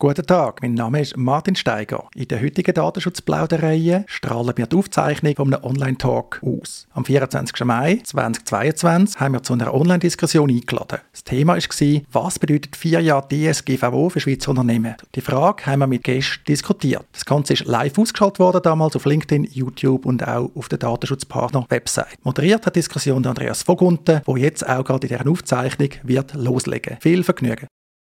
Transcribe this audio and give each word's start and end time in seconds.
Guten 0.00 0.24
Tag, 0.24 0.62
mein 0.62 0.74
Name 0.74 1.00
ist 1.00 1.16
Martin 1.16 1.56
Steiger. 1.56 2.08
In 2.14 2.28
der 2.28 2.40
heutigen 2.40 2.72
Datenschutzplauderreihe 2.72 4.04
strahlen 4.06 4.52
wir 4.54 4.68
die 4.68 4.76
Aufzeichnung 4.76 5.34
von 5.34 5.52
einem 5.52 5.64
Online-Talk 5.64 6.40
aus. 6.40 6.86
Am 6.92 7.04
24. 7.04 7.64
Mai 7.64 7.98
2022 8.04 9.18
haben 9.18 9.32
wir 9.32 9.42
zu 9.42 9.54
einer 9.54 9.74
Online-Diskussion 9.74 10.50
eingeladen. 10.50 11.00
Das 11.10 11.24
Thema 11.24 11.56
war, 11.56 12.02
was 12.12 12.38
bedeutet 12.38 12.76
vier 12.76 13.00
Jahre 13.00 13.26
DSGVO 13.26 14.10
für 14.10 14.20
Schweizer 14.20 14.50
Unternehmen? 14.50 14.94
Die 15.16 15.20
Frage 15.20 15.66
haben 15.66 15.80
wir 15.80 15.88
mit 15.88 16.04
Gästen 16.04 16.44
diskutiert. 16.46 17.04
Das 17.10 17.24
Ganze 17.24 17.54
ist 17.54 17.64
live 17.64 17.98
ausgeschaltet 17.98 18.38
worden, 18.38 18.62
damals 18.62 18.94
auf 18.94 19.04
LinkedIn, 19.04 19.48
YouTube 19.50 20.06
und 20.06 20.22
auch 20.22 20.52
auf 20.54 20.68
der 20.68 20.78
Datenschutzpartner-Website. 20.78 22.24
Moderiert 22.24 22.64
hat 22.66 22.76
die 22.76 22.78
Diskussion 22.78 23.26
Andreas 23.26 23.64
Vogunten, 23.64 24.20
der 24.24 24.36
jetzt 24.36 24.64
auch 24.64 24.84
gerade 24.84 25.08
in 25.08 25.16
dieser 25.16 25.28
Aufzeichnung 25.28 25.90
wird 26.04 26.34
loslegen. 26.34 26.98
Viel 27.00 27.24
Vergnügen 27.24 27.66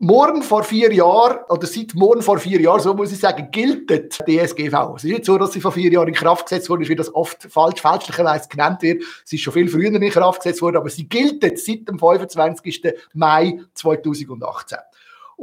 morgen 0.04 0.44
vor 0.44 0.64
vier 0.64 0.94
Jahren, 0.94 1.40
oder 1.50 1.66
seit 1.66 1.96
morgen 1.96 2.22
vor 2.22 2.38
vier 2.38 2.60
Jahren, 2.60 2.82
so 2.82 2.94
muss 2.94 3.12
ich 3.12 3.20
sagen, 3.20 3.48
gilt 3.52 3.90
die 3.90 4.38
DSGV. 4.38 4.96
Es 4.96 5.04
ist 5.04 5.12
nicht 5.12 5.26
so, 5.26 5.38
dass 5.38 5.54
sie 5.54 5.62
vor 5.62 5.72
vier 5.72 5.92
Jahren 5.92 6.10
in 6.10 6.14
Kraft 6.14 6.46
gesetzt 6.46 6.70
wurde, 6.70 6.88
wie 6.88 6.96
das 6.96 7.14
oft 7.16 7.44
falsch, 7.44 7.82
fälschlicherweise 7.82 8.50
genannt 8.50 8.82
wird. 8.82 9.04
Sie 9.24 9.38
ist 9.38 9.42
schon 9.42 9.54
viel 9.54 9.70
früher 9.70 9.94
in 9.94 10.10
Kraft 10.10 10.44
gesetzt 10.44 10.62
worden, 10.62 10.78
aber 10.78 10.90
sie 10.90 11.08
gilt 11.08 11.42
seit 11.42 11.88
dem 11.88 11.98
25. 11.98 12.94
Mai 13.14 13.60
2018. 13.74 14.78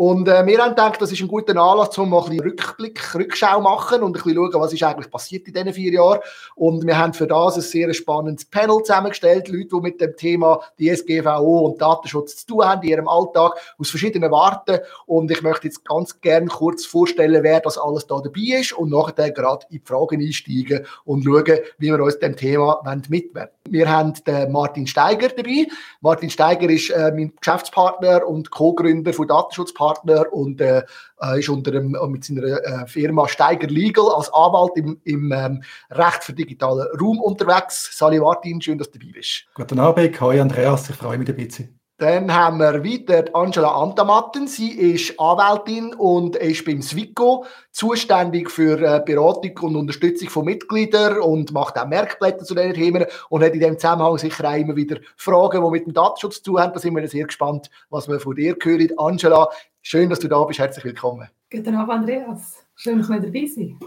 Und 0.01 0.29
äh, 0.29 0.47
wir 0.47 0.59
haben 0.63 0.71
gedacht, 0.71 1.03
das 1.03 1.13
ist 1.13 1.21
ein 1.21 1.29
guter 1.29 1.55
Anlass, 1.55 1.99
um 1.99 2.09
mal 2.09 2.25
ein 2.25 2.41
Rückblick, 2.41 3.15
Rückschau 3.15 3.61
machen 3.61 4.03
und 4.03 4.09
ein 4.09 4.13
bisschen 4.15 4.35
schauen, 4.35 4.55
was 4.55 4.73
ist 4.73 4.83
eigentlich 4.83 5.11
passiert 5.11 5.47
in 5.47 5.53
diesen 5.53 5.75
vier 5.75 5.93
Jahren. 5.93 6.21
Und 6.55 6.87
wir 6.87 6.97
haben 6.97 7.13
für 7.13 7.27
das 7.27 7.57
ein 7.57 7.61
sehr 7.61 7.93
spannendes 7.93 8.47
Panel 8.47 8.83
zusammengestellt, 8.83 9.49
Leute, 9.49 9.69
die 9.75 9.81
mit 9.83 10.01
dem 10.01 10.17
Thema 10.17 10.61
DSGVO 10.81 11.67
und 11.67 11.83
Datenschutz 11.83 12.35
zu 12.37 12.47
tun 12.47 12.65
haben 12.65 12.83
in 12.83 12.89
ihrem 12.89 13.09
Alltag, 13.09 13.61
aus 13.79 13.91
verschiedenen 13.91 14.31
Warten. 14.31 14.79
Und 15.05 15.31
ich 15.31 15.43
möchte 15.43 15.67
jetzt 15.67 15.85
ganz 15.85 16.19
gerne 16.23 16.47
kurz 16.47 16.87
vorstellen, 16.87 17.43
wer 17.43 17.61
das 17.61 17.77
alles 17.77 18.07
da 18.07 18.23
dabei 18.23 18.59
ist 18.59 18.73
und 18.73 18.89
nachher 18.89 19.31
gerade 19.33 19.67
in 19.69 19.81
die 19.81 19.85
Fragen 19.85 20.23
einsteigen 20.23 20.87
und 21.05 21.25
schauen, 21.25 21.59
wie 21.77 21.89
wir 21.89 22.03
uns 22.03 22.19
dem 22.19 22.37
Thema 22.37 22.81
mitnehmen 23.11 23.49
Wir 23.69 23.91
haben 23.91 24.15
den 24.27 24.51
Martin 24.51 24.87
Steiger 24.87 25.29
dabei. 25.29 25.67
Martin 26.01 26.31
Steiger 26.31 26.71
ist 26.71 26.89
äh, 26.89 27.13
mein 27.15 27.35
Geschäftspartner 27.39 28.27
und 28.27 28.51
Co-Gründer 28.51 29.13
von 29.13 29.29
Datenschutz 29.29 29.75
Partner 29.91 30.33
und 30.33 30.61
äh, 30.61 30.83
äh, 31.23 31.39
ist 31.39 31.49
unter 31.49 31.71
dem, 31.71 31.95
äh, 31.95 32.07
mit 32.07 32.25
seiner 32.25 32.43
äh, 32.43 32.87
Firma 32.87 33.29
Steiger 33.29 33.69
Legal 33.69 34.09
als 34.15 34.33
Anwalt 34.33 34.73
im, 34.77 35.01
im 35.05 35.33
ähm, 35.33 35.63
Recht 35.91 36.25
für 36.25 36.33
digitalen 36.33 36.87
Raum 37.01 37.21
unterwegs. 37.21 37.97
Sali 37.97 38.21
Martin, 38.21 38.61
schön, 38.61 38.79
dass 38.79 38.91
du 38.91 38.99
dabei 38.99 39.13
bist. 39.13 39.47
Guten 39.55 39.79
Abend, 39.79 40.21
hi 40.21 40.41
Andreas, 40.41 40.91
ich 40.91 40.97
freue 40.97 41.19
mich 41.19 41.29
ein 41.29 41.37
bisschen. 41.37 41.81
Dann 42.01 42.33
haben 42.33 42.57
wir 42.57 42.83
weiter 42.83 43.27
Angela 43.35 43.75
Antamatten. 43.75 44.49
Sie 44.49 44.71
ist 44.71 45.21
Anwältin 45.21 45.93
und 45.93 46.35
ist 46.35 46.65
beim 46.65 46.81
Swico 46.81 47.45
zuständig 47.73 48.51
für 48.51 49.01
Beratung 49.01 49.59
und 49.61 49.77
Unterstützung 49.77 50.31
von 50.31 50.47
Mitgliedern 50.47 51.19
und 51.19 51.53
macht 51.53 51.79
auch 51.79 51.87
Merkblätter 51.87 52.43
zu 52.43 52.55
diesen 52.55 52.73
Themen 52.73 53.05
und 53.29 53.45
hat 53.45 53.53
in 53.53 53.61
dem 53.61 53.79
Zusammenhang 53.79 54.17
sicher 54.17 54.49
auch 54.49 54.57
immer 54.57 54.77
wieder 54.77 54.97
Fragen, 55.19 55.63
die 55.63 55.71
mit 55.71 55.85
dem 55.85 55.93
Datenschutz 55.93 56.37
zu 56.37 56.53
tun 56.53 56.61
haben. 56.61 56.73
Da 56.73 56.79
sind 56.79 56.97
wir 56.97 57.07
sehr 57.07 57.27
gespannt, 57.27 57.69
was 57.91 58.09
wir 58.09 58.19
von 58.19 58.35
dir 58.35 58.57
hören. 58.63 58.89
Angela, 58.97 59.51
schön, 59.83 60.11
dass 60.11 60.21
du 60.21 60.29
da 60.29 60.43
bist. 60.45 60.59
Herzlich 60.59 60.85
willkommen. 60.85 61.29
Guten 61.51 61.75
Abend, 61.75 61.93
Andreas. 61.93 62.65
Schön, 62.77 62.99
dass 62.99 63.09
wir 63.09 63.21
dabei 63.21 63.47
sind. 63.47 63.79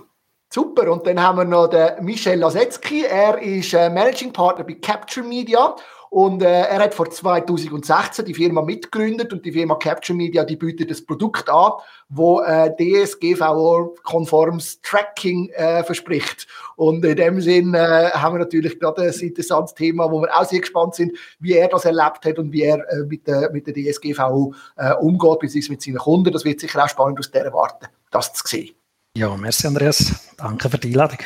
Super. 0.54 0.92
Und 0.92 1.08
dann 1.08 1.20
haben 1.22 1.40
wir 1.40 1.46
noch 1.46 1.68
den 1.68 2.04
Michel 2.06 2.40
Lasetzky. 2.40 3.06
Er 3.06 3.42
ist 3.42 3.74
äh, 3.74 3.90
Managing 3.90 4.32
Partner 4.32 4.64
bei 4.64 4.76
Capture 4.76 5.26
Media 5.26 5.76
und 6.14 6.44
äh, 6.44 6.46
er 6.46 6.78
hat 6.78 6.94
vor 6.94 7.10
2016 7.10 8.26
die 8.26 8.36
Firma 8.36 8.62
mitgegründet 8.62 9.34
und 9.34 9.44
die 9.44 9.52
Firma 9.52 9.74
Capture 9.74 10.16
Media, 10.16 10.44
die 10.44 10.58
bietet 10.58 10.92
das 10.92 11.04
Produkt 11.04 11.50
an, 11.50 11.72
wo 12.08 12.40
äh, 12.42 12.70
DSGVO-konformes 12.78 14.80
Tracking 14.84 15.50
äh, 15.56 15.84
verspricht. 15.84 16.46
Und 16.76 17.04
in 17.04 17.16
dem 17.16 17.42
Sinn 17.42 17.74
äh, 17.74 18.12
haben 18.14 18.36
wir 18.36 18.42
natürlich 18.42 18.80
gerade 18.80 19.02
ein 19.02 19.12
interessantes 19.12 19.74
Thema, 19.74 20.12
wo 20.12 20.22
wir 20.22 20.40
auch 20.40 20.46
sehr 20.46 20.60
gespannt 20.60 20.94
sind, 20.94 21.14
wie 21.40 21.54
er 21.54 21.68
das 21.68 21.86
erlebt 21.86 22.26
hat 22.26 22.38
und 22.38 22.52
wie 22.52 22.62
er 22.62 22.88
äh, 22.92 23.06
mit, 23.08 23.26
der, 23.26 23.52
mit 23.52 23.66
der 23.66 23.74
DSGVO 23.74 24.54
äh, 24.76 24.94
umgeht, 24.94 25.40
beziehungsweise 25.40 25.72
mit 25.72 25.82
seinen 25.82 25.98
Kunden. 25.98 26.32
Das 26.32 26.46
wird 26.46 26.60
sicher 26.60 26.84
auch 26.84 26.90
spannend 26.90 27.18
aus 27.18 27.32
dieser 27.32 27.52
Warte, 27.54 27.88
das 28.12 28.34
zu 28.34 28.46
sehen. 28.46 28.76
Ja, 29.18 29.36
merci 29.36 29.66
Andreas. 29.66 30.32
Danke 30.38 30.70
für 30.70 30.78
die 30.78 30.90
Einladung. 30.90 31.18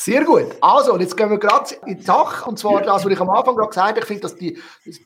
Sehr 0.00 0.24
gut. 0.24 0.46
Also, 0.60 0.92
und 0.92 1.00
jetzt 1.00 1.16
gehen 1.16 1.28
wir 1.28 1.38
gerade 1.38 1.74
in 1.84 1.96
die 1.96 2.04
Sache. 2.04 2.48
Und 2.48 2.56
zwar 2.56 2.82
das, 2.82 3.04
was 3.04 3.12
ich 3.12 3.20
am 3.20 3.30
Anfang 3.30 3.56
gerade 3.56 3.70
gesagt 3.70 3.88
habe. 3.88 3.98
Ich 3.98 4.04
finde, 4.04 4.20
dass 4.22 4.36
die, 4.36 4.56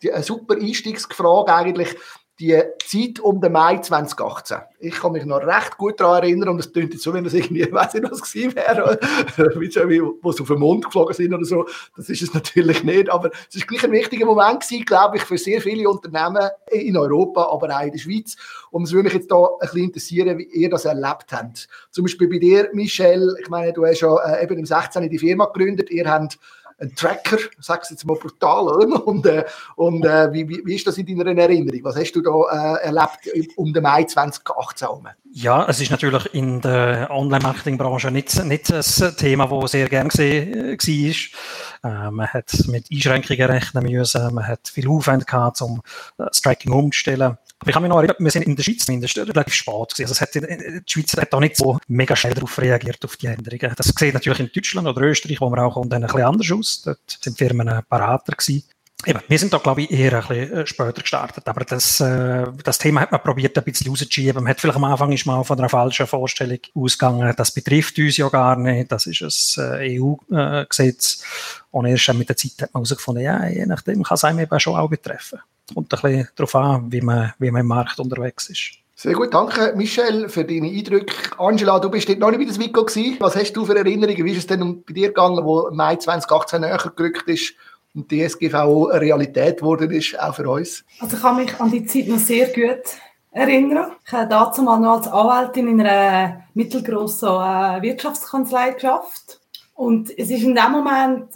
die 0.02 0.12
eine 0.12 0.22
super 0.22 0.54
Einstiegsfrage 0.54 1.54
eigentlich 1.54 1.96
die 2.40 2.60
Zeit 2.84 3.20
um 3.20 3.40
den 3.40 3.52
Mai 3.52 3.78
2018. 3.78 4.58
Ich 4.80 4.94
kann 4.94 5.12
mich 5.12 5.24
noch 5.24 5.42
recht 5.46 5.76
gut 5.76 6.00
daran 6.00 6.22
erinnern 6.22 6.50
und 6.50 6.58
es 6.58 6.72
klingt 6.72 6.92
jetzt 6.92 7.02
so, 7.02 7.12
wenn 7.12 7.24
das 7.24 7.34
irgendwie, 7.34 7.62
ich 7.62 7.72
weiß 7.72 7.94
nicht, 7.94 8.10
was 8.10 8.22
gewesen 8.22 8.56
wäre, 8.56 8.98
wo 10.22 10.32
sie 10.32 10.42
auf 10.42 10.48
den 10.48 10.58
Mond 10.58 10.86
geflogen 10.86 11.14
sind 11.14 11.32
oder 11.32 11.44
so. 11.44 11.66
Das 11.96 12.08
ist 12.08 12.22
es 12.22 12.34
natürlich 12.34 12.82
nicht, 12.84 13.10
aber 13.10 13.30
es 13.48 13.56
ist 13.56 13.68
gleich 13.68 13.84
ein 13.84 13.92
wichtiger 13.92 14.26
Moment 14.26 14.60
gewesen, 14.60 14.84
glaube 14.84 15.18
ich, 15.18 15.24
für 15.24 15.38
sehr 15.38 15.60
viele 15.60 15.88
Unternehmen 15.88 16.48
in 16.70 16.96
Europa, 16.96 17.48
aber 17.52 17.76
auch 17.76 17.82
in 17.82 17.92
der 17.92 17.98
Schweiz. 17.98 18.36
Und 18.70 18.84
es 18.84 18.92
würde 18.92 19.04
mich 19.04 19.14
jetzt 19.14 19.30
da 19.30 19.36
ein 19.36 19.58
bisschen 19.60 19.84
interessieren, 19.84 20.38
wie 20.38 20.44
ihr 20.44 20.70
das 20.70 20.84
erlebt 20.84 21.32
habt. 21.32 21.68
Zum 21.90 22.04
Beispiel 22.04 22.28
bei 22.28 22.38
dir, 22.38 22.70
Michel, 22.72 23.36
ich 23.40 23.50
meine, 23.50 23.72
du 23.72 23.84
hast 23.84 24.00
ja 24.00 24.16
äh, 24.16 24.42
eben 24.42 24.58
im 24.58 24.66
16. 24.66 25.08
die 25.08 25.18
Firma 25.18 25.46
gegründet, 25.46 25.90
ihr 25.90 26.10
habt 26.10 26.38
ein 26.82 26.94
Tracker, 26.94 27.38
sag's 27.60 27.90
jetzt 27.90 28.04
mal 28.04 28.16
brutal, 28.16 28.64
oder? 28.64 29.06
Und, 29.06 29.26
äh, 29.26 29.44
und 29.76 30.04
äh, 30.04 30.32
wie, 30.32 30.48
wie, 30.48 30.74
ist 30.74 30.86
das 30.86 30.98
in 30.98 31.06
deiner 31.06 31.40
Erinnerung? 31.40 31.80
Was 31.84 31.96
hast 31.96 32.12
du 32.12 32.20
da 32.20 32.76
äh, 32.76 32.86
erlebt 32.86 33.28
um 33.56 33.72
den 33.72 33.82
Mai 33.82 34.04
2018 34.04 34.86
herum? 34.86 35.08
Ja, 35.32 35.66
es 35.68 35.80
ist 35.80 35.90
natürlich 35.90 36.34
in 36.34 36.60
der 36.60 37.08
Online-Marketing-Branche 37.10 38.10
nicht, 38.10 38.44
nicht 38.44 38.72
ein 38.72 39.16
Thema, 39.16 39.46
das 39.46 39.70
sehr 39.70 39.88
gern 39.88 40.08
gesehen 40.08 40.76
äh, 40.76 40.76
war. 40.76 42.06
Äh, 42.06 42.10
man 42.10 42.28
hat 42.28 42.52
mit 42.66 42.86
Einschränkungen 42.92 43.50
rechnen 43.50 43.84
müssen, 43.84 44.34
man 44.34 44.46
hat 44.46 44.68
viel 44.68 44.88
Aufwand 44.88 45.26
gehabt, 45.26 45.62
um 45.62 45.82
das 46.16 46.40
Tracking 46.40 46.72
umzustellen. 46.72 47.38
Aber 47.62 47.68
ich 47.68 47.74
kann 47.74 47.82
mich 47.84 47.90
noch 47.90 47.98
erinnern, 47.98 48.16
wir 48.18 48.30
sind 48.32 48.42
in 48.42 48.56
der 48.56 48.64
Schweiz 48.64 48.88
mindestens 48.88 49.28
relativ 49.28 49.54
spät 49.54 49.94
gewesen. 49.94 50.02
Also 50.02 50.12
es 50.14 50.20
hat, 50.20 50.34
die 50.34 50.82
Schweiz 50.84 51.16
hat 51.16 51.32
da 51.32 51.38
nicht 51.38 51.56
so 51.56 51.78
mega 51.86 52.16
schnell 52.16 52.34
darauf 52.34 52.58
reagiert, 52.58 53.04
auf 53.04 53.16
die 53.16 53.28
Änderungen. 53.28 53.72
Das 53.76 53.86
sieht 53.86 54.14
natürlich 54.14 54.40
in 54.40 54.50
Deutschland 54.52 54.88
oder 54.88 55.00
Österreich, 55.02 55.40
wo 55.40 55.48
wir 55.48 55.62
auch 55.62 55.74
kommen, 55.74 55.92
ein 55.92 56.00
bisschen 56.00 56.22
anders 56.22 56.50
aus. 56.50 56.82
Dort 56.82 56.98
sind 57.22 57.38
Firmen 57.38 57.82
parater 57.88 58.32
gewesen. 58.32 58.64
Eben, 59.06 59.20
wir 59.28 59.38
sind 59.38 59.52
da, 59.52 59.58
glaube 59.58 59.82
ich, 59.82 59.92
eher 59.92 60.12
ein 60.12 60.26
bisschen 60.26 60.52
äh, 60.52 60.66
später 60.66 61.02
gestartet. 61.02 61.46
Aber 61.46 61.64
das, 61.64 62.00
äh, 62.00 62.46
das 62.64 62.78
Thema 62.78 63.02
hat 63.02 63.12
man 63.12 63.22
probiert, 63.22 63.56
ein 63.56 63.62
bisschen 63.62 63.90
rauszuschieben. 63.90 64.42
Man 64.42 64.50
hat 64.50 64.60
vielleicht 64.60 64.76
am 64.76 64.84
Anfang 64.84 65.12
ist 65.12 65.24
mal 65.24 65.44
von 65.44 65.58
einer 65.58 65.68
falschen 65.68 66.08
Vorstellung 66.08 66.58
ausgegangen. 66.74 67.32
Das 67.36 67.52
betrifft 67.52 67.96
uns 67.98 68.16
ja 68.16 68.28
gar 68.28 68.56
nicht. 68.56 68.90
Das 68.90 69.06
ist 69.06 69.22
ein 69.58 69.80
äh, 69.80 70.00
EU-Gesetz. 70.00 71.22
Und 71.70 71.86
erst 71.86 72.12
mit 72.14 72.28
der 72.28 72.36
Zeit 72.36 72.62
hat 72.62 72.74
man 72.74 72.80
herausgefunden, 72.84 73.22
ja, 73.22 73.46
je 73.46 73.66
nachdem 73.66 74.02
kann 74.02 74.16
es 74.16 74.24
einem 74.24 74.40
eben 74.40 74.58
schon 74.60 74.76
auch 74.76 74.88
betreffen. 74.88 75.40
Kommt 75.74 75.92
ein 75.92 76.00
bisschen 76.00 76.28
darauf 76.36 76.54
an, 76.54 76.92
wie 76.92 77.00
man, 77.00 77.32
wie 77.38 77.50
man 77.50 77.60
im 77.60 77.66
Markt 77.66 77.98
unterwegs 77.98 78.48
ist. 78.48 78.82
Sehr 78.94 79.14
gut, 79.14 79.34
danke 79.34 79.74
Michel 79.74 80.28
für 80.28 80.44
deine 80.44 80.68
Eindrücke. 80.68 81.12
Angela, 81.38 81.80
du 81.80 81.90
bist 81.90 82.08
noch 82.08 82.30
nicht 82.30 82.38
bei 82.38 82.44
das 82.44 82.58
Vico 82.58 82.84
gewesen. 82.84 83.16
Was 83.18 83.34
hast 83.34 83.52
du 83.54 83.64
für 83.64 83.76
Erinnerungen? 83.76 84.24
Wie 84.24 84.30
ist 84.30 84.38
es 84.38 84.46
denn 84.46 84.84
bei 84.84 84.92
dir 84.92 85.08
gegangen, 85.08 85.44
wo 85.44 85.68
Mai 85.72 85.96
2018 85.96 86.60
näher 86.60 86.78
gerückt 86.94 87.26
ist 87.28 87.54
und 87.94 88.10
die 88.10 88.22
SGV 88.22 88.54
eine 88.54 89.00
Realität 89.00 89.58
geworden 89.58 89.90
ist, 89.90 90.20
auch 90.20 90.36
für 90.36 90.48
uns? 90.48 90.84
Also 91.00 91.16
ich 91.16 91.22
kann 91.22 91.36
mich 91.36 91.60
an 91.60 91.70
die 91.70 91.84
Zeit 91.84 92.06
noch 92.06 92.18
sehr 92.18 92.46
gut 92.48 92.84
erinnern. 93.32 93.92
Ich 94.06 94.12
habe 94.12 94.28
dazu 94.28 94.62
mal 94.62 94.78
noch 94.78 94.98
als 94.98 95.08
Anwältin 95.08 95.66
in 95.66 95.80
einer 95.80 96.44
mittelgroßen 96.54 97.28
äh, 97.28 97.82
Wirtschaftskanzlei 97.82 98.70
geschafft. 98.70 99.40
Und 99.74 100.10
es 100.16 100.30
ist 100.30 100.42
in 100.42 100.54
dem 100.54 100.70
Moment 100.70 101.30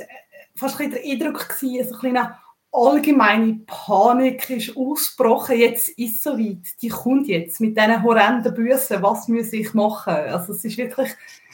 fast 0.54 0.80
ein 0.80 0.90
bisschen 0.90 1.18
der 1.18 1.28
Eindruck 1.28 1.48
gewesen, 1.48 1.88
so 1.88 1.94
ein 1.94 2.00
kleiner 2.00 2.38
allgemeine 2.76 3.60
Panik 3.66 4.50
ist 4.50 4.76
ausgebrochen. 4.76 5.58
Jetzt 5.58 5.88
ist 5.90 6.16
es 6.16 6.22
soweit. 6.22 6.80
Die 6.82 6.88
kommt 6.88 7.26
jetzt 7.26 7.60
mit 7.60 7.76
diesen 7.76 8.02
horrenden 8.02 8.54
Büssen. 8.54 9.02
Was 9.02 9.28
muss 9.28 9.52
ich 9.52 9.72
machen? 9.74 10.14
Also 10.14 10.52
es 10.52 10.64
ist 10.64 10.76
wirklich 10.76 11.10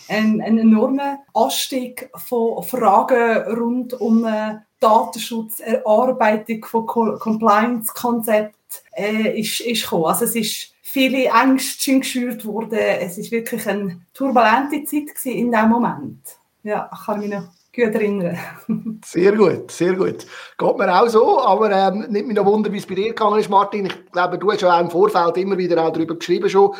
ein, 0.08 0.40
ein 0.40 0.58
enormer 0.58 1.20
Anstieg 1.32 2.10
von 2.14 2.62
Fragen 2.64 3.56
rund 3.56 3.94
um 3.94 4.24
äh, 4.24 4.56
Datenschutz, 4.80 5.60
Erarbeitung 5.60 6.64
von 6.64 6.86
Compliance-Konzepten 6.86 8.56
äh, 8.96 9.40
ist, 9.40 9.60
ist 9.60 9.82
gekommen. 9.84 10.06
Also 10.06 10.24
es 10.24 10.34
ist 10.34 10.74
viele 10.82 11.26
Ängste 11.26 12.00
geschürt 12.00 12.44
worden. 12.44 12.78
Es 12.78 13.16
ist 13.16 13.30
wirklich 13.30 13.66
eine 13.68 14.00
turbulente 14.12 14.84
Zeit 14.84 15.24
in 15.24 15.52
diesem 15.52 15.68
Moment. 15.68 16.18
Ja, 16.64 16.90
ich 16.92 17.06
kann 17.06 17.20
mich 17.20 17.30
noch 17.30 17.44
gut 17.74 17.94
erinnern. 17.94 18.38
sehr 19.04 19.32
gut, 19.32 19.70
sehr 19.70 19.94
gut. 19.94 20.26
Geht 20.58 20.76
mir 20.76 21.00
auch 21.00 21.08
so, 21.08 21.40
aber 21.40 21.70
ähm, 21.70 22.06
nicht 22.10 22.26
mich 22.26 22.36
noch 22.36 22.44
Wunder, 22.44 22.72
wie 22.72 22.78
es 22.78 22.86
bei 22.86 22.94
dir 22.94 23.08
gegangen 23.08 23.40
ist, 23.40 23.48
Martin. 23.48 23.86
Ich 23.86 24.12
glaube, 24.12 24.38
du 24.38 24.52
hast 24.52 24.60
ja 24.60 24.76
auch 24.76 24.80
im 24.80 24.90
Vorfeld 24.90 25.36
immer 25.38 25.56
wieder 25.56 25.82
auch 25.82 25.92
darüber 25.92 26.16
geschrieben 26.16 26.48
schon. 26.48 26.74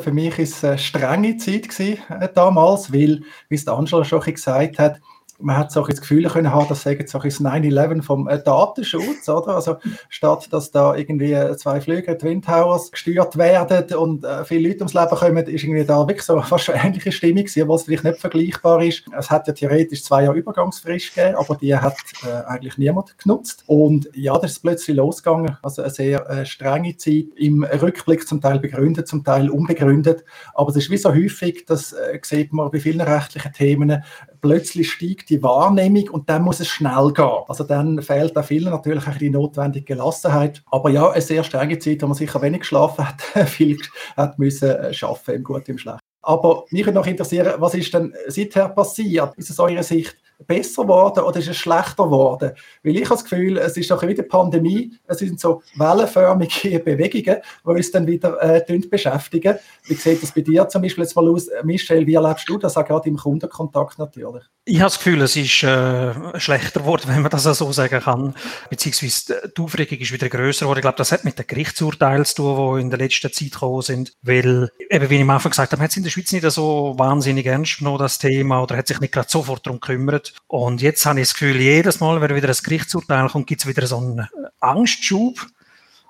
Für 0.00 0.10
mich 0.10 0.36
war 0.36 0.42
es 0.42 0.64
eine 0.64 0.78
strenge 0.78 1.36
Zeit 1.36 1.68
gewesen, 1.68 2.02
äh, 2.08 2.28
damals, 2.32 2.92
weil, 2.92 3.22
wie 3.48 3.54
es 3.54 3.68
Angela 3.68 4.04
schon 4.04 4.22
gesagt 4.22 4.78
hat, 4.78 5.00
man 5.42 5.56
hat 5.56 5.72
so 5.72 5.82
ein 5.82 5.90
das 5.90 6.00
Gefühl 6.00 6.28
können 6.28 6.52
haben, 6.52 6.68
das 6.68 6.82
sagen 6.82 7.06
so 7.06 7.18
ein 7.18 7.30
9-11 7.30 8.02
vom 8.02 8.28
äh, 8.28 8.42
Datenschutz, 8.42 9.28
oder? 9.28 9.56
Also 9.56 9.76
statt 10.08 10.48
dass 10.50 10.70
da 10.70 10.94
irgendwie 10.94 11.36
zwei 11.56 11.80
Flüge 11.80 12.16
Twin 12.16 12.42
Towers 12.42 12.90
gesteuert 12.90 13.36
werden 13.36 13.96
und 13.96 14.24
äh, 14.24 14.44
viele 14.44 14.68
Leute 14.68 14.80
ums 14.80 14.94
Leben 14.94 15.10
kommen, 15.10 15.46
ist 15.46 15.64
irgendwie 15.64 15.84
da 15.84 16.06
wirklich 16.06 16.22
so 16.22 16.40
fast 16.42 16.70
eine 16.70 16.84
ähnliche 16.84 17.12
Stimmung 17.12 17.44
gewesen, 17.44 17.68
was 17.68 17.84
vielleicht 17.84 18.04
nicht 18.04 18.18
vergleichbar 18.18 18.82
ist. 18.82 19.04
Es 19.16 19.30
hat 19.30 19.46
ja 19.46 19.52
theoretisch 19.52 20.04
zwei 20.04 20.24
Jahre 20.24 20.38
Übergangsfrist 20.38 21.14
gegeben, 21.14 21.36
aber 21.36 21.56
die 21.56 21.76
hat 21.76 21.96
äh, 22.24 22.46
eigentlich 22.46 22.78
niemand 22.78 23.16
genutzt. 23.18 23.64
Und 23.66 24.08
ja, 24.14 24.38
das 24.38 24.52
ist 24.52 24.60
plötzlich 24.60 24.96
losgegangen. 24.96 25.56
Also 25.62 25.82
eine 25.82 25.90
sehr 25.90 26.28
äh, 26.28 26.46
strenge 26.46 26.96
Zeit, 26.96 27.26
im 27.36 27.64
Rückblick 27.64 28.26
zum 28.26 28.40
Teil 28.40 28.58
begründet, 28.58 29.08
zum 29.08 29.24
Teil 29.24 29.50
unbegründet. 29.50 30.24
Aber 30.54 30.70
es 30.70 30.76
ist 30.76 30.90
wie 30.90 30.96
so 30.96 31.10
häufig, 31.10 31.64
das 31.66 31.92
äh, 31.92 32.18
sieht 32.22 32.52
man 32.52 32.70
bei 32.70 32.80
vielen 32.80 33.00
rechtlichen 33.00 33.52
Themen, 33.52 34.02
plötzlich 34.40 34.90
steigt 34.90 35.30
die 35.32 35.42
Wahrnehmung 35.42 36.10
und 36.10 36.28
dann 36.28 36.42
muss 36.42 36.60
es 36.60 36.68
schnell 36.68 37.10
gehen. 37.12 37.40
Also 37.48 37.64
dann 37.64 38.02
fehlt 38.02 38.36
da 38.36 38.42
vielen 38.42 38.70
natürlich 38.70 39.06
auch 39.08 39.16
die 39.16 39.30
notwendige 39.30 39.84
Gelassenheit. 39.94 40.62
Aber 40.70 40.90
ja, 40.90 41.10
eine 41.10 41.22
sehr 41.22 41.42
strenge 41.42 41.78
Zeit, 41.78 42.02
wo 42.02 42.06
man 42.06 42.16
sicher 42.16 42.42
wenig 42.42 42.60
geschlafen 42.60 43.08
hat, 43.08 43.22
viel 43.48 43.78
hat 44.16 44.38
müssen 44.38 44.70
äh, 44.70 44.92
schaffen, 44.92 45.34
im 45.34 45.42
Guten, 45.42 45.72
im 45.72 45.78
Schlechten. 45.78 46.00
Aber 46.20 46.64
mich 46.70 46.84
würde 46.84 46.98
noch 46.98 47.06
interessieren, 47.06 47.54
was 47.58 47.74
ist 47.74 47.92
denn 47.92 48.14
seither 48.28 48.68
passiert? 48.68 49.32
Es 49.36 49.58
eurer 49.58 49.82
Sicht 49.82 50.16
besser 50.46 50.82
geworden 50.82 51.24
oder 51.24 51.38
ist 51.38 51.48
es 51.48 51.56
schlechter 51.56 52.04
geworden? 52.04 52.52
Weil 52.82 52.96
ich 52.96 53.04
habe 53.04 53.14
das 53.14 53.24
Gefühl, 53.24 53.58
es 53.58 53.76
ist 53.76 53.90
auch 53.92 54.02
wieder 54.02 54.22
Pandemie, 54.22 54.92
es 55.06 55.18
sind 55.18 55.40
so 55.40 55.62
wellenförmige 55.76 56.78
Bewegungen, 56.84 57.38
die 57.64 57.68
uns 57.68 57.90
dann 57.90 58.06
wieder 58.06 58.40
äh, 58.42 58.78
beschäftigen. 58.78 59.56
Wie 59.84 59.94
sieht 59.94 60.22
das 60.22 60.32
bei 60.32 60.40
dir 60.40 60.68
zum 60.68 60.82
Beispiel 60.82 61.04
jetzt 61.04 61.16
mal 61.16 61.28
aus? 61.28 61.48
Michel, 61.62 62.06
wie 62.06 62.14
erlebst 62.14 62.48
du 62.48 62.58
das 62.58 62.76
auch 62.76 62.84
gerade 62.84 63.08
im 63.08 63.16
Kundenkontakt 63.16 63.98
natürlich? 63.98 64.44
Ich 64.64 64.76
habe 64.76 64.86
das 64.86 64.98
Gefühl, 64.98 65.20
es 65.22 65.34
ist 65.34 65.62
äh, 65.64 66.38
schlechter 66.38 66.80
geworden, 66.80 67.04
wenn 67.06 67.22
man 67.22 67.30
das 67.30 67.42
so 67.42 67.72
sagen 67.72 68.00
kann. 68.00 68.34
Beziehungsweise 68.70 69.50
die 69.56 69.60
Aufregung 69.60 69.98
ist 69.98 70.12
wieder 70.12 70.28
größer 70.28 70.66
geworden. 70.66 70.78
Ich 70.78 70.82
glaube, 70.82 70.98
das 70.98 71.10
hat 71.10 71.24
mit 71.24 71.38
den 71.38 71.46
Gerichtsurteilen 71.46 72.24
zu 72.24 72.36
tun, 72.36 72.76
die 72.76 72.82
in 72.82 72.90
der 72.90 72.98
letzten 72.98 73.32
Zeit 73.32 73.52
gekommen 73.52 73.82
sind. 73.82 74.12
Weil, 74.22 74.70
eben 74.90 75.10
wie 75.10 75.16
ich 75.16 75.22
am 75.22 75.30
Anfang 75.30 75.50
gesagt 75.50 75.72
habe, 75.72 75.82
hat 75.82 75.90
es 75.90 75.96
in 75.96 76.04
der 76.04 76.10
Schweiz 76.10 76.30
nicht 76.30 76.48
so 76.50 76.94
wahnsinnig 76.96 77.46
ernst 77.46 77.78
genommen, 77.78 77.98
das 77.98 78.18
Thema, 78.18 78.62
oder 78.62 78.76
hat 78.76 78.86
sich 78.86 79.00
nicht 79.00 79.12
gerade 79.12 79.28
sofort 79.28 79.66
darum 79.66 79.80
gekümmert. 79.80 80.31
Und 80.46 80.82
jetzt 80.82 81.04
habe 81.06 81.20
ich 81.20 81.28
das 81.28 81.34
Gefühl, 81.34 81.60
jedes 81.60 82.00
Mal, 82.00 82.20
wenn 82.20 82.34
wieder 82.34 82.48
ein 82.48 82.56
Gerichtsurteil 82.62 83.28
kommt, 83.28 83.46
gibt 83.46 83.62
es 83.62 83.66
wieder 83.66 83.86
so 83.86 83.98
einen 83.98 84.28
Angstschub. 84.60 85.38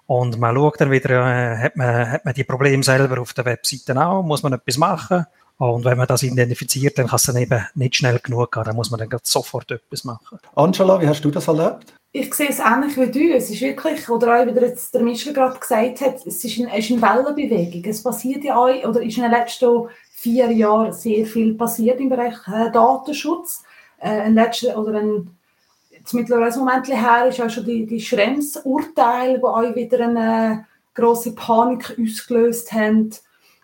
Und 0.06 0.38
man 0.38 0.54
schaut 0.54 0.80
dann 0.80 0.90
wieder, 0.90 1.10
äh, 1.10 1.58
hat, 1.58 1.76
man, 1.76 2.10
hat 2.10 2.24
man 2.24 2.34
die 2.34 2.44
Probleme 2.44 2.82
selber 2.82 3.20
auf 3.20 3.32
der 3.34 3.44
Webseite 3.44 3.96
auch, 4.04 4.22
muss 4.22 4.42
man 4.42 4.52
etwas 4.52 4.76
machen. 4.76 5.26
Und 5.58 5.84
wenn 5.84 5.96
man 5.96 6.08
das 6.08 6.24
identifiziert, 6.24 6.98
dann 6.98 7.06
kann 7.06 7.16
es 7.16 7.22
dann 7.22 7.36
eben 7.36 7.64
nicht 7.74 7.94
schnell 7.94 8.18
genug 8.18 8.50
gehen, 8.50 8.64
dann 8.64 8.74
muss 8.74 8.90
man 8.90 8.98
dann 8.98 9.20
sofort 9.22 9.70
etwas 9.70 10.02
machen. 10.02 10.38
Angela, 10.56 11.00
wie 11.00 11.06
hast 11.06 11.24
du 11.24 11.30
das 11.30 11.46
erlebt? 11.46 11.94
Ich 12.10 12.34
sehe 12.34 12.48
es 12.48 12.58
ähnlich 12.58 12.96
wie 12.96 13.10
du. 13.10 13.34
Es 13.34 13.48
ist 13.48 13.60
wirklich, 13.60 14.08
oder 14.08 14.40
auch 14.40 14.46
wie 14.46 14.58
jetzt 14.58 14.92
der 14.92 15.02
Michel 15.02 15.32
gerade 15.32 15.58
gesagt 15.58 16.00
hat, 16.00 16.26
es 16.26 16.44
ist, 16.44 16.58
eine, 16.58 16.76
es 16.76 16.90
ist 16.90 16.92
eine 16.92 17.02
Wellenbewegung. 17.02 17.84
Es 17.88 18.02
passiert 18.02 18.44
ja 18.44 18.56
auch, 18.56 18.66
oder 18.66 19.02
ist 19.02 19.16
in 19.16 19.22
den 19.22 19.30
letzten 19.30 19.88
vier 20.10 20.50
Jahren 20.50 20.92
sehr 20.92 21.24
viel 21.26 21.54
passiert 21.54 22.00
im 22.00 22.08
Bereich 22.08 22.36
äh, 22.48 22.70
Datenschutz 22.70 23.62
äh, 24.02 24.20
ein 24.20 24.34
letzter 24.34 24.76
oder 24.76 24.98
ein 24.98 25.36
mittlerweile 26.12 26.56
Moment 26.56 26.88
her 26.88 27.26
ist 27.28 27.40
auch 27.40 27.48
schon 27.48 27.64
die, 27.64 27.86
die 27.86 28.00
Schrems-Urteile, 28.00 29.38
die 29.38 29.44
auch 29.44 29.74
wieder 29.74 30.00
eine 30.00 30.66
grosse 30.94 31.34
Panik 31.34 31.96
ausgelöst 32.00 32.72
haben. 32.72 33.10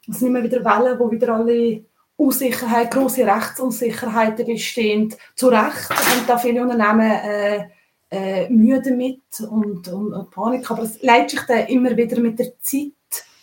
Es 0.08 0.20
sind 0.20 0.28
immer 0.28 0.42
wieder 0.42 0.64
Wellen, 0.64 0.98
wo 0.98 1.10
wieder 1.10 1.34
alle 1.34 1.82
Unsicherheit, 2.16 2.92
große 2.92 3.26
Rechtsunsicherheiten 3.26 4.46
bestehen. 4.46 5.14
Zu 5.34 5.48
Recht 5.48 5.90
haben 5.90 6.26
da 6.26 6.38
viele 6.38 6.62
Unternehmen 6.62 7.10
äh, 7.10 7.68
äh, 8.10 8.48
Mühe 8.48 8.80
damit 8.80 9.20
und, 9.40 9.88
und, 9.88 10.12
und, 10.12 10.30
Panik, 10.30 10.70
aber 10.70 10.82
es 10.82 11.02
leitet 11.02 11.30
sich 11.30 11.42
dann 11.42 11.66
immer 11.66 11.96
wieder 11.96 12.18
mit 12.20 12.38
der 12.38 12.58
Zeit, 12.60 12.92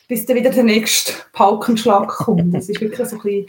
bis 0.08 0.26
dann 0.26 0.38
wieder 0.38 0.50
der 0.50 0.64
nächste 0.64 1.14
Paukenschlag 1.34 2.08
kommt. 2.08 2.54
Das 2.54 2.70
ist 2.70 2.82
wirklich 2.82 3.08
so 3.08 3.18
ein 3.18 3.22
bisschen 3.22 3.48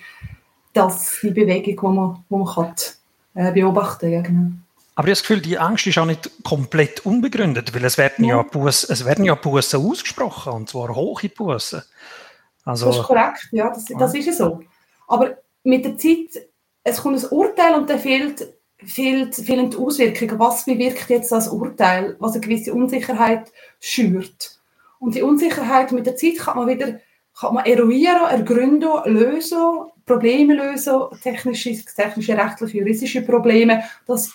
das, 0.74 1.18
die 1.22 1.30
Bewegung, 1.30 1.64
die 1.64 1.96
man, 1.96 2.24
die 2.28 2.34
man 2.34 2.56
hat 2.56 2.96
beobachten. 3.36 4.10
Ja, 4.10 4.22
genau. 4.22 4.50
Aber 4.94 5.08
ich 5.08 5.10
habe 5.10 5.10
das 5.10 5.20
Gefühl, 5.22 5.40
die 5.42 5.58
Angst 5.58 5.86
ist 5.86 5.98
auch 5.98 6.06
nicht 6.06 6.30
komplett 6.42 7.04
unbegründet, 7.04 7.74
weil 7.74 7.84
es 7.84 7.98
werden 7.98 8.24
ja, 8.24 8.38
ja 8.38 8.42
Bussen, 8.42 8.90
es 8.90 9.04
werden 9.04 9.26
ja 9.26 9.34
Bussen 9.34 9.84
ausgesprochen, 9.84 10.52
und 10.54 10.70
zwar 10.70 10.94
hohe 10.94 11.28
Bussen. 11.28 11.82
Also, 12.64 12.86
das 12.86 12.96
ist 12.96 13.02
korrekt, 13.04 13.48
ja, 13.52 13.68
das, 13.68 13.84
das 13.84 14.14
ist 14.14 14.26
ja 14.26 14.32
so. 14.32 14.60
Aber 15.06 15.36
mit 15.64 15.84
der 15.84 15.98
Zeit, 15.98 16.48
es 16.82 17.02
kommt 17.02 17.22
ein 17.22 17.30
Urteil 17.30 17.74
und 17.74 17.90
dann 17.90 17.98
fehlt, 17.98 18.54
fehlt, 18.78 19.34
fehlen 19.34 19.70
die 19.70 19.76
Auswirkungen. 19.76 20.38
Was 20.38 20.64
bewirkt 20.64 21.10
jetzt 21.10 21.30
das 21.30 21.48
Urteil, 21.48 22.16
was 22.18 22.32
eine 22.32 22.40
gewisse 22.40 22.72
Unsicherheit 22.72 23.52
schürt? 23.80 24.58
Und 24.98 25.14
die 25.14 25.22
Unsicherheit 25.22 25.92
mit 25.92 26.06
der 26.06 26.16
Zeit 26.16 26.38
kann 26.38 26.56
man 26.56 26.68
wieder 26.68 27.00
kann 27.38 27.54
man 27.54 27.66
eruieren, 27.66 28.30
ergründen, 28.30 28.90
lösen, 29.04 29.90
Probleme 30.06 30.54
lösen, 30.54 31.02
technische, 31.20 31.76
technische, 31.84 32.36
rechtliche, 32.36 32.78
juristische 32.78 33.22
Probleme. 33.22 33.82
Das 34.06 34.32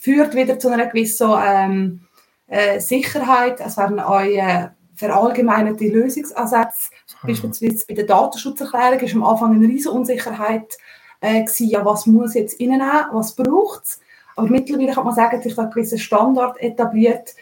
führt 0.00 0.34
wieder 0.34 0.58
zu 0.58 0.68
einer 0.68 0.86
gewissen 0.86 1.30
ähm, 1.42 2.00
äh, 2.46 2.78
Sicherheit. 2.80 3.60
Es 3.60 3.78
werden 3.78 3.98
auch 3.98 4.20
äh, 4.20 4.68
verallgemeinerte 4.94 5.88
Lösungsansätze. 5.88 6.90
Mhm. 7.22 7.28
Beispielsweise 7.28 7.84
bei 7.88 7.94
der 7.94 8.04
Datenschutzerklärung 8.04 9.00
ist 9.00 9.14
am 9.14 9.24
Anfang 9.24 9.54
eine 9.54 9.66
riesige 9.66 9.94
Unsicherheit 9.94 10.76
äh, 11.20 11.44
gewesen, 11.44 11.70
ja, 11.70 11.84
was 11.84 12.06
muss 12.06 12.34
jetzt 12.34 12.60
innen 12.60 12.82
was 13.12 13.34
braucht 13.34 13.84
es. 13.84 14.00
Aber 14.36 14.48
mittlerweile 14.48 14.92
kann 14.92 15.04
man 15.04 15.14
sagen, 15.14 15.40
sich 15.42 15.54
da 15.54 15.62
ein 15.62 15.70
gewisser 15.70 15.98
Standard 15.98 16.60
etabliert. 16.60 17.34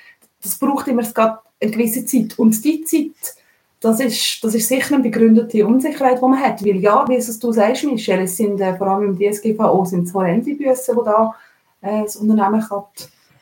Das 0.43 0.59
braucht 0.59 0.87
immer 0.89 1.03
eine 1.17 1.71
gewisse 1.71 2.05
Zeit. 2.05 2.39
Und 2.39 2.65
die 2.65 2.85
Zeit 2.85 3.37
das 3.81 4.01
ist, 4.01 4.43
das 4.43 4.55
ist 4.55 4.69
sicher 4.69 4.95
eine 4.95 5.05
begründete 5.05 5.67
Unsicherheit, 5.67 6.19
die 6.19 6.23
man 6.23 6.41
hat. 6.41 6.65
Weil 6.65 6.77
ja, 6.77 7.05
wie 7.09 7.17
es 7.17 7.39
du 7.39 7.53
sagst, 7.53 7.85
Michelle, 7.85 8.23
es 8.23 8.37
sind 8.37 8.61
äh, 8.61 8.77
vor 8.77 8.89
allem 8.89 9.17
im 9.17 9.33
DSGVO 9.33 9.85
sind 9.85 10.09
zwei 10.09 10.31
Horrende-Büssen, 10.31 10.97
die 10.99 11.05
da 11.05 11.35
äh, 11.81 12.03
das 12.03 12.17
Unternehmen 12.17 12.61
kann, 12.61 12.85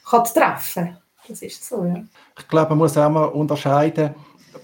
kann 0.09 0.25
treffen 0.25 0.97
Das 1.27 1.41
ist 1.41 1.67
so, 1.67 1.85
ja. 1.85 2.03
Ich 2.39 2.49
glaube, 2.49 2.71
man 2.71 2.79
muss 2.79 2.99
auch 2.99 3.09
mal 3.09 3.25
unterscheiden, 3.25 4.15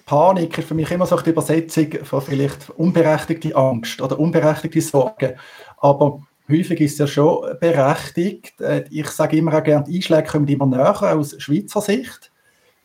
Panik 0.04 0.58
ist 0.58 0.68
für 0.68 0.74
mich 0.74 0.90
immer 0.90 1.06
so 1.06 1.16
die 1.16 1.30
Übersetzung 1.30 2.04
von 2.04 2.20
vielleicht 2.20 2.70
unberechtigte 2.70 3.54
Angst 3.54 4.00
oder 4.00 4.18
unberechtigte 4.18 4.80
Sorge. 4.80 5.36
Aber 5.78 6.22
häufig 6.50 6.80
ist 6.80 6.92
es 6.92 6.98
ja 6.98 7.06
schon 7.06 7.58
berechtigt. 7.60 8.60
Äh, 8.60 8.84
ich 8.90 9.08
sage 9.08 9.36
immer 9.36 9.54
auch 9.54 9.62
gerne, 9.62 9.84
die 9.86 9.96
Einschläge 9.96 10.28
kommen 10.28 10.48
immer 10.48 10.66
näher 10.66 11.16
aus 11.16 11.34
Schweizer 11.38 11.80
Sicht. 11.80 12.31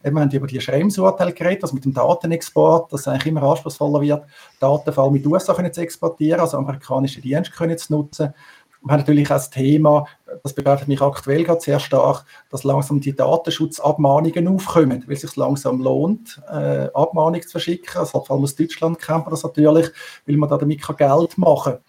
Wir 0.02 0.14
haben 0.14 0.32
über 0.32 0.48
die 0.48 0.62
Schrems-Urteile 0.62 1.34
geredet, 1.34 1.64
also 1.64 1.74
mit 1.74 1.84
dem 1.84 1.94
Datenexport, 1.94 2.94
dass 2.94 3.02
es 3.02 3.08
eigentlich 3.08 3.28
immer 3.28 3.44
anspruchsvoller 3.44 4.02
wird, 4.02 4.26
Daten 4.60 4.94
vor 4.94 5.06
allem 5.06 5.14
mit 5.14 5.26
USA 5.26 5.54
können 5.54 5.74
zu 5.74 5.82
exportieren, 5.82 6.40
also 6.40 6.58
amerikanische 6.58 7.20
Dienste 7.20 7.52
können 7.52 7.78
zu 7.78 7.94
nutzen. 7.94 8.34
Wir 8.82 8.94
haben 8.94 9.00
natürlich 9.00 9.28
auch 9.28 9.36
das 9.36 9.50
Thema, 9.50 10.06
das 10.44 10.54
begleitet 10.54 10.88
mich 10.88 11.02
aktuell 11.02 11.44
gerade 11.44 11.62
sehr 11.62 11.80
stark, 11.80 12.26
dass 12.52 12.64
langsam 12.64 13.02
die 13.02 13.16
Datenschutzabmahnungen 13.16 14.48
aufkommen, 14.48 15.04
weil 15.08 15.16
es 15.16 15.22
sich 15.22 15.36
langsam 15.36 15.82
lohnt, 15.82 16.40
äh, 16.48 16.90
Abmahnungen 16.94 17.42
zu 17.42 17.50
verschicken. 17.50 17.98
Also 17.98 18.24
vor 18.24 18.36
allem 18.36 18.44
aus 18.44 18.56
Deutschland 18.56 19.00
kennt 19.00 19.26
man 19.26 19.32
das 19.32 19.44
natürlich, 19.44 19.90
weil 20.26 20.38
man 20.38 20.48
da 20.48 20.58
damit 20.58 20.82
Geld 20.96 21.38
machen 21.38 21.74
kann. 21.74 21.82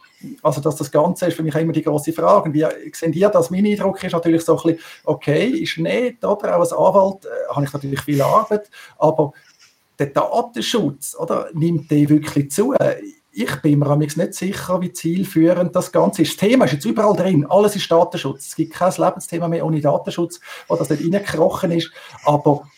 Also, 0.42 0.60
dass 0.60 0.76
das 0.76 0.90
Ganze 0.90 1.26
ist 1.26 1.36
für 1.36 1.42
mich 1.42 1.54
immer 1.54 1.72
die 1.72 1.82
große 1.82 2.12
Frage. 2.12 2.52
Wie 2.52 2.66
sehen 2.92 3.12
ihr 3.12 3.28
das? 3.28 3.50
Mein 3.50 3.66
Eindruck 3.66 4.02
ist 4.02 4.12
natürlich 4.12 4.44
so 4.44 4.56
ein 4.56 4.62
bisschen, 4.62 4.78
okay, 5.04 5.46
ist 5.46 5.78
nicht, 5.78 6.24
oder? 6.24 6.56
Auch 6.56 6.60
als 6.60 6.72
Anwalt 6.72 7.24
äh, 7.24 7.54
habe 7.54 7.64
ich 7.64 7.72
natürlich 7.72 8.00
viel 8.00 8.20
Arbeit, 8.20 8.68
aber 8.98 9.32
der 9.98 10.06
Datenschutz, 10.06 11.16
oder? 11.18 11.48
Nimmt 11.52 11.90
der 11.90 12.08
wirklich 12.08 12.50
zu? 12.50 12.74
Ich 13.30 13.54
bin 13.62 13.78
mir 13.78 13.96
nicht 13.96 14.34
sicher, 14.34 14.80
wie 14.80 14.92
zielführend 14.92 15.74
das 15.76 15.92
Ganze 15.92 16.22
ist. 16.22 16.40
Das 16.40 16.48
Thema 16.48 16.64
ist 16.64 16.72
jetzt 16.72 16.84
überall 16.84 17.14
drin. 17.14 17.46
Alles 17.48 17.76
ist 17.76 17.90
Datenschutz. 17.90 18.48
Es 18.48 18.56
gibt 18.56 18.74
kein 18.74 18.92
Lebensthema 18.96 19.46
mehr 19.46 19.64
ohne 19.64 19.80
Datenschutz, 19.80 20.40
wo 20.66 20.74
das 20.74 20.90
nicht 20.90 21.04
reingekrochen 21.04 21.70
ist. 21.70 21.92
Aber 22.24 22.68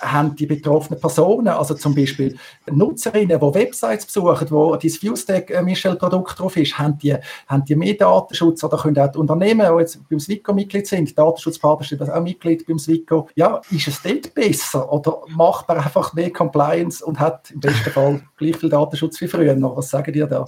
haben 0.00 0.36
die 0.36 0.46
betroffenen 0.46 1.00
Personen, 1.00 1.48
also 1.48 1.74
zum 1.74 1.94
Beispiel 1.94 2.36
Nutzerinnen, 2.70 3.38
die 3.40 3.54
Websites 3.54 4.06
besuchen, 4.06 4.50
wo 4.50 4.76
das 4.76 4.96
FuseTech 4.96 5.50
äh, 5.50 5.62
Michel 5.62 5.96
Produkt 5.96 6.38
drauf 6.38 6.56
ist, 6.56 6.78
haben 6.78 6.98
die, 6.98 7.16
haben 7.46 7.64
die 7.64 7.76
mehr 7.76 7.94
Datenschutz 7.94 8.62
oder 8.64 8.78
können 8.78 8.98
auch 8.98 9.10
die 9.10 9.18
Unternehmen, 9.18 9.66
die 9.74 9.80
jetzt 9.80 10.08
beim 10.08 10.20
Swico 10.20 10.52
Mitglied 10.52 10.86
sind, 10.86 11.16
Datenschutzpartner 11.16 11.90
ist 11.90 12.10
auch 12.10 12.22
Mitglied 12.22 12.66
beim 12.66 12.78
Swico, 12.78 13.28
ja, 13.34 13.60
ist 13.70 13.88
es 13.88 14.02
dort 14.02 14.34
besser 14.34 14.90
oder 14.92 15.22
macht 15.28 15.68
man 15.68 15.78
einfach 15.78 16.12
mehr 16.14 16.32
Compliance 16.32 17.04
und 17.04 17.18
hat 17.18 17.50
im 17.50 17.60
besten 17.60 17.90
Fall 17.90 18.20
gleich 18.36 18.56
viel 18.56 18.68
Datenschutz 18.68 19.20
wie 19.20 19.28
früher 19.28 19.54
noch? 19.54 19.76
Was 19.76 19.90
sagen 19.90 20.12
die 20.12 20.20
da? 20.20 20.44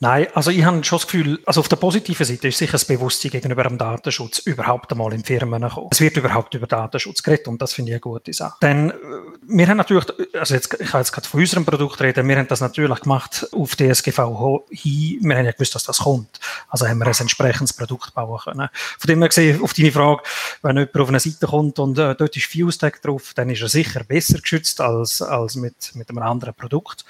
Nein, 0.00 0.28
also 0.32 0.52
ich 0.52 0.64
habe 0.64 0.84
schon 0.84 0.98
das 0.98 1.08
Gefühl, 1.08 1.40
also 1.44 1.58
auf 1.58 1.66
der 1.66 1.74
positiven 1.74 2.24
Seite 2.24 2.46
ist 2.46 2.58
sicher 2.58 2.72
das 2.72 2.84
Bewusstsein 2.84 3.32
gegenüber 3.32 3.64
dem 3.64 3.78
Datenschutz 3.78 4.38
überhaupt 4.38 4.92
einmal 4.92 5.12
in 5.12 5.24
Firmen 5.24 5.60
gekommen. 5.60 5.88
Es 5.90 6.00
wird 6.00 6.16
überhaupt 6.16 6.54
über 6.54 6.68
Datenschutz 6.68 7.20
geredet 7.20 7.48
und 7.48 7.60
das 7.60 7.72
finde 7.72 7.90
ich 7.90 7.94
eine 7.94 8.00
gute 8.00 8.32
Sache. 8.32 8.56
Denn 8.62 8.90
äh, 8.90 8.94
wir 9.48 9.66
haben 9.66 9.76
natürlich, 9.76 10.04
also 10.34 10.54
jetzt, 10.54 10.72
ich 10.78 10.88
kann 10.88 11.00
jetzt 11.00 11.10
gerade 11.10 11.26
von 11.26 11.40
unserem 11.40 11.64
Produkt 11.64 12.00
reden, 12.00 12.28
wir 12.28 12.38
haben 12.38 12.46
das 12.46 12.60
natürlich 12.60 13.00
gemacht 13.00 13.48
auf 13.50 13.74
DSGV 13.74 14.18
hin, 14.70 15.18
wir 15.20 15.36
haben 15.36 15.46
ja 15.46 15.50
gewusst, 15.50 15.74
dass 15.74 15.82
das 15.82 15.98
kommt. 15.98 16.38
Also 16.68 16.86
haben 16.86 16.98
wir 16.98 17.06
ein 17.08 17.14
entsprechendes 17.18 17.72
Produkt 17.72 18.14
bauen 18.14 18.38
können. 18.38 18.68
Von 18.98 19.08
dem 19.08 19.18
her 19.18 19.28
gesehen, 19.28 19.60
auf 19.64 19.72
deine 19.72 19.90
Frage, 19.90 20.22
wenn 20.62 20.76
jemand 20.76 20.96
auf 20.96 21.08
eine 21.08 21.18
Seite 21.18 21.48
kommt 21.48 21.80
und 21.80 21.98
äh, 21.98 22.14
dort 22.14 22.36
ist 22.36 22.46
FuseTag 22.46 23.02
drauf, 23.02 23.32
dann 23.34 23.50
ist 23.50 23.62
er 23.62 23.68
sicher 23.68 24.04
besser 24.04 24.38
geschützt 24.38 24.80
als, 24.80 25.20
als 25.20 25.56
mit, 25.56 25.96
mit 25.96 26.08
einem 26.08 26.22
anderen 26.22 26.54
Produkt. 26.54 27.04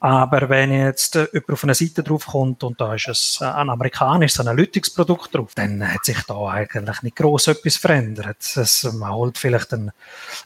Aber 0.00 0.48
wenn 0.48 0.70
jetzt 0.70 1.16
äh, 1.16 1.26
jemand 1.32 1.50
auf 1.50 1.64
eine 1.64 1.74
Seite 1.74 2.04
draufkommt 2.04 2.62
und 2.62 2.80
da 2.80 2.94
ist 2.94 3.08
es 3.08 3.38
äh, 3.40 3.46
ein 3.46 3.68
amerikanisches 3.68 4.38
Analytics-Produkt 4.38 5.34
drauf, 5.34 5.52
dann 5.56 5.92
hat 5.92 6.04
sich 6.04 6.22
da 6.22 6.48
eigentlich 6.48 7.02
nicht 7.02 7.16
gross 7.16 7.48
etwas 7.48 7.76
verändert. 7.76 8.36
Es, 8.56 8.84
man 8.84 9.12
holt 9.12 9.38
vielleicht 9.38 9.72
ein, 9.72 9.90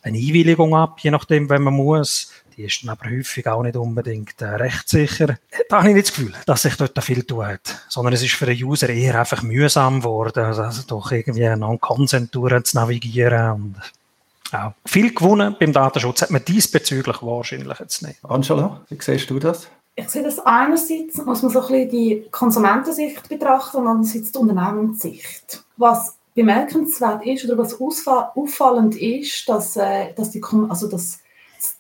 eine 0.03 0.17
Einwilligung 0.17 0.75
ab, 0.75 1.01
je 1.01 1.11
nachdem, 1.11 1.51
wenn 1.51 1.63
man 1.63 1.75
muss. 1.75 2.33
Die 2.57 2.65
ist 2.65 2.83
dann 2.83 2.91
aber 2.91 3.11
häufig 3.11 3.47
auch 3.47 3.63
nicht 3.63 3.77
unbedingt 3.77 4.41
äh, 4.41 4.47
rechtssicher. 4.47 5.39
Da 5.69 5.79
habe 5.79 5.89
ich 5.89 5.95
nicht 5.95 6.09
das 6.09 6.15
Gefühl, 6.15 6.33
dass 6.47 6.63
sich 6.63 6.77
dort 6.77 7.03
viel 7.05 7.23
tut. 7.23 7.61
Sondern 7.89 8.15
es 8.15 8.23
ist 8.23 8.35
für 8.35 8.47
den 8.47 8.63
User 8.63 8.89
eher 8.89 9.19
einfach 9.19 9.43
mühsam 9.43 10.01
geworden, 10.01 10.45
also 10.45 10.83
doch 10.87 11.13
irgendwie 11.13 11.47
einen 11.47 11.81
Consent 11.81 12.33
zu 12.33 12.49
navigieren 12.73 13.51
und 13.53 13.77
auch 14.55 14.73
viel 14.85 15.15
gewonnen 15.15 15.57
beim 15.59 15.73
Datenschutz 15.73 16.23
hat 16.23 16.31
man 16.31 16.45
diesbezüglich 16.45 17.23
wahrscheinlich 17.23 17.79
jetzt 17.79 18.03
nicht. 18.03 18.19
Angela, 18.25 18.81
wie 18.89 18.99
siehst 19.01 19.31
du 19.31 19.39
das? 19.39 19.69
Ich 19.95 20.09
sehe 20.09 20.23
das 20.23 20.39
einerseits, 20.41 21.19
muss 21.19 21.43
man 21.43 21.53
so 21.53 21.61
ein 21.61 21.67
bisschen 21.67 21.91
die 21.91 22.25
Konsumentensicht 22.31 23.29
betrachten 23.29 23.79
und 23.79 23.89
andererseits 23.89 24.33
die 24.33 24.39
Unternehmenssicht. 24.39 25.63
Was 25.77 26.17
bemerkenswert 26.35 27.27
ist 27.27 27.45
oder 27.45 27.59
was 27.59 27.79
auffallend 27.79 28.97
ist, 28.97 29.49
dass, 29.49 29.77
äh, 29.77 30.15
dass, 30.15 30.31
die, 30.31 30.43
also 30.69 30.89
das 30.89 31.21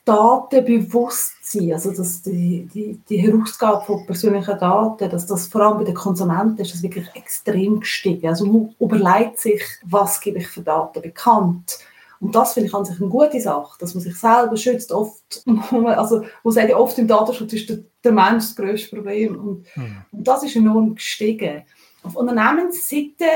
Datenbewusstsein, 0.05 1.73
also 1.73 1.91
dass 1.91 2.23
die, 2.23 2.69
die, 2.73 3.00
die 3.09 3.17
Herausgabe 3.17 3.85
von 3.85 4.07
persönlichen 4.07 4.59
Daten, 4.59 5.11
dass 5.11 5.26
das 5.26 5.49
vor 5.49 5.62
allem 5.62 5.79
bei 5.79 5.85
den 5.85 5.95
Konsumenten 5.95 6.61
ist 6.61 6.75
das 6.75 6.83
wirklich 6.83 7.09
extrem 7.14 7.81
gestiegen. 7.81 8.29
Also 8.29 8.45
man 8.47 8.75
überlegt 8.79 9.38
sich, 9.38 9.62
was 9.85 10.21
gebe 10.21 10.38
ich 10.38 10.49
für 10.49 10.61
Daten 10.61 11.00
bekannt 11.00 11.79
und 12.23 12.37
das 12.37 12.52
finde 12.55 12.69
ich 12.69 12.75
an 12.75 12.85
sich 12.85 13.00
eine 13.00 13.11
gute 13.11 13.41
Sache, 13.41 13.76
dass 13.81 13.95
man 13.95 14.02
sich 14.05 14.14
selber 14.14 14.57
schützt. 14.57 14.93
Oft, 14.93 15.43
also, 15.73 16.23
wo 16.45 16.52
sagt 16.52 16.71
ja 16.71 16.76
oft 16.76 16.97
im 16.99 17.09
Datenschutz 17.09 17.52
ist 17.52 17.69
der, 17.69 17.79
der 18.05 18.12
Mensch 18.12 18.45
das 18.45 18.55
grösste 18.55 18.95
Problem. 18.95 19.35
Und, 19.35 19.67
mhm. 19.75 19.97
und 20.12 20.29
das 20.29 20.45
ist 20.45 20.55
enorm 20.55 20.95
gestiegen. 20.95 21.64
Auf 22.05 22.14
Unternehmensseite 22.14 23.26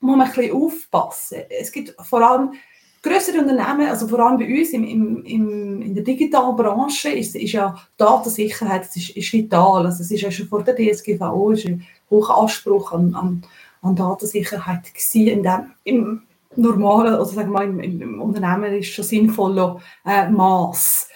muss 0.00 0.16
man 0.16 0.28
ein 0.28 0.32
bisschen 0.32 0.56
aufpassen. 0.56 1.38
Es 1.50 1.70
gibt 1.70 1.94
vor 2.02 2.22
allem 2.22 2.54
größere 3.02 3.38
Unternehmen, 3.38 3.86
also 3.86 4.08
vor 4.08 4.20
allem 4.20 4.38
bei 4.38 4.46
uns 4.46 4.70
im, 4.70 4.84
im, 4.84 5.24
im, 5.26 5.82
in 5.82 5.94
der 5.94 6.02
digitalen 6.02 6.56
Branche, 6.56 7.10
ist, 7.10 7.36
ist 7.36 7.52
ja 7.52 7.76
Datensicherheit 7.98 8.88
ist, 8.96 9.10
ist 9.10 9.32
vital. 9.34 9.84
Also 9.84 10.02
es 10.04 10.10
ist 10.10 10.22
ja 10.22 10.30
schon 10.30 10.48
vor 10.48 10.62
der 10.62 10.74
DSGVO 10.74 11.50
ist 11.50 11.66
ein 11.66 11.86
hoher 12.08 12.38
Anspruch 12.38 12.92
an, 12.92 13.14
an, 13.14 13.44
an 13.82 13.94
Datensicherheit 13.94 14.94
gewesen, 14.94 15.26
in 15.26 15.42
dem, 15.42 15.70
im, 15.84 16.22
normalen, 16.56 17.14
oder 17.14 17.24
sagen 17.24 17.52
wir 17.52 17.58
mal, 17.60 17.64
im, 17.64 17.80
im 17.80 18.20
Unternehmen 18.20 18.74
ist 18.74 18.88
schon 18.88 19.04
sinnvoller 19.04 19.80
äh, 20.06 20.28
Maß. 20.28 21.08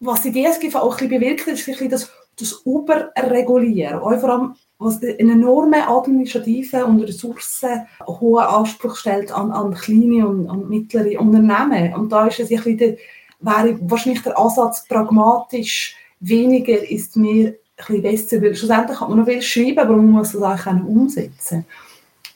Was 0.00 0.22
die 0.22 0.32
DSGV 0.32 0.74
auch 0.76 0.92
ein 0.92 1.08
bisschen 1.08 1.20
bewirkt, 1.20 1.46
ist 1.46 1.68
ein 1.68 1.72
bisschen 1.72 1.90
das, 1.90 2.10
das 2.38 2.62
Überregulieren. 2.64 4.00
Auch 4.00 4.18
vor 4.18 4.30
allem, 4.30 4.54
was 4.78 5.02
einen 5.02 5.30
enormen 5.30 5.82
administrativen 5.82 6.82
und 6.82 7.02
ressourcenhohen 7.02 8.44
Anspruch 8.44 8.96
stellt 8.96 9.30
an, 9.30 9.52
an 9.52 9.74
kleine 9.74 10.26
und 10.26 10.48
an 10.48 10.68
mittlere 10.68 11.20
Unternehmen. 11.20 11.94
Und 11.94 12.10
da 12.10 12.26
ist 12.26 12.40
es 12.40 12.50
ein 12.50 12.62
bisschen 12.62 12.96
wäre 13.42 13.78
wahrscheinlich 13.82 14.22
der 14.22 14.38
Ansatz 14.38 14.86
pragmatisch, 14.86 15.96
weniger 16.20 16.88
ist 16.88 17.16
mehr 17.16 17.48
ein 17.48 17.54
bisschen 17.76 18.02
besser, 18.02 18.42
weil 18.42 18.54
schlussendlich 18.54 18.98
kann 18.98 19.10
man 19.10 19.18
noch 19.18 19.26
viel 19.26 19.42
schreiben, 19.42 19.78
aber 19.80 19.96
man 19.96 20.10
muss 20.10 20.32
das 20.32 20.42
auch 20.42 20.66
umsetzen. 20.66 21.64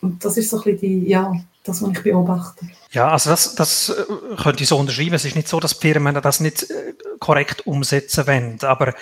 Und 0.02 0.25
das 0.25 0.37
ist 0.37 0.50
so 0.50 0.59
ein 0.59 0.64
bisschen 0.64 0.80
die, 0.80 1.09
ja, 1.09 1.33
das, 1.68 1.82
was 1.82 1.90
ich 1.90 2.02
beobachte. 2.02 2.66
Ja, 2.90 3.08
also 3.08 3.30
das, 3.30 3.54
das 3.54 3.90
äh, 3.90 4.37
könnte 4.42 4.62
ich 4.62 4.68
so 4.68 4.76
unterschreiben. 4.76 5.14
Es 5.14 5.25
ist 5.25 5.37
nicht 5.37 5.49
so, 5.49 5.61
dass 5.61 5.75
Firmen 5.75 6.14
das 6.20 6.40
nicht 6.40 6.70
äh, 6.70 6.94
korrekt 7.18 7.66
umsetzen 7.66 8.26
wollen, 8.26 8.58
aber 8.62 8.94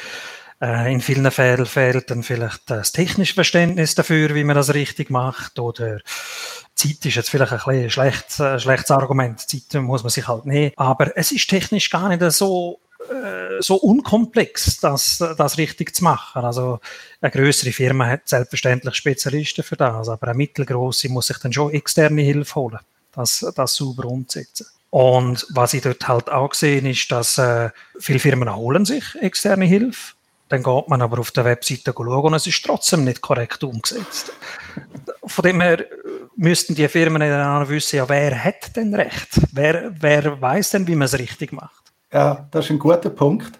äh, 0.60 0.92
in 0.92 1.00
vielen 1.00 1.30
Fällen 1.30 1.66
fehlt 1.66 2.10
dann 2.10 2.22
vielleicht 2.22 2.70
das 2.70 2.92
technische 2.92 3.34
Verständnis 3.34 3.94
dafür, 3.94 4.34
wie 4.34 4.44
man 4.44 4.56
das 4.56 4.74
richtig 4.74 5.10
macht 5.10 5.58
oder 5.58 6.00
Zeit 6.74 7.04
ist 7.04 7.14
jetzt 7.14 7.30
vielleicht 7.30 7.52
ein, 7.52 7.60
ein 7.84 7.90
schlecht, 7.90 8.40
ein 8.40 8.58
schlechtes 8.58 8.90
Argument. 8.90 9.40
Zeit 9.40 9.80
muss 9.80 10.02
man 10.02 10.10
sich 10.10 10.26
halt 10.26 10.46
nehmen. 10.46 10.72
Aber 10.76 11.16
es 11.16 11.30
ist 11.32 11.48
technisch 11.48 11.90
gar 11.90 12.08
nicht 12.08 12.22
so 12.32 12.80
so 13.60 13.76
unkomplex, 13.76 14.78
das, 14.80 15.18
das 15.18 15.58
richtig 15.58 15.94
zu 15.94 16.04
machen. 16.04 16.44
Also 16.44 16.80
eine 17.20 17.30
größere 17.30 17.72
Firma 17.72 18.06
hat 18.06 18.28
selbstverständlich 18.28 18.94
Spezialisten 18.94 19.62
für 19.62 19.76
das, 19.76 20.08
aber 20.08 20.28
eine 20.28 20.36
mittelgroße 20.36 21.08
muss 21.08 21.28
sich 21.28 21.38
dann 21.38 21.52
schon 21.52 21.72
externe 21.72 22.22
Hilfe 22.22 22.54
holen, 22.56 22.80
das, 23.12 23.44
das 23.54 23.74
sauber 23.74 24.06
umzusetzen. 24.06 24.66
Und 24.90 25.46
was 25.50 25.74
ich 25.74 25.82
dort 25.82 26.06
halt 26.06 26.30
auch 26.30 26.50
gesehen 26.50 26.86
ist, 26.86 27.10
dass 27.10 27.36
äh, 27.38 27.70
viele 27.98 28.20
Firmen 28.20 28.54
holen 28.54 28.84
sich 28.84 29.04
externe 29.20 29.64
Hilfe. 29.64 30.14
Dann 30.48 30.62
geht 30.62 30.88
man 30.88 31.02
aber 31.02 31.18
auf 31.18 31.32
der 31.32 31.44
Webseite 31.44 31.92
schauen 31.96 32.26
und 32.26 32.34
es 32.34 32.46
ist 32.46 32.64
trotzdem 32.64 33.02
nicht 33.04 33.20
korrekt 33.20 33.64
umgesetzt. 33.64 34.32
Von 35.26 35.42
dem 35.42 35.60
her 35.60 35.84
müssten 36.36 36.74
die 36.74 36.86
Firmen 36.86 37.20
dann 37.20 37.68
wissen, 37.68 37.96
ja, 37.96 38.08
wer 38.08 38.44
hat 38.44 38.76
denn 38.76 38.94
recht? 38.94 39.40
Wer, 39.52 39.90
wer 39.98 40.40
weiß 40.40 40.70
denn, 40.70 40.86
wie 40.86 40.94
man 40.94 41.06
es 41.06 41.18
richtig 41.18 41.52
macht? 41.52 41.83
Ja, 42.14 42.46
das 42.52 42.66
ist 42.66 42.70
ein 42.70 42.78
guter 42.78 43.10
Punkt. 43.10 43.58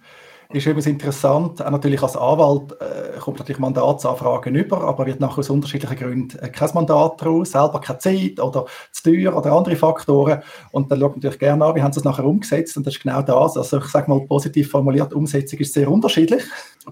Ist 0.52 0.66
übrigens 0.66 0.87
interessant, 0.87 1.61
auch 1.61 1.70
natürlich 1.73 2.00
als 2.00 2.16
Anwalt 2.16 2.70
äh, 2.80 3.18
kommt 3.18 3.40
natürlich 3.40 3.58
Mandatsanfragen 3.58 4.54
über, 4.54 4.82
aber 4.82 5.06
wird 5.06 5.18
nachher 5.18 5.40
aus 5.40 5.50
unterschiedlichen 5.50 5.96
Gründen 5.96 6.38
äh, 6.38 6.49
kein 6.50 6.70
Mandat 6.75 7.20
daraus, 7.20 7.50
selber 7.50 7.80
keine 7.80 7.99
Zeit 7.99 8.38
oder 8.38 8.66
zu 8.92 9.11
teuer 9.11 9.37
oder 9.37 9.50
andere 9.50 9.75
Faktoren. 9.75 10.40
Und 10.70 10.92
dann 10.92 11.00
schaut 11.00 11.16
natürlich 11.16 11.40
gerne 11.40 11.64
an, 11.64 11.75
wie 11.75 11.82
haben 11.82 11.92
sie 11.92 11.99
es 11.99 12.04
nachher 12.04 12.25
umgesetzt 12.25 12.76
und 12.76 12.87
das 12.87 12.94
ist 12.94 13.02
genau 13.02 13.23
das. 13.23 13.56
Also 13.56 13.78
ich 13.78 13.87
sage 13.87 14.08
mal, 14.08 14.20
positiv 14.26 14.70
formuliert, 14.70 15.12
Umsetzung 15.12 15.58
ist 15.58 15.75
sehr 15.75 15.90
unterschiedlich. 15.90 16.44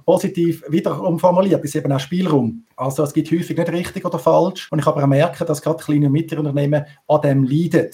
Positiv 0.05 0.65
wiederum 0.69 1.21
formuliert 1.21 1.63
ist 1.63 1.77
eben 1.77 1.93
auch 1.93 2.01
Spielraum. 2.01 2.65
Also 2.75 3.05
es 3.05 3.13
gibt 3.13 3.31
häufig 3.31 3.57
nicht 3.57 3.71
richtig 3.71 4.05
oder 4.05 4.19
falsch 4.19 4.67
und 4.73 4.81
ich 4.81 4.87
habe 4.87 5.01
auch 5.01 5.07
merke, 5.07 5.45
dass 5.45 5.63
gerade 5.63 5.85
kleine 5.85 6.07
und 6.07 6.13
mittlere 6.13 6.41
Unternehmen 6.41 6.85
an 7.07 7.21
dem 7.21 7.45
leiden. 7.45 7.91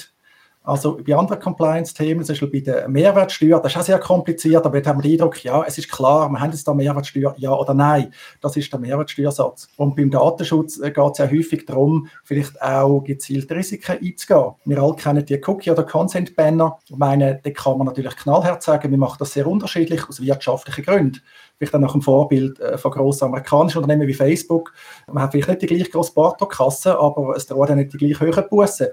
Also 0.68 0.98
bei 1.02 1.16
anderen 1.16 1.40
Compliance-Themen, 1.40 2.22
zum 2.24 2.34
Beispiel 2.34 2.50
bei 2.50 2.60
der 2.60 2.88
Mehrwertsteuer, 2.90 3.58
das 3.58 3.72
ist 3.72 3.78
auch 3.78 3.84
sehr 3.84 3.98
kompliziert, 3.98 4.66
aber 4.66 4.76
jetzt 4.76 4.86
haben 4.86 5.02
wir 5.02 5.02
den 5.02 5.12
Eindruck, 5.12 5.42
ja, 5.42 5.64
es 5.66 5.78
ist 5.78 5.90
klar, 5.90 6.28
wir 6.28 6.38
haben 6.38 6.50
jetzt 6.50 6.68
da 6.68 6.74
Mehrwertsteuer, 6.74 7.34
ja 7.38 7.54
oder 7.54 7.72
nein. 7.72 8.12
Das 8.42 8.54
ist 8.54 8.70
der 8.70 8.78
Mehrwertsteuersatz. 8.78 9.68
Und 9.78 9.96
beim 9.96 10.10
Datenschutz 10.10 10.78
äh, 10.78 10.90
geht 10.90 11.12
es 11.12 11.18
ja 11.18 11.30
häufig 11.30 11.64
darum, 11.64 12.08
vielleicht 12.22 12.60
auch 12.60 13.00
gezielt 13.00 13.50
Risiken 13.50 13.92
einzugehen. 13.92 14.56
Wir 14.66 14.82
alle 14.82 14.94
kennen 14.94 15.24
die 15.24 15.40
Cookie- 15.46 15.70
oder 15.70 15.84
Consent-Banner. 15.84 16.78
Ich 16.84 16.96
meine, 16.96 17.40
da 17.42 17.50
kann 17.50 17.78
man 17.78 17.86
natürlich 17.86 18.14
knallhart 18.16 18.62
sagen, 18.62 18.90
wir 18.90 18.98
machen 18.98 19.16
das 19.20 19.32
sehr 19.32 19.46
unterschiedlich 19.46 20.06
aus 20.06 20.20
wirtschaftlichen 20.20 20.84
Gründen 20.84 21.22
vielleicht 21.58 21.74
auch 21.74 21.80
nach 21.80 21.92
dem 21.92 22.02
Vorbild 22.02 22.60
äh, 22.60 22.78
von 22.78 22.92
grossen 22.92 23.24
amerikanischen 23.24 23.78
Unternehmen 23.78 24.06
wie 24.06 24.14
Facebook. 24.14 24.72
Man 25.06 25.22
hat 25.22 25.32
vielleicht 25.32 25.48
nicht 25.48 25.62
die 25.62 25.66
gleich 25.66 25.90
grosse 25.90 26.14
Portokasse, 26.14 26.98
aber 26.98 27.34
es 27.36 27.46
droht 27.46 27.70
auch 27.70 27.74
nicht 27.74 27.92
die 27.92 27.98
gleich 27.98 28.20
hohen 28.20 28.48
Bussen. 28.48 28.88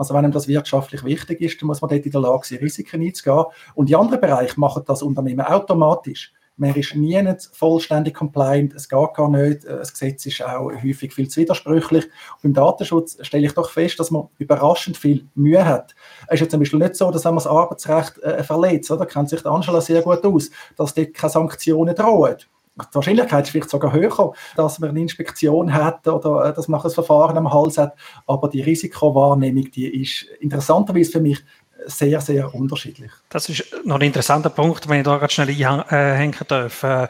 Also 0.00 0.14
wenn 0.14 0.24
ihm 0.24 0.32
das 0.32 0.48
wirtschaftlich 0.48 1.04
wichtig 1.04 1.42
ist, 1.42 1.60
dann 1.60 1.66
muss 1.66 1.82
man 1.82 1.90
dort 1.90 2.06
in 2.06 2.10
der 2.10 2.22
Lage 2.22 2.46
sein, 2.46 2.56
Risiken 2.60 3.02
einzugehen. 3.02 3.44
Und 3.74 3.90
die 3.90 3.96
anderen 3.96 4.18
Bereiche 4.18 4.58
machen 4.58 4.82
das 4.86 5.02
Unternehmen 5.02 5.44
automatisch. 5.44 6.32
Man 6.56 6.74
ist 6.74 6.94
nie 6.94 7.20
nicht 7.20 7.50
vollständig 7.52 8.14
compliant, 8.14 8.72
es 8.72 8.88
geht 8.88 9.12
gar 9.14 9.28
nicht. 9.28 9.64
Das 9.64 9.92
Gesetz 9.92 10.24
ist 10.24 10.42
auch 10.42 10.70
häufig 10.70 11.12
viel 11.12 11.28
zu 11.28 11.42
widersprüchlich. 11.42 12.04
Und 12.06 12.42
beim 12.42 12.54
Datenschutz 12.54 13.18
stelle 13.20 13.44
ich 13.44 13.52
doch 13.52 13.68
fest, 13.68 14.00
dass 14.00 14.10
man 14.10 14.28
überraschend 14.38 14.96
viel 14.96 15.28
Mühe 15.34 15.62
hat. 15.62 15.94
Es 16.28 16.36
ist 16.36 16.40
ja 16.40 16.48
zum 16.48 16.60
Beispiel 16.60 16.78
nicht 16.78 16.96
so, 16.96 17.10
dass 17.10 17.26
wenn 17.26 17.34
man 17.34 17.44
das 17.44 17.46
Arbeitsrecht 17.46 18.18
äh, 18.22 18.42
verletzt, 18.42 18.88
da 18.88 19.04
kennt 19.04 19.28
sich 19.28 19.44
Angela 19.44 19.82
sehr 19.82 20.00
gut 20.00 20.24
aus, 20.24 20.50
dass 20.78 20.94
dort 20.94 21.12
keine 21.12 21.30
Sanktionen 21.30 21.94
drohen. 21.94 22.36
Die 22.76 22.94
Wahrscheinlichkeit 22.94 23.44
ist 23.44 23.50
vielleicht 23.50 23.70
sogar 23.70 23.92
höher, 23.92 24.32
dass 24.56 24.78
man 24.78 24.90
eine 24.90 25.00
Inspektion 25.00 25.72
hat 25.72 26.06
oder 26.06 26.46
äh, 26.46 26.54
dass 26.54 26.68
man 26.68 26.80
ein 26.80 26.90
Verfahren 26.90 27.36
am 27.36 27.52
Hals 27.52 27.78
hat. 27.78 27.94
Aber 28.26 28.48
die 28.48 28.62
Risikowahrnehmung, 28.62 29.70
die 29.70 30.02
ist 30.02 30.24
interessanterweise 30.40 31.12
für 31.12 31.20
mich 31.20 31.38
sehr, 31.86 32.20
sehr 32.20 32.54
unterschiedlich. 32.54 33.10
Das 33.28 33.48
ist 33.48 33.64
noch 33.84 33.96
ein 33.96 34.02
interessanter 34.02 34.50
Punkt, 34.50 34.88
wenn 34.88 34.98
ich 34.98 35.04
da 35.04 35.18
ganz 35.18 35.32
schnell 35.32 35.48
einhängen 35.48 36.36
darf. 36.46 36.82
Äh, 36.82 37.08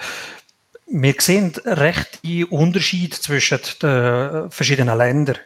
wir 0.92 1.14
sehen 1.18 1.52
recht 1.64 2.20
einen 2.24 2.44
Unterschied 2.44 3.14
zwischen 3.14 3.60
den 3.80 4.50
verschiedenen 4.50 4.98
Ländern. 4.98 5.36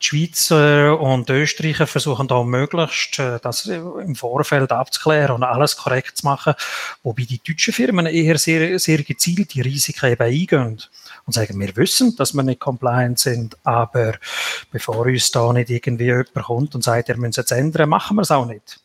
Die 0.00 0.06
Schweizer 0.06 0.98
und 0.98 1.28
Österreicher 1.28 1.86
versuchen 1.86 2.28
da 2.28 2.42
möglichst 2.42 3.18
äh, 3.18 3.38
das 3.42 3.66
im 3.66 4.14
Vorfeld 4.14 4.72
abzuklären 4.72 5.36
und 5.36 5.42
alles 5.42 5.76
korrekt 5.76 6.18
zu 6.18 6.26
machen, 6.26 6.54
wobei 7.02 7.24
die 7.24 7.40
deutschen 7.46 7.74
Firmen 7.74 8.06
eher 8.06 8.38
sehr, 8.38 8.78
sehr 8.78 9.02
gezielt 9.02 9.54
die 9.54 9.60
Risiken 9.60 10.12
eben 10.12 10.22
eingehen 10.22 10.80
und 11.26 11.34
sagen, 11.34 11.58
wir 11.60 11.76
wissen, 11.76 12.16
dass 12.16 12.34
wir 12.34 12.42
nicht 12.42 12.60
compliant 12.60 13.18
sind, 13.18 13.56
aber 13.64 14.14
bevor 14.70 15.06
uns 15.06 15.30
da 15.30 15.52
nicht 15.52 15.70
irgendwie 15.70 16.04
jemand 16.04 16.34
kommt 16.34 16.74
und 16.74 16.82
sagt, 16.82 17.08
ihr 17.08 17.16
müsst 17.16 17.38
es 17.38 17.50
ändern, 17.50 17.88
machen 17.88 18.16
wir 18.16 18.22
es 18.22 18.30
auch 18.30 18.46
nicht. 18.46 18.80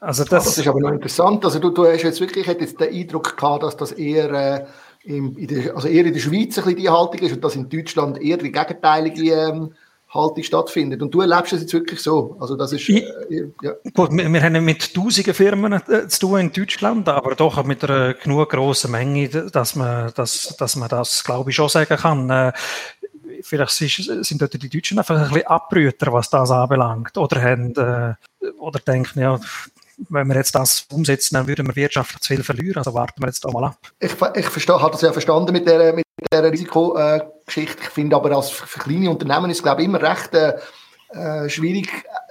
Also 0.00 0.24
das, 0.24 0.44
das, 0.44 0.58
ist 0.58 0.68
aber 0.68 0.80
noch 0.80 0.92
interessant. 0.92 1.44
Also 1.44 1.58
du, 1.58 1.70
du 1.70 1.86
hast 1.86 2.02
jetzt 2.02 2.20
wirklich 2.20 2.46
jetzt 2.46 2.80
den 2.80 2.92
Eindruck 2.92 3.36
gehabt, 3.36 3.62
dass 3.62 3.76
das 3.76 3.92
eher, 3.92 4.30
äh, 4.30 4.66
in 5.04 5.46
der, 5.46 5.74
also 5.74 5.88
eher 5.88 6.04
in 6.04 6.12
der 6.12 6.20
Schweiz 6.20 6.58
ein 6.58 6.64
bisschen 6.64 6.76
die 6.76 6.88
Haltung 6.88 7.20
ist 7.20 7.32
und 7.32 7.44
dass 7.44 7.56
in 7.56 7.68
Deutschland 7.68 8.20
eher 8.20 8.36
die 8.36 8.52
gegenteilige 8.52 9.32
ähm, 9.32 9.74
Haltung 10.14 10.42
stattfindet. 10.42 11.02
Und 11.02 11.12
du 11.12 11.20
erlebst 11.20 11.52
es 11.52 11.62
jetzt 11.62 11.72
wirklich 11.72 12.00
so. 12.00 12.36
Also 12.40 12.56
das 12.56 12.72
ist, 12.72 12.88
äh, 12.88 13.04
ja. 13.62 13.72
Gut, 13.92 14.12
wir, 14.12 14.32
wir, 14.32 14.42
haben 14.42 14.64
mit 14.64 14.94
tausenden 14.94 15.34
Firmen 15.34 15.72
äh, 15.72 16.08
zu 16.08 16.20
tun 16.20 16.40
in 16.40 16.52
Deutschland, 16.52 17.08
aber 17.08 17.34
doch 17.34 17.62
mit 17.64 17.84
einer 17.84 18.14
genug 18.14 18.50
grossen 18.50 18.92
Menge, 18.92 19.28
dass 19.28 19.74
man, 19.74 20.12
dass, 20.14 20.56
dass 20.56 20.76
man 20.76 20.88
das, 20.88 21.24
glaube 21.24 21.50
ich, 21.50 21.56
schon 21.56 21.68
sagen 21.68 21.96
kann. 21.96 22.30
Äh, 22.30 22.52
vielleicht 23.42 23.72
sind 23.72 24.40
dort 24.40 24.62
die 24.62 24.68
Deutschen 24.68 24.98
einfach 24.98 25.16
ein 25.16 25.28
bisschen 25.28 25.46
Abbrüter, 25.46 26.12
was 26.12 26.30
das 26.30 26.50
anbelangt. 26.50 27.16
Oder 27.18 27.42
haben, 27.42 27.74
äh, 27.74 28.14
oder 28.58 28.80
denken, 28.80 29.20
ja, 29.20 29.38
wenn 30.08 30.26
wir 30.26 30.36
jetzt 30.36 30.54
das 30.54 30.86
umsetzen, 30.92 31.34
dann 31.34 31.46
würden 31.46 31.66
wir 31.66 31.76
wirtschaftlich 31.76 32.20
zu 32.20 32.34
viel 32.34 32.42
verlieren. 32.42 32.78
Also 32.78 32.94
warten 32.94 33.22
wir 33.22 33.26
jetzt 33.26 33.44
da 33.44 33.50
mal 33.50 33.64
ab. 33.64 33.78
Ich, 34.00 34.12
ich 34.34 34.48
verstehe, 34.48 34.80
habe 34.80 34.92
das 34.92 35.02
ja 35.02 35.12
verstanden 35.12 35.52
mit 35.52 35.66
der, 35.66 35.92
mit 35.92 36.04
der 36.32 36.52
Risikogeschichte. 37.46 37.82
Ich 37.82 37.90
finde 37.90 38.16
aber, 38.16 38.36
als 38.36 38.50
für 38.50 38.80
kleine 38.80 39.10
Unternehmen 39.10 39.50
ist 39.50 39.58
es, 39.58 39.62
glaube 39.62 39.82
ich, 39.82 39.88
immer 39.88 40.02
recht 40.02 40.34
äh, 40.34 40.54
äh 41.12 41.48
schwierig, 41.48 41.88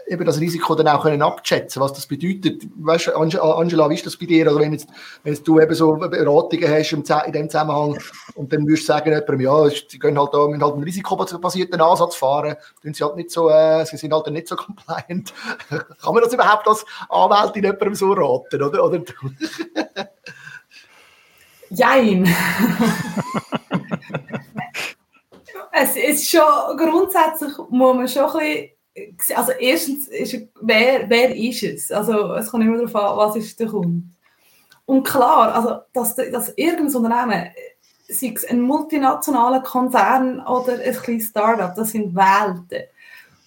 eben 0.08 0.25
das 0.25 0.39
Risiko 0.39 0.75
dann 0.75 0.89
auch 0.89 1.03
können 1.03 1.22
abschätzen, 1.22 1.82
was 1.82 1.93
das 1.93 2.05
bedeutet. 2.05 2.63
Weißt 2.75 3.08
du, 3.08 3.15
Angela, 3.15 3.89
wie 3.89 3.96
ist 3.96 4.05
das 4.05 4.17
bei 4.17 4.25
dir? 4.25 4.48
Also 4.48 4.60
wenn, 4.60 4.74
jetzt, 4.74 4.89
wenn 5.24 5.34
jetzt 5.34 5.48
du 5.48 5.60
eben 5.60 5.74
so 5.74 5.93
Beratungen 5.93 6.70
hast 6.70 6.91
in 6.91 7.32
dem 7.32 7.50
Zusammenhang 7.50 7.98
und 8.36 8.51
dann 8.51 8.67
würdest 8.67 8.84
du 8.84 8.88
sagen, 8.88 9.12
jemandem, 9.12 9.41
ja, 9.41 9.70
sie 9.70 10.00
können 10.00 10.20
halt 10.20 10.34
da, 10.34 10.48
müssen 10.48 10.63
halt 10.63 10.74
einen 10.74 10.84
risikobasierten 10.84 11.79
Ansatz 11.79 12.15
fahren, 12.15 12.55
tun 12.82 12.93
sie 12.93 13.03
halt 13.03 13.15
nicht 13.15 13.32
so, 13.32 13.50
äh, 13.50 13.86
sie 13.86 13.98
sind 13.98 14.13
halt 14.13 14.27
nicht 14.27 14.48
so 14.48 14.55
compliant. 14.58 15.34
Kann 15.70 16.13
man 16.13 16.24
das 16.24 16.34
überhaupt 16.34 16.67
als 16.67 16.86
Anwältin 17.10 17.63
jemandem 17.63 17.96
so 17.96 18.12
raten, 18.12 18.62
oder? 18.62 18.84
oder? 18.84 19.01
Jein. 21.70 22.36
es 25.73 25.95
ist 25.95 26.29
schon, 26.29 26.77
grundsätzlich 26.77 27.57
muss 27.69 27.95
man 27.95 28.07
schon 28.07 28.23
ein 28.23 28.69
bisschen 29.17 29.35
also 29.35 29.51
erstens 29.53 30.07
ist 30.07 30.47
wer, 30.61 31.09
wer 31.09 31.35
ist 31.35 31.63
es? 31.63 31.91
Also 31.91 32.35
es 32.35 32.49
kommt 32.51 32.63
immer 32.63 32.77
darauf 32.77 32.95
an, 32.95 33.17
was 33.17 33.35
ist 33.37 33.59
der 33.59 33.67
Kunde. 33.67 34.03
Und 34.85 35.03
klar, 35.03 35.55
also 35.55 35.79
dass, 35.93 36.15
dass 36.15 36.53
irgendein 36.55 36.95
Unternehmen, 36.95 37.49
sei 38.07 38.33
es 38.35 38.45
ein 38.45 38.61
multinationaler 38.61 39.61
Konzern 39.61 40.41
oder 40.41 40.73
ein 40.73 40.93
kleines 40.93 41.29
Startup, 41.29 41.73
das 41.73 41.91
sind 41.91 42.13
Welten. 42.13 42.87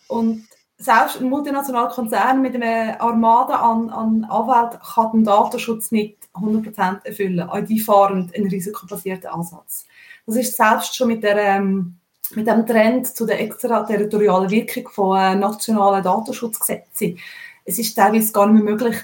Und 0.09 0.49
selbst 0.79 1.21
ein 1.21 1.29
multinationaler 1.29 1.91
Konzern 1.91 2.43
mit 2.43 2.57
einer 2.57 3.01
Armada 3.01 3.55
an, 3.57 3.89
an 3.91 4.25
Anwälten 4.25 4.81
kann 4.81 5.13
den 5.13 5.25
Datenschutz 5.25 5.93
nicht 5.93 6.19
100% 6.35 7.07
erfüllen. 7.07 7.41
Auch 7.41 7.61
die 7.61 7.79
fahren 7.79 8.33
einen 8.35 8.49
risikobasierten 8.49 9.31
Ansatz. 9.31 9.87
Das 10.27 10.37
ist 10.37 10.57
selbst 10.57 10.97
schon 10.97 11.09
mit 11.09 11.23
der 11.23 11.37
ähm, 11.37 11.99
mit 12.35 12.47
dem 12.47 12.67
Trend 12.67 13.07
zu 13.07 13.27
der 13.27 13.41
extraterritorialen 13.41 14.51
Wirkung 14.51 14.89
von 14.89 15.19
äh, 15.19 15.35
nationalen 15.35 16.03
Datenschutzgesetzen. 16.03 17.19
Es 17.65 17.79
ist 17.79 17.95
teilweise 17.95 18.33
gar 18.33 18.47
nicht 18.47 18.63
mehr 18.63 18.73
möglich, 18.73 18.97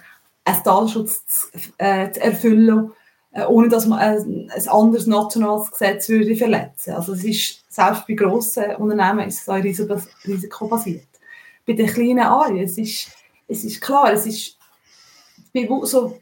einen 0.45 0.63
Datenschutz 0.63 1.27
zu, 1.27 1.49
äh, 1.79 2.11
zu 2.11 2.21
erfüllen, 2.21 2.93
äh, 3.33 3.45
ohne 3.45 3.69
dass 3.69 3.87
man 3.87 3.99
ein, 3.99 4.51
ein 4.55 4.69
anderes 4.69 5.07
nationales 5.07 5.71
Gesetz 5.71 6.09
würde 6.09 6.37
verletzen. 6.37 6.95
Also 6.95 7.15
selbst 7.15 7.65
bei 8.07 8.15
grossen 8.15 8.77
Unternehmen 8.77 9.29
ist 9.29 9.43
es 9.43 9.49
auch 9.49 9.63
risikobasiert. 10.27 11.09
Bei 11.67 11.75
den 11.75 11.87
kleinen 11.87 12.21
AI, 12.21 12.63
es 12.63 12.77
ist, 12.79 13.09
es 13.47 13.65
ist 13.65 13.81
klar, 13.81 14.13
es 14.13 14.27
ist 14.27 14.59
so, 15.85 16.19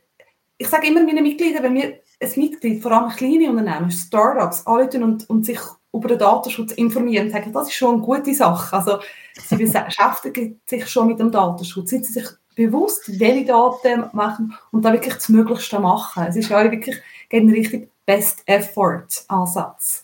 ich 0.58 0.68
sage 0.68 0.88
immer 0.88 1.02
meinen 1.02 1.22
Mitgliedern, 1.22 1.62
wenn 1.62 1.74
wir 1.74 2.00
ein 2.20 2.32
Mitglied, 2.36 2.82
vor 2.82 2.92
allem 2.92 3.10
kleine 3.10 3.50
Unternehmen, 3.50 3.90
Startups, 3.90 4.66
anrufen 4.66 5.02
und, 5.02 5.30
und 5.30 5.46
sich 5.46 5.60
über 5.92 6.08
den 6.08 6.18
Datenschutz 6.18 6.72
informieren 6.72 7.26
und 7.26 7.32
sagen, 7.32 7.52
das 7.52 7.68
ist 7.68 7.74
schon 7.74 7.96
eine 7.96 8.02
gute 8.02 8.34
Sache. 8.34 8.76
Also 8.76 8.98
sie 9.34 9.56
beschäftigen 9.84 10.60
sich 10.66 10.88
schon 10.88 11.08
mit 11.08 11.18
dem 11.18 11.30
Datenschutz, 11.30 11.90
sind 11.90 12.06
sie 12.06 12.12
sich 12.12 12.28
bewusst, 12.54 13.18
welche 13.18 13.46
Daten 13.46 14.04
machen 14.12 14.54
und 14.70 14.84
da 14.84 14.92
wirklich 14.92 15.14
das 15.14 15.28
Möglichste 15.28 15.78
machen. 15.80 16.24
Es 16.28 16.36
ist 16.36 16.50
ja 16.50 16.70
wirklich 16.70 16.96
ein 17.32 17.48
richtig 17.48 17.90
Best 18.04 18.42
Effort 18.46 19.06
Ansatz 19.28 20.02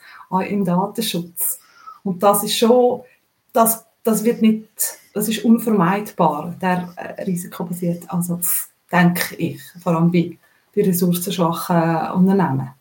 im 0.49 0.64
Datenschutz. 0.64 1.59
Und 2.05 2.23
das 2.23 2.45
ist 2.45 2.57
schon, 2.57 3.02
das, 3.52 3.85
das 4.05 4.22
wird 4.22 4.42
nicht, 4.42 4.68
das 5.12 5.29
ist 5.29 5.44
unvermeidbar, 5.44 6.55
der 6.61 6.92
äh, 6.96 7.22
risikobasierte 7.25 8.09
Ansatz, 8.11 8.68
denke 8.92 9.35
ich, 9.37 9.61
vor 9.83 9.96
allem 9.96 10.12
bei, 10.12 10.38
bei 10.75 10.83
ressourcenschwachen 10.83 12.12
Unternehmen. 12.12 12.75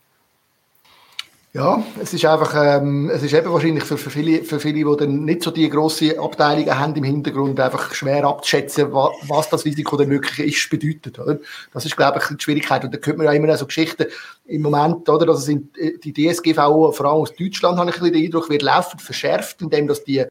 Ja, 1.56 1.82
es 1.98 2.12
ist 2.12 2.22
einfach, 2.26 2.54
ähm, 2.54 3.08
es 3.08 3.22
ist 3.22 3.32
eben 3.32 3.50
wahrscheinlich 3.50 3.82
für, 3.82 3.96
für, 3.96 4.10
viele, 4.10 4.44
für 4.44 4.60
viele, 4.60 4.84
die 4.84 4.96
dann 4.98 5.24
nicht 5.24 5.42
so 5.42 5.50
die 5.50 5.70
grosse 5.70 6.20
Abteilungen 6.20 6.78
haben 6.78 6.94
im 6.96 7.04
Hintergrund, 7.04 7.58
einfach 7.58 7.94
schwer 7.94 8.24
abzuschätzen, 8.24 8.92
was, 8.92 9.12
was 9.26 9.48
das 9.48 9.64
Risiko 9.64 9.96
denn 9.96 10.10
wirklich 10.10 10.54
ist, 10.54 10.68
bedeutet, 10.68 11.18
oder? 11.18 11.38
Das 11.72 11.86
ist, 11.86 11.96
glaube 11.96 12.18
ich, 12.18 12.36
die 12.36 12.42
Schwierigkeit. 12.42 12.84
Und 12.84 12.92
da 12.92 12.98
hört 13.02 13.16
man 13.16 13.24
ja 13.24 13.32
immer 13.32 13.56
so 13.56 13.64
Geschichten 13.64 14.04
im 14.44 14.60
Moment, 14.60 15.08
oder? 15.08 15.24
Dass 15.24 15.38
es 15.38 15.48
in, 15.48 15.70
die 16.04 16.12
DSGVO, 16.12 16.92
vor 16.92 17.06
allem 17.06 17.22
aus 17.22 17.34
Deutschland, 17.34 17.78
habe 17.78 17.88
ich 17.88 17.96
ein 17.96 18.02
bisschen 18.02 18.12
den 18.12 18.24
Eindruck, 18.26 18.50
wird 18.50 18.60
laufend 18.60 19.00
verschärft, 19.00 19.62
indem 19.62 19.86
dass 19.86 20.04
die 20.04 20.26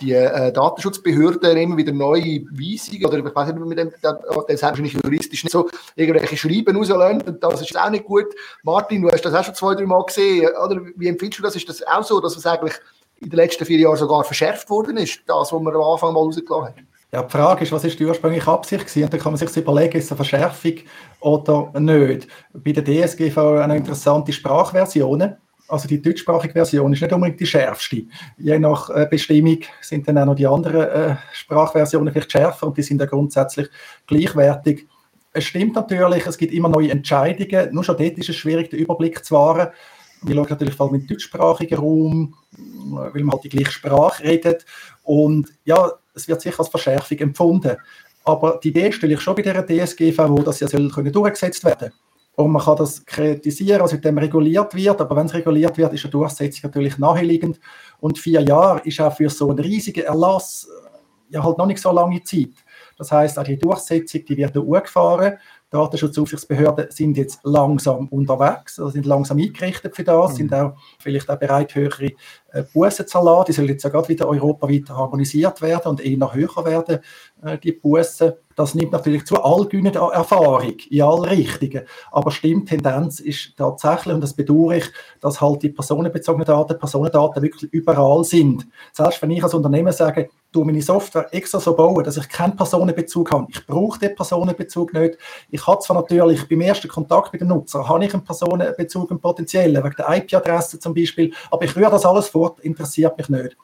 die 0.00 0.12
äh, 0.12 0.52
Datenschutzbehörden 0.52 1.56
immer 1.56 1.76
wieder 1.76 1.92
neue 1.92 2.42
Weisungen, 2.50 3.04
oder 3.04 3.18
ich 3.18 3.34
weiß 3.34 3.52
nicht, 3.52 3.66
mit 3.66 3.78
dem, 3.78 3.92
das 4.02 4.62
wahrscheinlich 4.62 4.94
juristisch 4.94 5.44
nicht 5.44 5.52
so, 5.52 5.68
irgendwelche 5.96 6.36
Schreiben 6.36 6.76
rauslassen, 6.76 7.22
und 7.22 7.42
das 7.42 7.60
ist 7.62 7.78
auch 7.78 7.90
nicht 7.90 8.04
gut. 8.04 8.26
Martin, 8.62 9.02
du 9.02 9.10
hast 9.10 9.24
das 9.24 9.34
auch 9.34 9.44
schon 9.44 9.54
zwei, 9.54 9.74
drei 9.74 9.86
Mal 9.86 10.04
gesehen, 10.04 10.48
oder? 10.64 10.80
Wie 10.96 11.08
empfindest 11.08 11.38
du 11.38 11.42
das? 11.42 11.56
Ist 11.56 11.68
das 11.68 11.86
auch 11.86 12.02
so, 12.02 12.20
dass 12.20 12.36
es 12.36 12.46
eigentlich 12.46 12.74
in 13.20 13.30
den 13.30 13.36
letzten 13.36 13.64
vier 13.64 13.78
Jahren 13.78 13.96
sogar 13.96 14.24
verschärft 14.24 14.70
worden 14.70 14.96
ist, 14.96 15.20
das, 15.26 15.52
was 15.52 15.62
man 15.62 15.74
am 15.74 15.82
Anfang 15.82 16.14
mal 16.14 16.20
rausgelassen 16.20 16.68
hat? 16.68 16.84
Ja, 17.12 17.22
die 17.22 17.30
Frage 17.30 17.64
ist, 17.64 17.72
was 17.72 17.82
ist 17.84 17.98
die 17.98 18.06
ursprüngliche 18.06 18.48
Absicht 18.48 18.86
gewesen? 18.86 19.04
Und 19.04 19.12
dann 19.12 19.20
kann 19.20 19.32
man 19.32 19.38
sich 19.38 19.56
überlegen, 19.56 19.98
ist 19.98 20.04
es 20.04 20.10
eine 20.12 20.16
Verschärfung 20.16 20.74
oder 21.18 21.72
nicht. 21.80 22.28
Bei 22.52 22.70
der 22.70 22.84
DSGV 22.84 23.36
eine 23.36 23.76
interessante 23.76 24.32
Sprachversion 24.32 25.36
also 25.70 25.88
die 25.88 26.02
deutschsprachige 26.02 26.52
Version 26.52 26.92
ist 26.92 27.00
nicht 27.00 27.12
unbedingt 27.12 27.40
die 27.40 27.46
schärfste. 27.46 28.02
Je 28.38 28.58
nach 28.58 28.90
äh, 28.90 29.06
Bestimmung 29.08 29.58
sind 29.80 30.06
dann 30.08 30.18
auch 30.18 30.26
noch 30.26 30.34
die 30.34 30.46
anderen 30.46 30.82
äh, 30.82 31.16
Sprachversionen 31.32 32.12
vielleicht 32.12 32.32
schärfer 32.32 32.66
und 32.66 32.76
die 32.76 32.82
sind 32.82 33.00
ja 33.00 33.06
grundsätzlich 33.06 33.68
gleichwertig. 34.06 34.86
Es 35.32 35.44
stimmt 35.44 35.76
natürlich, 35.76 36.26
es 36.26 36.36
gibt 36.36 36.52
immer 36.52 36.68
neue 36.68 36.90
Entscheidungen. 36.90 37.72
Nur 37.72 37.84
schon 37.84 37.96
dort 37.96 38.18
ist 38.18 38.28
es 38.28 38.36
schwierig, 38.36 38.70
den 38.70 38.80
Überblick 38.80 39.24
zu 39.24 39.34
wahren. 39.34 39.68
Wir 40.22 40.34
schauen 40.34 40.46
natürlich 40.50 40.74
vor 40.74 40.86
allem 40.86 40.96
im 40.96 41.06
deutschsprachigen 41.06 41.78
Raum, 41.78 42.34
weil 42.90 43.22
man 43.22 43.34
halt 43.34 43.44
die 43.44 43.48
gleiche 43.48 43.70
Sprache 43.70 44.24
redet. 44.24 44.66
Und 45.04 45.48
ja, 45.64 45.92
es 46.14 46.26
wird 46.26 46.40
sicher 46.40 46.58
als 46.58 46.68
Verschärfung 46.68 47.18
empfunden. 47.18 47.76
Aber 48.24 48.60
die 48.62 48.68
Idee 48.68 48.90
stelle 48.92 49.14
ich 49.14 49.20
schon 49.20 49.36
bei 49.36 49.42
der 49.42 49.64
DSGV, 49.64 50.18
wo 50.28 50.42
das 50.42 50.60
ja 50.60 50.68
können 50.68 51.12
durchgesetzt 51.12 51.64
werden 51.64 51.92
und 52.40 52.52
man 52.52 52.62
kann 52.62 52.76
das 52.76 53.04
kritisieren, 53.04 53.82
also 53.82 53.96
dem 53.96 54.18
reguliert 54.18 54.74
wird, 54.74 55.00
aber 55.00 55.16
wenn 55.16 55.26
es 55.26 55.34
reguliert 55.34 55.76
wird, 55.76 55.92
ist 55.92 56.04
eine 56.04 56.10
Durchsetzung 56.10 56.60
natürlich 56.64 56.98
naheliegend. 56.98 57.60
Und 58.00 58.18
vier 58.18 58.40
Jahre 58.40 58.80
ist 58.84 59.00
auch 59.00 59.14
für 59.14 59.28
so 59.28 59.50
einen 59.50 59.58
riesigen 59.58 60.04
Erlass 60.04 60.68
äh, 60.68 61.34
ja 61.34 61.44
halt 61.44 61.58
noch 61.58 61.66
nicht 61.66 61.80
so 61.80 61.92
lange 61.92 62.22
Zeit. 62.22 62.50
Das 62.96 63.12
heißt, 63.12 63.38
auch 63.38 63.44
die 63.44 63.58
Durchsetzung, 63.58 64.24
die 64.24 64.36
wird 64.36 64.56
auch 64.56 64.82
gefahren. 64.82 65.38
Datenschutzaufsichtsbehörden 65.70 66.86
sind 66.90 67.16
jetzt 67.16 67.40
langsam 67.44 68.08
unterwegs, 68.08 68.78
also 68.80 68.90
sind 68.90 69.06
langsam 69.06 69.38
eingerichtet 69.38 69.94
für 69.94 70.02
das, 70.02 70.32
mhm. 70.32 70.36
sind 70.36 70.54
auch 70.54 70.74
vielleicht 70.98 71.30
auch 71.30 71.38
bereit, 71.38 71.74
höhere 71.74 72.10
äh, 72.52 72.64
Bussen 72.74 73.06
zu 73.06 73.18
erlassen. 73.18 73.44
Die 73.46 73.52
sollen 73.52 73.68
jetzt 73.68 73.84
ja 73.84 73.90
gerade 73.90 74.08
wieder 74.08 74.28
europaweit 74.28 74.90
harmonisiert 74.90 75.62
werden 75.62 75.90
und 75.90 76.04
eher 76.04 76.18
noch 76.18 76.34
höher 76.34 76.64
werden, 76.64 76.98
äh, 77.42 77.56
die 77.58 77.72
Bussen. 77.72 78.32
Das 78.60 78.74
nimmt 78.74 78.92
natürlich 78.92 79.24
zu 79.24 79.42
allgemeiner 79.42 80.12
Erfahrung 80.12 80.76
in 80.90 81.00
alle 81.00 81.30
Richtungen. 81.30 81.80
Aber 82.12 82.30
Stimmtendenz 82.30 83.18
ist 83.18 83.56
tatsächlich, 83.56 84.14
und 84.14 84.20
das 84.20 84.34
bedauere 84.34 84.76
ich, 84.76 84.84
dass 85.22 85.40
halt 85.40 85.62
die 85.62 85.70
personenbezogenen 85.70 86.44
Daten, 86.44 86.78
Personendaten 86.78 87.42
wirklich 87.42 87.72
überall 87.72 88.22
sind. 88.22 88.66
Selbst 88.92 89.22
wenn 89.22 89.30
ich 89.30 89.42
als 89.42 89.54
Unternehmen 89.54 89.94
sage, 89.94 90.28
du 90.52 90.62
meine 90.62 90.82
Software 90.82 91.32
extra 91.32 91.58
so 91.58 91.74
bauen, 91.74 92.04
dass 92.04 92.18
ich 92.18 92.28
keinen 92.28 92.54
Personenbezug 92.54 93.32
habe. 93.32 93.46
Ich 93.48 93.66
brauche 93.66 93.98
den 93.98 94.14
Personenbezug 94.14 94.92
nicht. 94.92 95.16
Ich 95.48 95.66
habe 95.66 95.80
zwar 95.80 95.96
natürlich 95.96 96.46
beim 96.46 96.60
ersten 96.60 96.88
Kontakt 96.88 97.32
mit 97.32 97.40
dem 97.40 97.48
Nutzer, 97.48 97.88
habe 97.88 98.04
ich 98.04 98.12
einen 98.12 98.24
Personenbezug, 98.24 99.10
einen 99.10 99.20
potenziellen, 99.20 99.82
wegen 99.82 99.96
der 99.96 100.18
IP-Adresse 100.18 100.78
zum 100.78 100.92
Beispiel, 100.92 101.32
aber 101.50 101.64
ich 101.64 101.74
rühre 101.74 101.92
das 101.92 102.04
alles 102.04 102.28
fort, 102.28 102.60
interessiert 102.60 103.16
mich 103.16 103.30
nicht. 103.30 103.56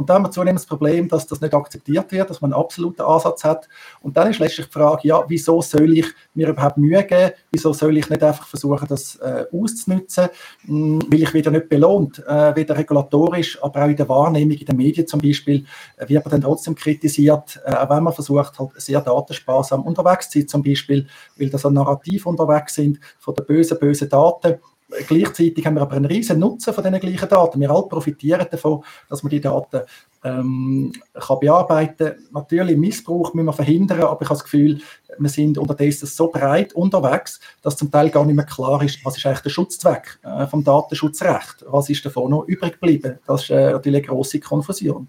Und 0.00 0.08
dann 0.08 0.16
haben 0.16 0.24
wir 0.24 0.30
zunehmend 0.30 0.60
das 0.60 0.64
Problem, 0.64 1.08
dass 1.08 1.26
das 1.26 1.42
nicht 1.42 1.52
akzeptiert 1.52 2.10
wird, 2.10 2.30
dass 2.30 2.40
man 2.40 2.54
einen 2.54 2.62
absoluten 2.62 3.02
Ansatz 3.02 3.44
hat. 3.44 3.68
Und 4.00 4.16
dann 4.16 4.30
ist 4.30 4.38
letztlich 4.38 4.64
die 4.68 4.72
Frage, 4.72 5.06
ja, 5.06 5.22
wieso 5.28 5.60
soll 5.60 5.98
ich 5.98 6.06
mir 6.32 6.48
überhaupt 6.48 6.78
Mühe 6.78 7.04
geben? 7.04 7.32
Wieso 7.52 7.74
soll 7.74 7.98
ich 7.98 8.08
nicht 8.08 8.22
einfach 8.22 8.46
versuchen, 8.46 8.88
das 8.88 9.16
äh, 9.16 9.44
auszunutzen? 9.52 10.30
Hm, 10.64 11.02
weil 11.06 11.22
ich 11.22 11.34
wieder 11.34 11.50
nicht 11.50 11.68
belohnt, 11.68 12.18
äh, 12.26 12.56
weder 12.56 12.78
regulatorisch, 12.78 13.62
aber 13.62 13.84
auch 13.84 13.88
in 13.88 13.96
der 13.96 14.08
Wahrnehmung 14.08 14.56
in 14.56 14.64
den 14.64 14.76
Medien 14.78 15.06
zum 15.06 15.20
Beispiel, 15.20 15.66
äh, 15.98 16.08
wird 16.08 16.24
man 16.24 16.32
dann 16.32 16.40
trotzdem 16.40 16.74
kritisiert, 16.74 17.60
äh, 17.66 17.74
auch 17.74 17.90
wenn 17.90 18.02
man 18.02 18.14
versucht, 18.14 18.58
halt 18.58 18.70
sehr 18.76 19.02
datensparsam 19.02 19.82
unterwegs 19.82 20.30
zu 20.30 20.38
sein, 20.38 20.48
zum 20.48 20.62
Beispiel, 20.62 21.08
weil 21.36 21.50
da 21.50 21.58
so 21.58 21.68
Narrativ 21.68 22.24
unterwegs 22.24 22.74
sind 22.74 23.00
von 23.18 23.34
den 23.34 23.44
bösen, 23.44 23.78
bösen 23.78 24.08
Daten 24.08 24.60
Gleichzeitig 25.06 25.64
haben 25.64 25.74
wir 25.74 25.82
aber 25.82 25.96
einen 25.96 26.04
riesen 26.04 26.38
Nutzen 26.38 26.74
von 26.74 26.82
diesen 26.82 27.00
gleichen 27.00 27.28
Daten. 27.28 27.60
Wir 27.60 27.70
alle 27.70 27.88
profitieren 27.88 28.46
davon, 28.50 28.82
dass 29.08 29.22
man 29.22 29.30
die 29.30 29.40
Daten 29.40 29.82
ähm, 30.24 30.92
kann 31.14 31.38
bearbeiten 31.40 32.08
kann. 32.08 32.24
Natürlich, 32.32 32.76
Missbrauch 32.76 33.32
müssen 33.34 33.46
wir 33.46 33.52
verhindern, 33.52 34.02
aber 34.02 34.22
ich 34.22 34.28
habe 34.28 34.38
das 34.38 34.44
Gefühl, 34.44 34.80
wir 35.18 35.28
sind 35.30 35.58
unterdessen 35.58 36.06
so 36.06 36.28
breit 36.28 36.72
unterwegs, 36.72 37.40
dass 37.62 37.76
zum 37.76 37.90
Teil 37.90 38.10
gar 38.10 38.24
nicht 38.24 38.36
mehr 38.36 38.44
klar 38.44 38.82
ist, 38.82 39.04
was 39.04 39.16
ist 39.16 39.26
eigentlich 39.26 39.40
der 39.40 39.50
Schutzzweck 39.50 40.18
äh, 40.22 40.46
vom 40.46 40.64
Datenschutzrecht? 40.64 41.64
Was 41.68 41.88
ist 41.88 42.04
davon 42.04 42.30
noch 42.30 42.44
übrig 42.46 42.74
geblieben? 42.74 43.18
Das 43.26 43.42
ist 43.42 43.50
äh, 43.50 43.72
natürlich 43.72 44.04
eine 44.04 44.14
grosse 44.14 44.40
Konfusion. 44.40 45.08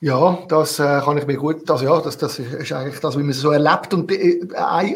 Ja, 0.00 0.44
das 0.48 0.78
äh, 0.78 1.00
kann 1.02 1.16
ich 1.16 1.26
mir 1.26 1.38
gut, 1.38 1.70
also 1.70 1.86
ja, 1.86 1.98
das, 2.02 2.18
das 2.18 2.38
ist 2.38 2.70
eigentlich 2.70 3.00
das, 3.00 3.16
wie 3.16 3.22
man 3.22 3.30
es 3.30 3.40
so 3.40 3.50
erlebt. 3.50 3.94
Und 3.94 4.12
äh, 4.12 4.40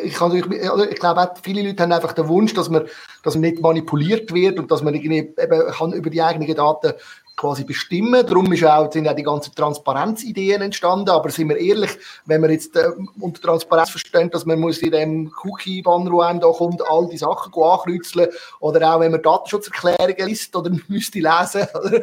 ich, 0.02 0.14
kann, 0.14 0.36
ich, 0.36 0.44
ich 0.44 0.98
glaube 0.98 1.30
viele 1.42 1.62
Leute 1.62 1.82
haben 1.82 1.92
einfach 1.92 2.12
den 2.12 2.28
Wunsch, 2.28 2.52
dass 2.52 2.68
man, 2.68 2.84
dass 3.22 3.34
man 3.34 3.40
nicht 3.40 3.62
manipuliert 3.62 4.32
wird 4.34 4.58
und 4.58 4.70
dass 4.70 4.82
man 4.82 4.94
irgendwie 4.94 5.34
eben 5.38 5.72
kann 5.72 5.94
über 5.94 6.10
die 6.10 6.20
eigenen 6.20 6.54
Daten 6.54 6.92
quasi 7.40 7.64
bestimmen. 7.64 8.26
Darum 8.26 8.52
ist 8.52 8.64
auch, 8.64 8.92
sind 8.92 9.08
auch 9.08 9.16
die 9.16 9.22
ganzen 9.22 9.54
Transparenzideen 9.54 10.60
entstanden. 10.60 11.08
Aber 11.08 11.30
sind 11.30 11.48
wir 11.48 11.56
ehrlich, 11.56 11.90
wenn 12.26 12.42
wir 12.42 12.50
jetzt 12.50 12.76
äh, 12.76 12.90
unter 13.18 13.40
Transparenz 13.40 13.90
verstehen, 13.90 14.30
dass 14.30 14.44
man 14.44 14.60
muss 14.60 14.78
in 14.78 14.90
dem 14.90 15.32
Cookie-Banner, 15.42 16.12
wo 16.12 16.20
einem 16.20 16.40
da 16.40 16.48
kommt, 16.48 16.82
all 16.86 17.08
die 17.08 17.16
Sachen 17.16 17.52
ankreuzeln 17.54 18.28
oder 18.60 18.94
auch 18.94 19.00
wenn 19.00 19.12
man 19.12 19.22
Datenschutzerklärungen 19.22 20.28
liest 20.28 20.54
oder 20.54 20.70
müsste 20.88 21.20
lesen, 21.20 21.66
oder, 21.74 21.96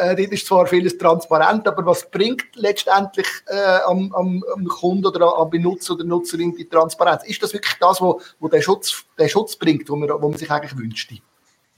äh, 0.00 0.16
dort 0.16 0.32
ist 0.32 0.46
zwar 0.46 0.66
vieles 0.66 0.98
transparent, 0.98 1.68
aber 1.68 1.86
was 1.86 2.10
bringt 2.10 2.46
letztendlich 2.56 3.28
äh, 3.46 3.78
am, 3.86 4.12
am, 4.12 4.44
am 4.52 4.64
Kunden 4.66 5.06
oder 5.06 5.36
am 5.36 5.50
Benutzer 5.50 5.94
oder 5.94 6.04
Nutzerin 6.04 6.56
die 6.56 6.68
Transparenz? 6.68 7.22
Ist 7.24 7.40
das 7.42 7.52
wirklich 7.52 7.76
das, 7.78 8.00
wo, 8.00 8.20
wo 8.40 8.48
der, 8.48 8.60
Schutz, 8.60 9.04
der 9.16 9.28
Schutz 9.28 9.54
bringt, 9.54 9.88
wo 9.88 9.94
man, 9.94 10.08
wo 10.08 10.28
man 10.28 10.36
sich 10.38 10.50
eigentlich 10.50 10.76
wünschte? 10.76 11.18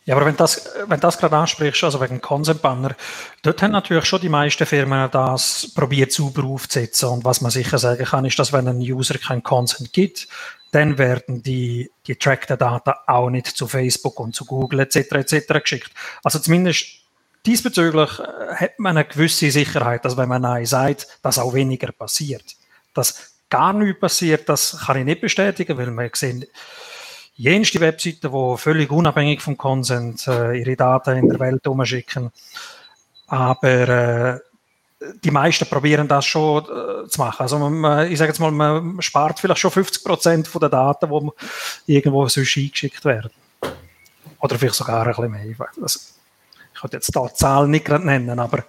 Ja, 0.05 0.17
aber 0.17 0.27
wenn 0.27 0.37
das, 0.37 0.69
wenn 0.87 0.99
das 0.99 1.19
gerade 1.19 1.37
ansprichst, 1.37 1.85
also 1.85 2.01
wegen 2.01 2.21
Consent 2.21 2.61
Banner, 2.61 2.97
dort 3.43 3.63
haben 3.63 3.71
natürlich 3.71 4.05
schon 4.05 4.21
die 4.21 4.29
meisten 4.29 4.67
Firmen 4.67 5.09
das 5.13 5.71
probiert 5.75 6.11
sauber 6.11 6.45
aufzusetzen. 6.45 7.09
Und 7.09 7.25
was 7.25 7.41
man 7.41 7.53
sicher 7.53 7.79
sagen 7.79 8.05
kann, 8.05 8.25
ist, 8.25 8.39
dass 8.39 8.53
wenn 8.53 8.67
ein 8.67 8.81
User 8.81 9.19
kein 9.19 9.45
Consent 9.45 9.93
gibt, 9.93 10.27
dann 10.73 10.99
werden 10.99 11.43
die, 11.43 11.91
die 12.07 12.17
trackten 12.17 12.59
Daten 12.59 12.93
auch 13.07 13.31
nicht 13.31 13.47
zu 13.47 13.69
Facebook 13.69 14.19
und 14.19 14.35
zu 14.35 14.45
Google 14.45 14.81
etc. 14.81 14.97
etc. 15.13 15.61
geschickt. 15.63 15.93
Also 16.25 16.41
zumindest 16.41 16.87
diesbezüglich 17.47 18.19
äh, 18.19 18.55
hat 18.55 18.79
man 18.79 18.97
eine 18.97 19.07
gewisse 19.07 19.51
Sicherheit, 19.51 20.05
dass 20.05 20.17
wenn 20.17 20.29
man 20.29 20.43
Nein 20.43 20.67
sagt, 20.67 21.07
dass 21.23 21.39
auch 21.39 21.55
weniger 21.55 21.93
passiert. 21.93 22.57
Dass 22.95 23.35
gar 23.51 23.73
nichts 23.73 24.01
passiert, 24.01 24.49
das 24.49 24.79
kann 24.87 24.97
ich 24.97 25.05
nicht 25.05 25.21
bestätigen, 25.21 25.77
weil 25.77 25.91
wir 25.91 26.11
sehen, 26.15 26.47
jenste 27.43 27.81
Webseiten, 27.81 28.31
die 28.33 28.59
völlig 28.59 28.91
unabhängig 28.93 29.41
vom 29.41 29.57
Consent 29.57 30.29
äh, 30.29 30.59
ihre 30.59 30.77
Daten 30.77 31.17
in 31.17 31.29
der 31.29 31.41
Welt 31.41 31.67
umschicken. 31.67 32.31
Aber 33.27 33.89
äh, 33.89 34.39
die 35.25 35.33
meisten 35.33 35.67
probieren 35.67 36.07
das 36.07 36.25
schon 36.25 36.63
äh, 36.63 37.09
zu 37.09 37.21
machen. 37.21 37.43
Also 37.43 37.59
man, 37.59 38.11
ich 38.13 38.19
sage 38.19 38.31
jetzt 38.31 38.39
mal, 38.39 38.53
man 38.53 39.03
spart 39.03 39.41
vielleicht 39.41 39.59
schon 39.59 39.73
50 39.73 40.05
Prozent 40.05 40.55
den 40.55 40.71
Daten, 40.71 41.11
die 41.87 41.97
irgendwo 41.97 42.29
sonst 42.29 42.57
eingeschickt 42.57 43.05
werden. 43.05 43.31
Oder 44.39 44.57
vielleicht 44.57 44.77
sogar 44.77 45.05
ein 45.05 45.13
bisschen 45.13 45.31
mehr. 45.33 45.69
Also, 45.83 45.99
ich 46.73 46.81
könnte 46.81 46.97
jetzt 46.97 47.15
da 47.15 47.27
die 47.27 47.35
Zahl 47.35 47.67
nicht 47.67 47.85
gerade 47.85 48.07
nennen, 48.07 48.39
aber 48.39 48.65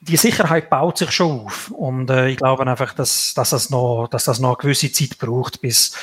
die 0.00 0.16
Sicherheit 0.16 0.68
baut 0.68 0.98
sich 0.98 1.12
schon 1.12 1.46
auf. 1.46 1.70
Und 1.70 2.10
äh, 2.10 2.28
ich 2.28 2.36
glaube 2.36 2.66
einfach, 2.66 2.92
dass, 2.92 3.32
dass, 3.32 3.50
das 3.50 3.70
noch, 3.70 4.08
dass 4.10 4.24
das 4.24 4.38
noch 4.38 4.50
eine 4.50 4.56
gewisse 4.58 4.92
Zeit 4.92 5.16
braucht, 5.18 5.62
bis 5.62 5.94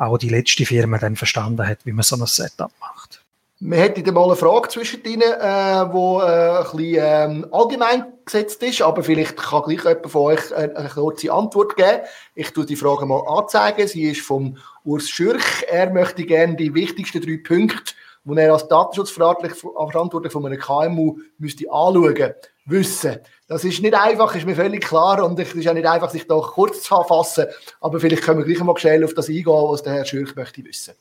auch 0.00 0.18
die 0.18 0.28
letzte 0.28 0.64
Firma 0.64 0.98
dann 0.98 1.16
verstanden 1.16 1.66
hat, 1.66 1.84
wie 1.84 1.92
man 1.92 2.02
so 2.02 2.16
ein 2.16 2.26
Setup 2.26 2.72
macht. 2.80 3.22
Wir 3.62 3.76
hätten 3.76 4.14
mal 4.14 4.24
eine 4.24 4.36
Frage 4.36 4.68
zwischen 4.70 5.04
ihnen, 5.04 5.20
äh, 5.20 5.92
wo 5.92 6.20
äh, 6.20 6.24
ein 6.24 6.76
bisschen 6.76 6.96
ähm, 6.98 7.46
allgemein 7.52 8.06
gesetzt 8.24 8.62
ist, 8.62 8.80
aber 8.80 9.02
vielleicht 9.02 9.36
kann 9.36 9.62
gleich 9.64 9.84
jemand 9.84 10.10
von 10.10 10.22
euch 10.22 10.54
eine, 10.54 10.74
eine 10.74 10.88
kurze 10.88 11.30
Antwort 11.30 11.76
geben. 11.76 12.00
Ich 12.34 12.50
tue 12.52 12.64
die 12.64 12.76
Frage 12.76 13.04
mal 13.04 13.20
anzeigen. 13.28 13.86
Sie 13.86 14.04
ist 14.04 14.22
vom 14.22 14.56
Urs 14.82 15.10
Schürch. 15.10 15.44
Er 15.68 15.90
möchte 15.90 16.24
gerne 16.24 16.56
die 16.56 16.72
wichtigsten 16.72 17.20
drei 17.20 17.36
Punkte, 17.36 17.92
die 18.24 18.38
er 18.38 18.54
als 18.54 18.66
Datenschutzverantwortlich 18.68 20.32
von 20.32 20.46
einem 20.46 20.58
KMU 20.58 21.18
müsste 21.36 21.70
anschauen, 21.70 22.32
wissen. 22.70 23.18
Das 23.48 23.64
ist 23.64 23.82
nicht 23.82 23.94
einfach, 23.94 24.34
ist 24.34 24.46
mir 24.46 24.54
völlig 24.54 24.84
klar 24.84 25.24
und 25.24 25.38
es 25.38 25.52
ist 25.54 25.66
auch 25.66 25.74
nicht 25.74 25.86
einfach, 25.86 26.10
sich 26.10 26.26
da 26.26 26.38
kurz 26.38 26.82
zu 26.82 27.02
fassen, 27.02 27.46
aber 27.80 27.98
vielleicht 27.98 28.22
können 28.22 28.38
wir 28.38 28.46
gleich 28.46 28.62
mal 28.62 28.76
schnell 28.78 29.04
auf 29.04 29.14
das 29.14 29.28
eingehen, 29.28 29.46
was 29.46 29.82
der 29.82 29.94
Herr 29.94 30.04
Schürch 30.04 30.36
möchte 30.36 30.64
wissen. 30.64 30.94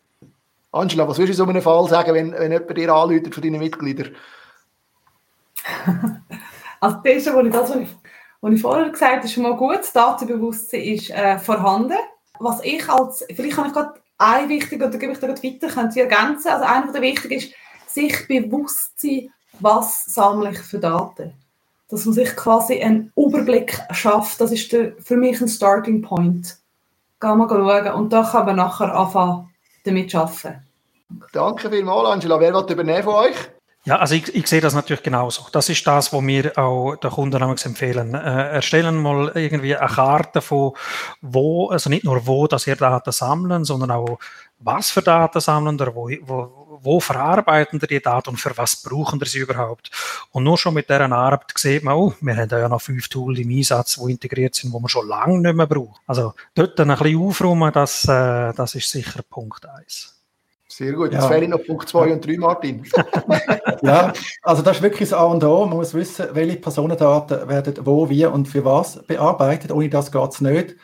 Angela, 0.71 1.07
was 1.07 1.17
würdest 1.17 1.39
du 1.39 1.43
so 1.43 1.49
einem 1.49 1.61
Fall 1.61 1.87
sagen, 1.87 2.13
wenn, 2.13 2.31
wenn 2.31 2.51
jemand 2.51 2.77
dir 2.77 2.93
anläutert 2.93 3.33
von 3.33 3.43
deinen 3.43 3.59
Mitgliedern? 3.59 4.15
also 6.79 6.97
das 6.97 7.05
Erste, 7.05 7.35
was 7.35 7.45
ich, 7.45 7.51
das, 7.51 7.69
was 7.69 7.77
ich, 7.77 7.89
was 8.41 8.53
ich 8.53 8.61
vorher 8.61 8.89
gesagt 8.89 9.15
habe, 9.15 9.25
ist 9.25 9.33
schon 9.33 9.43
mal 9.43 9.55
gut. 9.55 9.79
Das 9.79 9.93
Datenbewusstsein 9.93 10.81
ist 10.81 11.09
äh, 11.11 11.37
vorhanden. 11.39 11.97
Was 12.39 12.63
ich 12.63 12.87
als, 12.89 13.25
vielleicht 13.35 13.55
kann 13.55 13.67
ich 13.67 13.73
gerade 13.73 13.93
ein 14.17 14.49
wichtig, 14.49 14.81
oder 14.81 14.97
gebe 14.97 15.13
ich 15.13 15.19
gerade 15.19 15.43
weiter, 15.43 15.67
können 15.67 15.91
Sie 15.91 16.01
ergänzen. 16.01 16.49
Also 16.49 16.65
einer 16.65 16.91
der 16.91 17.01
wichtigen 17.01 17.35
ist, 17.35 17.53
sich 17.87 18.27
bewusst 18.27 18.99
sein, 18.99 19.31
was 19.59 20.05
sammle 20.05 20.51
ich 20.51 20.59
für 20.59 20.79
Daten 20.79 21.33
dass 21.89 22.05
man 22.05 22.13
sich 22.13 22.35
quasi 22.35 22.81
einen 22.81 23.11
Überblick 23.15 23.79
schafft. 23.91 24.39
Das 24.39 24.51
ist 24.51 24.71
der, 24.71 24.93
für 24.99 25.17
mich 25.17 25.41
ein 25.41 25.47
Starting 25.47 26.01
Point. 26.01 26.57
Gehen 27.19 27.37
wir 27.37 27.49
schauen 27.49 27.93
und 27.93 28.13
da 28.13 28.23
kann 28.23 28.45
man 28.45 28.55
nachher 28.55 28.95
anfangen, 28.95 29.49
damit 29.83 30.11
zu 30.11 30.19
arbeiten. 30.19 30.63
Danke 31.33 31.69
vielmals, 31.69 32.09
Angela. 32.09 32.39
Wer 32.39 32.53
wird 32.53 32.69
übernehmen 32.69 33.03
von 33.03 33.15
euch? 33.15 33.35
Ja, 33.85 33.97
also 33.97 34.13
ich, 34.13 34.33
ich 34.35 34.45
sehe 34.45 34.61
das 34.61 34.75
natürlich 34.75 35.03
genauso. 35.03 35.47
Das 35.51 35.69
ist 35.69 35.87
das, 35.87 36.13
was 36.13 36.27
wir 36.27 36.57
auch 36.57 36.95
den 36.97 37.09
Kunden 37.09 37.41
empfehlen. 37.41 38.13
Äh, 38.13 38.49
erstellen 38.51 39.01
mal 39.01 39.31
irgendwie 39.35 39.75
eine 39.75 39.87
Karte 39.91 40.41
von 40.41 40.73
wo, 41.21 41.69
also 41.69 41.89
nicht 41.89 42.03
nur 42.03 42.27
wo, 42.27 42.45
dass 42.47 42.67
ihr 42.67 42.75
Daten 42.75 43.11
sammeln, 43.11 43.63
sondern 43.63 43.91
auch 43.91 44.19
was 44.59 44.91
für 44.91 45.01
Daten 45.01 45.39
sammeln 45.39 45.75
oder 45.75 45.95
wo, 45.95 46.09
wo, 46.21 46.79
wo 46.81 46.99
verarbeiten 46.99 47.79
die 47.79 48.01
Daten 48.01 48.31
und 48.31 48.37
für 48.37 48.55
was 48.57 48.81
brauchen 48.81 49.19
sie 49.25 49.39
überhaupt. 49.39 49.89
Und 50.31 50.43
nur 50.43 50.57
schon 50.57 50.73
mit 50.73 50.89
dieser 50.89 51.11
Arbeit 51.11 51.51
sieht 51.55 51.83
man, 51.83 51.95
oh, 51.95 52.13
wir 52.21 52.35
haben 52.35 52.49
ja 52.49 52.69
noch 52.69 52.81
fünf 52.81 53.07
Tools 53.07 53.39
im 53.39 53.49
Einsatz, 53.49 53.95
die 53.95 54.11
integriert 54.11 54.55
sind, 54.55 54.73
wo 54.73 54.79
man 54.79 54.89
schon 54.89 55.07
lange 55.07 55.39
nicht 55.39 55.55
mehr 55.55 55.67
braucht. 55.67 56.01
Also 56.07 56.33
dort 56.55 56.79
ein 56.79 56.87
bisschen 56.87 57.21
aufräumen, 57.21 57.71
das, 57.73 58.05
äh, 58.05 58.53
das 58.53 58.75
ist 58.75 58.89
sicher 58.89 59.21
Punkt 59.23 59.65
eins. 59.65 60.15
Sehr 60.71 60.93
gut. 60.93 61.11
Jetzt 61.11 61.23
ja. 61.23 61.27
fehlen 61.27 61.49
noch 61.49 61.65
Punkt 61.65 61.89
2 61.89 62.13
und 62.13 62.25
3, 62.25 62.37
Martin. 62.37 62.85
ja, 63.81 64.13
also 64.43 64.61
das 64.61 64.77
ist 64.77 64.83
wirklich 64.83 65.09
das 65.09 65.17
A 65.17 65.23
und 65.23 65.43
O. 65.43 65.65
Man 65.65 65.77
muss 65.77 65.95
wissen, 65.95 66.27
welche 66.31 66.57
Personendaten 66.57 67.49
werden 67.49 67.73
wo, 67.81 68.07
wie 68.07 68.25
und 68.25 68.47
für 68.47 68.63
was 68.63 69.01
bearbeitet. 69.05 69.71
Ohne 69.71 69.89
das 69.89 70.11
geht 70.11 70.31
es 70.31 70.41
nicht. 70.41 70.75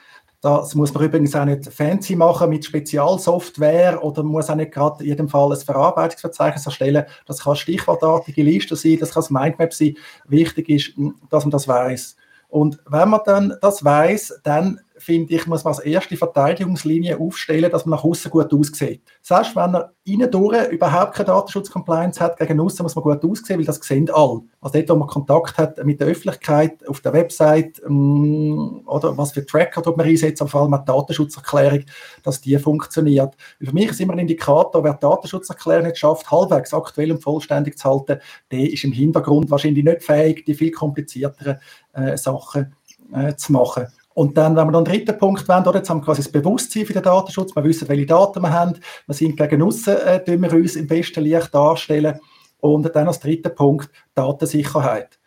Das 0.42 0.76
muss 0.76 0.94
man 0.94 1.04
übrigens 1.04 1.36
auch 1.36 1.46
nicht 1.46 1.72
fancy 1.72 2.16
machen 2.16 2.50
mit 2.50 2.66
Spezialsoftware 2.66 4.04
oder 4.04 4.22
muss 4.22 4.50
auch 4.50 4.56
nicht 4.56 4.72
gerade 4.72 5.04
in 5.04 5.10
jedem 5.10 5.30
Fall 5.30 5.52
ein 5.52 5.60
Verarbeitungsverzeichnis 5.60 6.66
erstellen. 6.66 7.06
Das 7.26 7.44
kann 7.44 7.56
stichwortartige 7.56 8.44
Liste 8.44 8.76
sein, 8.76 8.98
das 9.00 9.12
kann 9.12 9.24
ein 9.24 9.34
Mindmap 9.34 9.74
sein. 9.74 9.96
Wichtig 10.28 10.70
ist, 10.70 10.94
dass 11.30 11.46
man 11.46 11.52
das 11.52 11.68
weiß. 11.68 12.16
Und 12.48 12.80
wenn 12.88 13.10
man 13.10 13.22
dann 13.26 13.54
das 13.62 13.84
weiß, 13.84 14.42
dann 14.44 14.80
finde 14.98 15.34
ich, 15.34 15.48
muss 15.48 15.64
man 15.64 15.74
als 15.74 15.84
erste 15.84 16.16
Verteidigungslinie 16.16 17.20
aufstellen, 17.20 17.72
dass 17.72 17.86
man 17.86 17.98
nach 17.98 18.04
außen 18.06 18.32
gut 18.32 18.54
aussieht. 18.54 19.02
Selbst 19.28 19.56
wenn 19.56 19.74
er 19.74 19.92
innen 20.04 20.30
überhaupt 20.70 21.16
keine 21.16 21.26
Datenschutz-Compliance 21.26 22.20
hat, 22.20 22.38
gegen 22.38 22.60
außen 22.60 22.84
muss 22.84 22.94
man 22.94 23.04
gut 23.04 23.26
aussehen, 23.26 23.58
weil 23.58 23.66
das 23.66 23.78
sehen 23.78 24.08
alle. 24.14 24.42
Also 24.62 24.78
dort, 24.78 24.90
wo 24.90 24.96
man 24.98 25.08
Kontakt 25.08 25.58
hat 25.58 25.84
mit 25.84 26.00
der 26.00 26.10
Öffentlichkeit, 26.10 26.88
auf 26.88 27.02
der 27.02 27.14
Website, 27.14 27.82
ähm, 27.88 28.84
oder 28.86 29.18
was 29.18 29.32
für 29.32 29.44
Tracker 29.44 29.82
dort 29.82 29.98
man 29.98 30.06
einsetzt, 30.06 30.48
vor 30.48 30.62
allem 30.62 30.70
mit 30.70 30.88
Datenschutzerklärung, 30.88 31.86
dass 32.22 32.40
die 32.40 32.56
funktioniert. 32.60 33.36
Weil 33.60 33.70
für 33.70 33.74
mich 33.74 33.90
ist 33.90 34.00
immer 34.00 34.14
ein 34.14 34.20
Indikator, 34.20 34.84
wer 34.84 34.94
die 34.94 35.00
Datenschutzerklärung 35.00 35.88
nicht 35.88 35.98
schafft, 35.98 36.30
halbwegs 36.30 36.72
aktuell 36.72 37.12
und 37.12 37.24
vollständig 37.24 37.80
zu 37.80 37.90
halten, 37.90 38.20
der 38.52 38.72
ist 38.72 38.84
im 38.84 38.92
Hintergrund 38.92 39.50
wahrscheinlich 39.50 39.84
nicht 39.84 40.04
fähig, 40.04 40.46
die 40.46 40.54
viel 40.54 40.70
komplizierteren 40.70 41.58
äh, 41.94 42.16
Sachen 42.16 42.76
äh, 43.12 43.36
zu 43.36 43.54
machen. 43.54 43.88
Und 44.16 44.38
dann, 44.38 44.56
wenn 44.56 44.68
wir 44.68 44.72
noch 44.72 44.80
einen 44.80 44.86
dritten 44.86 45.18
Punkt 45.18 45.46
wollen, 45.50 45.68
oder, 45.68 45.80
jetzt 45.80 45.90
haben 45.90 46.00
wir 46.00 46.06
quasi 46.06 46.24
das 46.24 46.32
Bewusstsein 46.32 46.86
für 46.86 46.94
den 46.94 47.04
Datenschutz, 47.04 47.54
wir 47.54 47.66
wissen, 47.66 47.90
welche 47.90 48.06
Daten 48.06 48.42
wir 48.42 48.52
haben, 48.52 48.80
wir 49.06 49.14
sind 49.14 49.36
gegen 49.36 49.62
aussen, 49.62 49.98
äh, 49.98 50.22
wir 50.26 50.54
uns 50.54 50.78
im 50.78 50.88
besten 50.88 51.22
Licht 51.22 51.54
darstellen. 51.54 52.18
Und 52.62 52.90
dann 52.96 53.08
als 53.08 53.20
dritten 53.20 53.54
Punkt 53.54 53.90
Datensicherheit. 54.14 55.20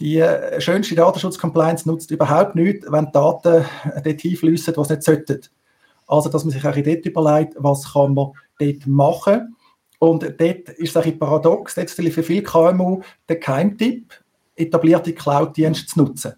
Die 0.00 0.18
äh, 0.18 0.60
schönste 0.60 0.94
Datenschutz-Compliance 0.94 1.88
nutzt 1.88 2.10
überhaupt 2.10 2.54
nichts, 2.54 2.86
wenn 2.92 3.06
die 3.06 3.12
Daten 3.12 3.64
dort 4.04 4.20
hinfließen, 4.20 4.76
was 4.76 4.90
nicht 4.90 5.02
sollten. 5.02 5.40
Also, 6.06 6.28
dass 6.28 6.44
man 6.44 6.52
sich 6.52 6.64
auch 6.66 6.74
dort 6.74 7.06
überlegt, 7.06 7.54
was 7.56 7.94
kann 7.94 8.12
man 8.12 8.32
dort 8.58 8.86
machen. 8.86 9.56
Und 9.98 10.24
dort 10.24 10.68
ist 10.68 10.94
es 10.94 10.96
ein 10.96 11.18
paradox, 11.18 11.74
letztlich 11.76 12.12
für 12.12 12.22
viele 12.22 12.42
KMU 12.42 13.00
der 13.30 13.40
Keimtipp, 13.40 14.12
etablierte 14.56 15.14
Cloud-Dienste 15.14 15.86
zu 15.86 16.04
nutzen. 16.04 16.34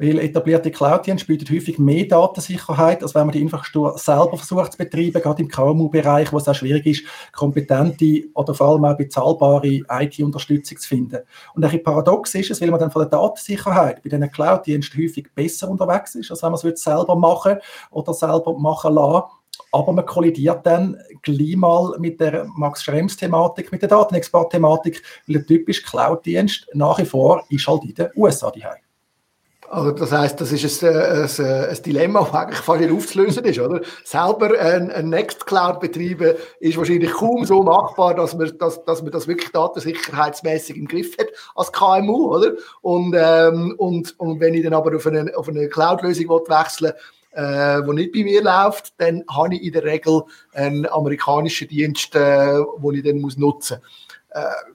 Weil 0.00 0.18
etablierte 0.18 0.70
Cloud-Dienste 0.70 1.26
bieten 1.26 1.54
häufig 1.54 1.78
mehr 1.78 2.06
Datensicherheit, 2.06 3.02
als 3.02 3.14
wenn 3.14 3.26
man 3.26 3.32
die 3.32 3.42
Infrastruktur 3.42 3.98
selber 3.98 4.38
versucht 4.38 4.72
zu 4.72 4.78
betreiben, 4.78 5.20
gerade 5.20 5.42
im 5.42 5.48
KMU-Bereich, 5.48 6.32
wo 6.32 6.38
es 6.38 6.48
auch 6.48 6.54
schwierig 6.54 6.86
ist, 6.86 7.04
kompetente 7.32 8.24
oder 8.32 8.54
vor 8.54 8.68
allem 8.68 8.86
auch 8.86 8.96
bezahlbare 8.96 9.82
IT-Unterstützung 9.90 10.78
zu 10.78 10.88
finden. 10.88 11.18
Und 11.54 11.66
ein 11.66 11.82
paradox 11.82 12.34
ist 12.34 12.50
es, 12.50 12.62
weil 12.62 12.70
man 12.70 12.80
dann 12.80 12.90
von 12.90 13.02
der 13.02 13.10
Datensicherheit 13.10 14.02
bei 14.02 14.08
diesen 14.08 14.30
Cloud-Diensten 14.30 15.02
häufig 15.02 15.26
besser 15.34 15.68
unterwegs 15.68 16.14
ist, 16.14 16.30
als 16.30 16.42
wenn 16.42 16.52
man 16.52 16.60
es 16.66 16.82
selber 16.82 17.14
machen 17.14 17.58
oder 17.90 18.14
selber 18.14 18.58
machen 18.58 18.94
lassen 18.94 19.24
aber 19.72 19.92
man 19.92 20.06
kollidiert 20.06 20.64
dann 20.64 20.96
gleich 21.22 21.54
mal 21.56 21.96
mit 21.98 22.18
der 22.18 22.46
Max 22.56 22.82
Schrems-Thematik, 22.82 23.70
mit 23.70 23.82
der 23.82 23.90
Datenexport-Thematik, 23.90 25.02
weil 25.26 25.36
der 25.36 25.46
typische 25.46 25.82
Cloud-Dienst 25.82 26.68
nach 26.72 26.98
wie 26.98 27.04
vor 27.04 27.44
ist 27.50 27.68
halt 27.68 27.84
in 27.84 27.94
den 27.94 28.08
USA 28.16 28.50
die 28.50 28.64
also 29.70 29.92
das 29.92 30.10
heißt, 30.10 30.40
das 30.40 30.50
ist 30.50 30.82
ein, 30.82 30.96
ein, 30.96 31.68
ein 31.68 31.82
Dilemma, 31.82 32.24
das 32.24 32.34
eigentlich 32.34 32.58
fast 32.58 32.80
nicht 32.80 32.92
aufzulösen 32.92 33.44
ist, 33.44 33.60
oder? 33.60 33.80
Selber 34.02 34.58
ein, 34.58 34.90
ein 34.90 35.10
Nextcloud 35.10 35.78
betreiben 35.78 36.34
ist 36.58 36.76
wahrscheinlich 36.76 37.12
kaum 37.12 37.44
so 37.44 37.62
machbar, 37.62 38.14
dass 38.16 38.34
man, 38.36 38.52
dass, 38.58 38.84
dass 38.84 39.00
man 39.02 39.12
das 39.12 39.28
wirklich 39.28 39.52
datensicherheitsmäßig 39.52 40.76
im 40.76 40.88
Griff 40.88 41.16
hat 41.18 41.28
als 41.54 41.70
KMU, 41.70 42.34
oder? 42.34 42.54
Und, 42.82 43.14
ähm, 43.16 43.74
und, 43.78 44.18
und 44.18 44.40
wenn 44.40 44.54
ich 44.54 44.64
dann 44.64 44.74
aber 44.74 44.96
auf 44.96 45.06
eine, 45.06 45.30
auf 45.36 45.48
eine 45.48 45.68
Cloud-Lösung 45.68 46.28
wechseln 46.28 46.92
äh, 47.32 47.86
wo 47.86 47.92
nicht 47.92 48.12
bei 48.12 48.24
mir 48.24 48.42
läuft, 48.42 48.92
dann 48.98 49.22
habe 49.30 49.54
ich 49.54 49.62
in 49.62 49.72
der 49.72 49.84
Regel 49.84 50.22
einen 50.52 50.84
amerikanischen 50.88 51.68
Dienst, 51.68 52.16
äh, 52.16 52.58
wo 52.78 52.90
ich 52.90 53.04
dann 53.04 53.20
muss 53.20 53.36
nutzen 53.36 53.76
muss 53.76 53.80
äh, 53.80 54.09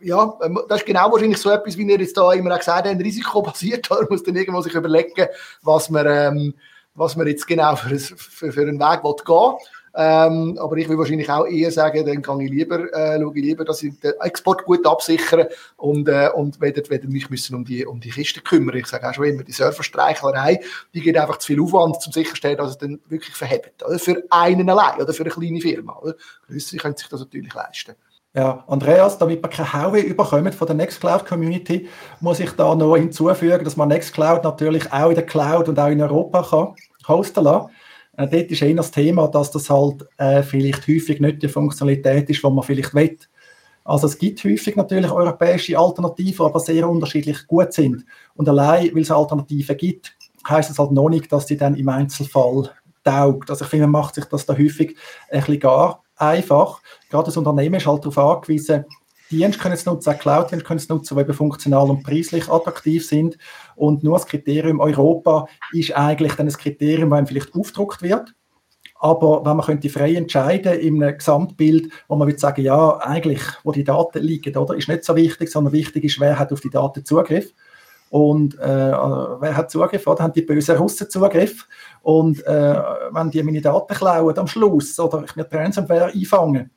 ja, 0.01 0.37
ähm, 0.43 0.59
das 0.67 0.81
ist 0.81 0.85
genau 0.85 1.11
wahrscheinlich 1.11 1.37
so 1.37 1.49
etwas, 1.49 1.77
wie 1.77 1.89
ihr 1.89 1.99
jetzt 1.99 2.17
da 2.17 2.31
immer 2.33 2.57
gesagt 2.57 2.77
habt, 2.77 2.87
ein 2.87 3.01
Risiko 3.01 3.41
basiert. 3.41 3.89
Man 3.89 4.07
muss 4.09 4.23
dann 4.23 4.35
irgendwo 4.35 4.61
sich 4.61 4.73
überlegen, 4.73 5.27
was 5.61 5.89
man, 5.89 6.05
ähm, 6.07 6.53
was 6.93 7.15
man 7.15 7.27
jetzt 7.27 7.47
genau 7.47 7.75
für, 7.75 7.97
für, 7.97 8.51
für 8.51 8.61
einen 8.61 8.79
Weg 8.79 9.03
will 9.03 9.15
gehen 9.25 9.55
ähm, 9.97 10.57
aber 10.59 10.75
ich 10.75 10.89
will 10.89 10.97
wahrscheinlich 10.97 11.29
auch 11.29 11.45
eher 11.45 11.71
sagen, 11.71 12.05
dann 12.05 12.21
kann 12.21 12.41
ich 12.41 12.51
lieber, 12.51 12.93
äh, 12.93 13.17
schaue 13.17 13.33
ich 13.33 13.43
lieber, 13.43 13.63
dass 13.63 13.81
ich 13.81 13.97
den 14.01 14.11
Export 14.19 14.65
gut 14.65 14.85
absichere 14.85 15.49
und, 15.77 16.09
äh, 16.09 16.29
und 16.35 16.59
weder, 16.59 16.81
weder 16.89 17.07
mich 17.07 17.29
müssen 17.29 17.55
um 17.55 17.63
die, 17.63 17.85
um 17.85 18.01
die 18.01 18.09
Kiste 18.09 18.41
kümmern. 18.41 18.75
Ich 18.75 18.87
sage 18.87 19.09
auch 19.09 19.13
schon 19.13 19.23
immer, 19.23 19.43
die 19.43 19.53
Serverstreichlerei, 19.53 20.59
die 20.93 20.99
geht 20.99 21.17
einfach 21.17 21.37
zu 21.37 21.47
viel 21.47 21.61
Aufwand, 21.61 22.01
zum 22.01 22.11
sicherstellen, 22.11 22.57
dass 22.57 22.71
es 22.71 22.77
dann 22.77 22.99
wirklich 23.07 23.35
verhebt. 23.35 23.83
Oder? 23.85 23.97
Für 23.97 24.21
einen 24.31 24.69
allein 24.69 25.01
oder 25.01 25.13
für 25.13 25.23
eine 25.23 25.31
kleine 25.31 25.61
Firma. 25.61 25.97
Oder? 25.99 26.15
Größere 26.47 26.77
können 26.77 26.97
sich 26.97 27.07
das 27.07 27.21
natürlich 27.21 27.53
leisten. 27.53 27.95
Ja, 28.35 28.65
Andreas, 28.67 29.17
damit 29.17 29.41
wir 29.41 29.49
keine 29.49 29.71
Haue 29.71 29.99
überkommen 30.01 30.51
von 30.51 30.67
der 30.67 30.75
Nextcloud-Community, 30.75 31.87
muss 32.19 32.41
ich 32.41 32.51
da 32.51 32.75
noch 32.75 32.97
hinzufügen, 32.97 33.63
dass 33.63 33.77
man 33.77 33.87
Nextcloud 33.87 34.43
natürlich 34.43 34.91
auch 34.91 35.07
in 35.07 35.15
der 35.15 35.25
Cloud 35.25 35.69
und 35.69 35.79
auch 35.79 35.87
in 35.87 36.01
Europa 36.01 36.43
kann 36.43 36.75
hosten 37.07 37.45
lassen. 37.45 37.69
Äh, 38.17 38.27
dort 38.27 38.51
ist 38.51 38.61
eher 38.61 38.75
das 38.75 38.91
Thema, 38.91 39.29
dass 39.29 39.51
das 39.51 39.69
halt 39.69 40.05
äh, 40.17 40.43
vielleicht 40.43 40.85
häufig 40.85 41.21
nicht 41.21 41.43
die 41.43 41.47
Funktionalität 41.47 42.29
ist, 42.29 42.43
die 42.43 42.49
man 42.49 42.61
vielleicht 42.61 42.93
will. 42.93 43.17
Also 43.85 44.07
es 44.07 44.17
gibt 44.17 44.43
häufig 44.43 44.75
natürlich 44.75 45.11
europäische 45.11 45.79
Alternativen, 45.79 46.45
aber 46.45 46.59
sehr 46.59 46.89
unterschiedlich 46.89 47.47
gut 47.47 47.71
sind. 47.71 48.03
Und 48.35 48.49
allein, 48.49 48.93
weil 48.93 49.03
es 49.03 49.11
Alternativen 49.11 49.77
gibt, 49.77 50.13
heißt 50.49 50.71
es 50.71 50.79
halt 50.79 50.91
noch 50.91 51.07
nicht, 51.07 51.31
dass 51.31 51.45
die 51.45 51.55
dann 51.55 51.75
im 51.75 51.87
Einzelfall 51.87 52.71
taugt. 53.05 53.49
Also 53.49 53.63
ich 53.63 53.69
finde, 53.69 53.87
man 53.87 54.01
macht 54.01 54.15
sich 54.15 54.25
das 54.25 54.45
da 54.45 54.57
häufig 54.57 54.97
ein 55.29 55.39
bisschen 55.39 55.59
gar 55.61 56.04
einfach. 56.15 56.81
Gerade 57.09 57.25
das 57.25 57.37
Unternehmen 57.37 57.75
ist 57.75 57.87
halt 57.87 58.05
darauf 58.05 58.17
angewiesen, 58.17 58.85
Dienste 59.31 59.59
können 59.59 59.73
es 59.73 59.85
nutzen, 59.85 60.13
auch 60.13 60.19
Cloud-Dienste 60.19 60.65
können 60.65 60.77
es 60.77 60.89
nutzen, 60.89 61.15
die 61.15 61.21
eben 61.21 61.33
funktional 61.33 61.89
und 61.89 62.03
preislich 62.03 62.47
attraktiv 62.47 63.05
sind. 63.07 63.37
Und 63.75 64.03
nur 64.03 64.17
das 64.17 64.27
Kriterium 64.27 64.79
Europa 64.79 65.47
ist 65.71 65.95
eigentlich 65.95 66.33
dann 66.33 66.47
ein 66.47 66.53
Kriterium, 66.53 67.09
das 67.09 67.29
vielleicht 67.29 67.55
aufgedruckt 67.55 68.01
wird. 68.01 68.35
Aber 68.97 69.43
wenn 69.45 69.57
man 69.57 69.65
könnte 69.65 69.89
frei 69.89 70.15
entscheiden 70.15 70.79
in 70.79 71.03
einem 71.03 71.17
Gesamtbild, 71.17 71.91
wo 72.07 72.15
man 72.15 72.27
würde 72.27 72.39
sagen, 72.39 72.61
ja, 72.61 72.97
eigentlich, 72.97 73.41
wo 73.63 73.71
die 73.71 73.83
Daten 73.83 74.23
liegen, 74.23 74.55
oder, 74.55 74.75
ist 74.75 74.87
nicht 74.87 75.03
so 75.03 75.15
wichtig, 75.15 75.51
sondern 75.51 75.73
wichtig 75.73 76.03
ist, 76.05 76.19
wer 76.19 76.39
hat 76.39 76.53
auf 76.53 76.61
die 76.61 76.69
Daten 76.69 77.03
Zugriff. 77.03 77.51
Und 78.15 78.57
äh, 78.59 78.93
wer 79.41 79.57
hat 79.57 79.69
Zugriff? 79.69 80.07
Oder 80.07 80.23
haben 80.23 80.31
die 80.31 80.41
bösen 80.41 80.77
Russen 80.77 81.09
Zugriff? 81.09 81.67
Und 82.01 82.41
äh, 82.47 82.81
wenn 83.11 83.29
die 83.29 83.43
meine 83.43 83.59
Daten 83.59 83.93
klauen 83.93 84.37
am 84.37 84.47
Schluss 84.47 84.97
oder 84.97 85.25
ich 85.25 85.35
mir 85.35 85.45
Ransomware 85.51 86.13
einfangen, 86.13 86.71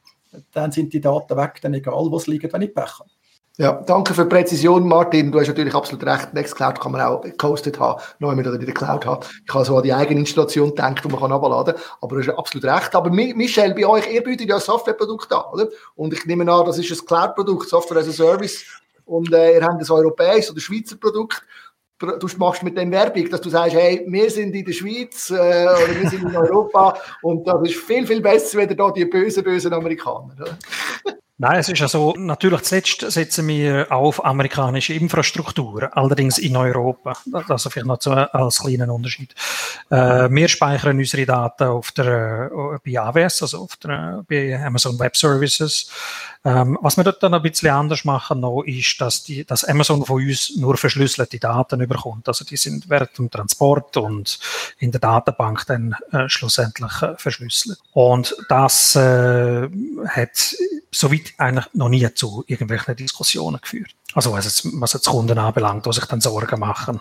dann 0.51 0.72
sind 0.72 0.92
die 0.92 1.01
Daten 1.01 1.37
weg, 1.37 1.61
dann 1.62 1.74
egal, 1.74 2.11
wo 2.11 2.18
sie 2.18 2.33
liegen, 2.33 2.53
wenn 2.53 2.62
ich 2.62 2.74
Pech 2.74 2.98
habe. 2.98 3.11
Ja, 3.57 3.72
danke 3.87 4.14
für 4.14 4.24
die 4.24 4.31
Präzision, 4.31 4.88
Martin. 4.88 5.31
Du 5.31 5.38
hast 5.38 5.46
natürlich 5.46 5.77
absolut 5.77 6.05
recht. 6.05 6.35
Nextcloud 6.35 6.81
kann 6.81 6.90
man 6.90 7.03
auch 7.03 7.20
gehostet 7.20 7.79
haben, 7.79 8.03
noch 8.18 8.31
einmal 8.31 8.44
in 8.44 8.66
der 8.66 8.74
Cloud 8.74 9.07
haben. 9.07 9.24
Ich 9.46 9.55
habe 9.55 9.64
so 9.64 9.77
an 9.77 9.85
die 9.85 9.94
eigene 9.94 10.18
Installation 10.18 10.70
gedacht, 10.70 11.05
die 11.05 11.09
man 11.09 11.20
kann 11.20 11.31
abladen 11.31 11.74
kann. 11.77 11.85
Aber 12.01 12.16
du 12.16 12.27
hast 12.27 12.37
absolut 12.37 12.64
recht. 12.64 12.96
Aber 12.96 13.11
Michel, 13.11 13.74
bei 13.74 13.87
euch, 13.87 14.12
ihr 14.12 14.24
bietet 14.24 14.48
ja 14.48 14.57
ein 14.57 14.61
Softwareprodukt 14.61 15.33
an, 15.33 15.44
oder? 15.53 15.68
Und 15.94 16.12
ich 16.12 16.27
nehme 16.27 16.53
an, 16.53 16.66
das 16.66 16.79
ist 16.79 16.90
ein 16.90 17.07
Cloud-Produkt, 17.07 17.68
Software 17.68 17.98
as 17.98 18.09
a 18.09 18.12
Service. 18.12 18.64
Und 19.09 19.33
äh, 19.33 19.55
ihr 19.55 19.62
habt 19.62 19.81
ein 19.81 19.90
europäisches 19.90 20.53
oder 20.53 20.61
Schweizer 20.61 20.97
Produkt 20.97 21.42
du 21.99 22.29
machst 22.37 22.62
mit 22.62 22.79
dem 22.79 22.90
Werbung, 22.92 23.29
dass 23.29 23.40
du 23.40 23.51
sagst, 23.51 23.75
hey, 23.75 24.05
wir 24.07 24.31
sind 24.31 24.55
in 24.55 24.64
der 24.64 24.73
Schweiz 24.73 25.31
äh, 25.31 25.35
oder 25.35 26.01
wir 26.01 26.09
sind 26.09 26.23
in 26.23 26.37
Europa 26.37 26.97
und 27.23 27.47
das 27.47 27.71
ist 27.71 27.77
viel, 27.77 28.07
viel 28.07 28.21
besser, 28.21 28.59
wenn 28.59 28.77
da 28.77 28.90
die 28.90 29.05
bösen, 29.05 29.42
bösen 29.42 29.73
Amerikaner. 29.73 30.59
Nein, 31.40 31.61
es 31.61 31.68
ist 31.68 31.79
ja 31.79 31.87
so, 31.87 32.14
natürlich 32.18 32.62
zuletzt 32.62 33.12
setzen 33.12 33.46
wir 33.46 33.87
auf 33.92 34.24
amerikanische 34.24 34.94
Infrastruktur, 34.94 35.96
allerdings 35.96 36.38
in 36.38 36.57
Europa. 36.57 37.16
Das 37.46 37.64
ist 37.64 37.72
vielleicht 37.72 37.87
noch 37.87 37.98
zu, 37.98 38.11
als 38.11 38.59
kleinen 38.59 38.90
Unterschied. 38.90 39.37
Äh, 39.88 40.29
wir 40.31 40.48
speichern 40.48 40.98
unsere 40.98 41.27
Daten 41.27 41.68
auf 41.68 41.92
der, 41.92 42.51
äh, 42.53 42.79
bei 42.85 43.01
AWS, 43.01 43.42
also 43.42 43.59
auf 43.59 43.77
der, 43.77 44.24
bei 44.29 44.61
Amazon 44.61 44.98
Web 44.98 45.16
Services. 45.16 45.88
Ähm, 46.44 46.77
was 46.83 46.96
wir 46.96 47.05
dort 47.05 47.22
dann 47.22 47.35
ein 47.35 47.42
bisschen 47.42 47.70
anders 47.70 48.05
machen 48.05 48.40
noch, 48.40 48.62
ist, 48.62 49.01
dass, 49.01 49.22
die, 49.22 49.44
dass 49.44 49.64
Amazon 49.64 50.05
von 50.05 50.20
uns 50.20 50.57
nur 50.57 50.77
verschlüsselte 50.77 51.38
Daten 51.38 51.81
überkommt. 51.81 52.27
Also 52.27 52.44
die 52.44 52.57
sind 52.57 52.88
während 52.88 53.16
dem 53.16 53.31
Transport 53.31 53.96
und 53.96 54.40
in 54.79 54.90
der 54.90 55.01
Datenbank 55.01 55.66
dann 55.66 55.94
äh, 56.11 56.29
schlussendlich 56.29 57.03
äh, 57.03 57.14
verschlüsselt. 57.16 57.79
Und 57.92 58.35
das 58.48 58.96
äh, 58.96 59.68
hat 60.09 60.55
soweit 60.90 61.27
eigentlich 61.38 61.66
noch 61.74 61.88
nie 61.88 62.08
zu 62.14 62.44
irgendwelchen 62.46 62.96
Diskussionen 62.96 63.60
geführt. 63.60 63.94
Also 64.14 64.32
was 64.32 64.44
jetzt, 64.44 64.80
was 64.80 64.94
jetzt 64.94 65.06
Kunden 65.06 65.38
anbelangt, 65.38 65.84
die 65.86 65.92
sich 65.92 66.04
dann 66.06 66.20
Sorgen 66.20 66.60
machen. 66.60 67.00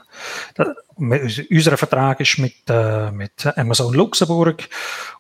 Da, 0.56 0.74
unser 0.98 1.78
Vertrag 1.78 2.20
ist 2.20 2.38
mit, 2.38 2.70
äh, 2.70 3.12
mit 3.12 3.46
Amazon 3.58 3.94
Luxemburg 3.94 4.68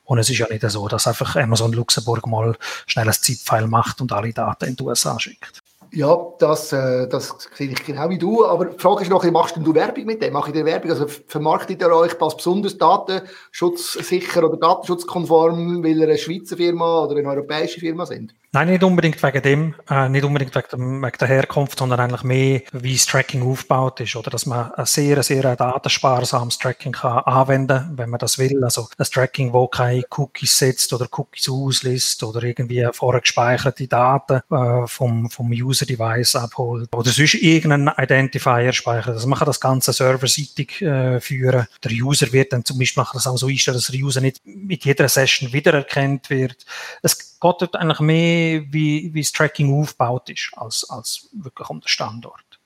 und 0.03 0.19
es 0.19 0.29
ist 0.29 0.39
ja 0.39 0.47
nicht 0.49 0.69
so, 0.69 0.87
dass 0.87 1.07
einfach 1.07 1.35
Amazon 1.35 1.73
Luxemburg 1.73 2.27
mal 2.27 2.55
schnell 2.85 3.07
ein 3.07 3.13
Zip-File 3.13 3.67
macht 3.67 4.01
und 4.01 4.11
alle 4.11 4.33
Daten 4.33 4.65
in 4.65 4.75
die 4.75 4.83
USA 4.83 5.19
schickt. 5.19 5.61
Ja, 5.91 6.17
das, 6.39 6.73
äh, 6.73 7.07
das 7.07 7.35
sehe 7.55 7.69
ich 7.69 7.85
genau 7.85 8.09
wie 8.09 8.17
du. 8.17 8.45
Aber 8.45 8.65
die 8.65 8.77
Frage 8.77 9.03
ist 9.03 9.09
noch, 9.09 9.23
machst 9.31 9.55
du 9.57 9.73
Werbung 9.73 10.05
mit 10.05 10.21
dem? 10.21 10.33
Mache 10.33 10.51
ich 10.51 10.65
Werbung? 10.65 10.91
Also 10.91 11.07
vermarktet 11.07 11.81
ihr 11.81 11.91
euch 11.91 12.19
als 12.21 12.35
besonders 12.35 12.77
datenschutzsicher 12.77 14.43
oder 14.43 14.57
datenschutzkonform, 14.57 15.83
weil 15.83 15.97
ihr 15.97 16.07
eine 16.07 16.17
Schweizer 16.17 16.57
Firma 16.57 17.03
oder 17.03 17.17
eine 17.17 17.29
europäische 17.29 17.79
Firma 17.79 18.05
sind? 18.05 18.33
Nein, 18.53 18.69
nicht 18.69 18.83
unbedingt 18.83 19.21
wegen 19.21 19.41
dem, 19.41 19.75
äh, 19.89 20.07
nicht 20.07 20.23
unbedingt 20.23 20.55
wegen, 20.55 20.67
dem, 20.71 21.01
wegen 21.03 21.17
der 21.17 21.27
Herkunft, 21.27 21.77
sondern 21.77 21.99
eigentlich 21.99 22.23
mehr, 22.23 22.61
wie 22.71 22.93
das 22.93 23.05
Tracking 23.05 23.43
aufgebaut 23.43 23.99
ist, 23.99 24.15
oder 24.15 24.29
dass 24.29 24.45
man 24.45 24.71
ein 24.71 24.85
sehr, 24.85 25.21
sehr 25.21 25.55
datensparsames 25.57 26.57
Tracking 26.57 26.93
kann 26.93 27.19
anwenden, 27.25 27.91
wenn 27.97 28.09
man 28.09 28.19
das 28.19 28.37
will. 28.39 28.63
Also 28.63 28.87
ein 28.97 29.05
Tracking, 29.05 29.51
wo 29.51 29.67
keine 29.67 30.03
Cookies 30.15 30.57
setzt 30.57 30.93
oder 30.93 31.07
Cookies 31.11 31.49
ausliest 31.49 32.23
oder 32.23 32.41
irgendwie 32.41 32.87
vorher 32.93 33.19
gespeicherte 33.19 33.85
Daten 33.85 34.39
äh, 34.49 34.87
vom, 34.87 35.29
vom 35.29 35.51
User-Device 35.51 36.37
abholt 36.37 36.87
oder 36.95 37.11
sonst 37.11 37.33
irgendeinen 37.33 37.91
Identifier 37.97 38.71
speichert. 38.71 39.15
Also 39.15 39.27
man 39.27 39.37
kann 39.37 39.45
das 39.45 39.59
Ganze 39.59 39.91
serverseitig 39.91 40.81
äh, 40.81 41.19
führen. 41.19 41.67
Der 41.83 41.91
User 41.91 42.31
wird 42.31 42.53
dann 42.53 42.63
zum 42.63 42.79
Beispiel 42.79 43.03
das 43.11 43.27
auch 43.27 43.37
so 43.37 43.47
einstellen, 43.47 43.75
dass 43.75 43.87
der 43.87 43.99
User 43.99 44.21
nicht 44.21 44.39
mit 44.45 44.85
jeder 44.85 45.09
Session 45.09 45.51
wiedererkannt 45.51 46.29
wird. 46.29 46.65
Es 47.01 47.26
geht 47.39 47.75
eigentlich 47.75 47.99
mehr, 47.99 48.61
wie, 48.69 49.11
wie 49.13 49.21
das 49.21 49.31
Tracking 49.31 49.79
aufgebaut 49.81 50.29
ist, 50.29 50.51
als, 50.55 50.89
als 50.89 51.29
wirklich 51.33 51.69
um 51.69 51.79
den 51.79 51.87
Standort. 51.87 52.59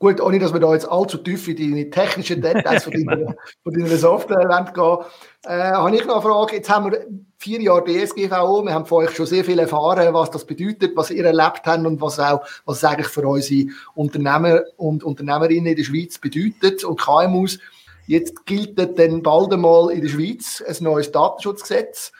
Gut, 0.00 0.20
ohne 0.20 0.38
dass 0.38 0.52
wir 0.52 0.60
da 0.60 0.72
jetzt 0.72 0.88
allzu 0.88 1.18
tief 1.18 1.48
in 1.48 1.56
die 1.56 1.90
technischen 1.90 2.40
Details 2.40 2.84
von, 2.84 2.92
deiner, 2.92 3.34
von 3.64 3.72
deiner 3.72 3.96
Software 3.96 4.72
gehen 4.72 4.98
äh, 5.44 5.72
habe 5.72 5.96
ich 5.96 6.04
noch 6.04 6.14
eine 6.14 6.22
Frage. 6.22 6.56
Jetzt 6.56 6.70
haben 6.70 6.92
wir 6.92 7.04
vier 7.36 7.60
Jahre 7.60 7.84
DSGVO. 7.84 8.64
Wir 8.64 8.74
haben 8.74 8.86
von 8.86 9.04
euch 9.04 9.16
schon 9.16 9.26
sehr 9.26 9.44
viel 9.44 9.58
erfahren, 9.58 10.14
was 10.14 10.30
das 10.30 10.44
bedeutet, 10.44 10.96
was 10.96 11.10
ihr 11.10 11.24
erlebt 11.24 11.62
habt 11.64 11.84
und 11.84 12.00
was 12.00 12.20
auch, 12.20 12.42
was 12.64 12.76
es 12.78 12.84
eigentlich 12.84 13.08
für 13.08 13.26
unsere 13.26 13.70
Unternehmer 13.94 14.62
und 14.76 15.02
Unternehmerinnen 15.02 15.66
in 15.66 15.76
der 15.76 15.84
Schweiz 15.84 16.18
bedeutet 16.18 16.84
und 16.84 17.00
KMUs. 17.00 17.58
Jetzt 18.06 18.46
gilt 18.46 18.78
dann 18.78 19.22
bald 19.22 19.52
einmal 19.52 19.90
in 19.90 20.02
der 20.02 20.08
Schweiz 20.08 20.62
ein 20.66 20.76
neues 20.80 21.10
Datenschutzgesetz. 21.10 22.12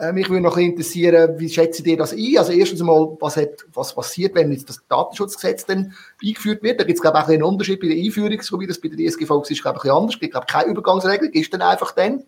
Äh, 0.00 0.12
mich 0.12 0.28
würde 0.28 0.42
noch 0.42 0.56
interessieren, 0.56 1.38
wie 1.38 1.48
schätzt 1.48 1.86
ihr 1.86 1.96
das 1.96 2.12
ein? 2.12 2.38
Also 2.38 2.52
erstens 2.52 2.82
mal, 2.82 3.16
was, 3.20 3.36
hat, 3.36 3.64
was 3.72 3.94
passiert, 3.94 4.34
wenn 4.34 4.50
jetzt 4.50 4.68
das 4.68 4.82
Datenschutzgesetz 4.88 5.66
dann 5.66 5.92
eingeführt 6.22 6.62
wird? 6.62 6.80
Da 6.80 6.84
gibt 6.84 6.96
es, 6.96 7.02
glaube 7.02 7.18
ich, 7.18 7.24
auch 7.24 7.28
einen 7.28 7.42
Unterschied 7.42 7.80
bei 7.80 7.88
der 7.88 7.96
Einführung, 7.96 8.40
so 8.42 8.58
wie 8.58 8.66
das 8.66 8.80
bei 8.80 8.88
der 8.88 8.98
DSGV 8.98 9.42
ist, 9.48 9.62
glaube 9.62 9.80
ich, 9.82 9.90
anders. 9.90 10.14
Es 10.14 10.20
gibt, 10.20 10.32
glaube 10.32 10.46
ich, 10.48 10.52
keine 10.52 10.70
Übergangsregelung, 10.70 11.32
ist 11.32 11.52
dann 11.52 11.62
einfach 11.62 11.92
dann. 11.92 12.24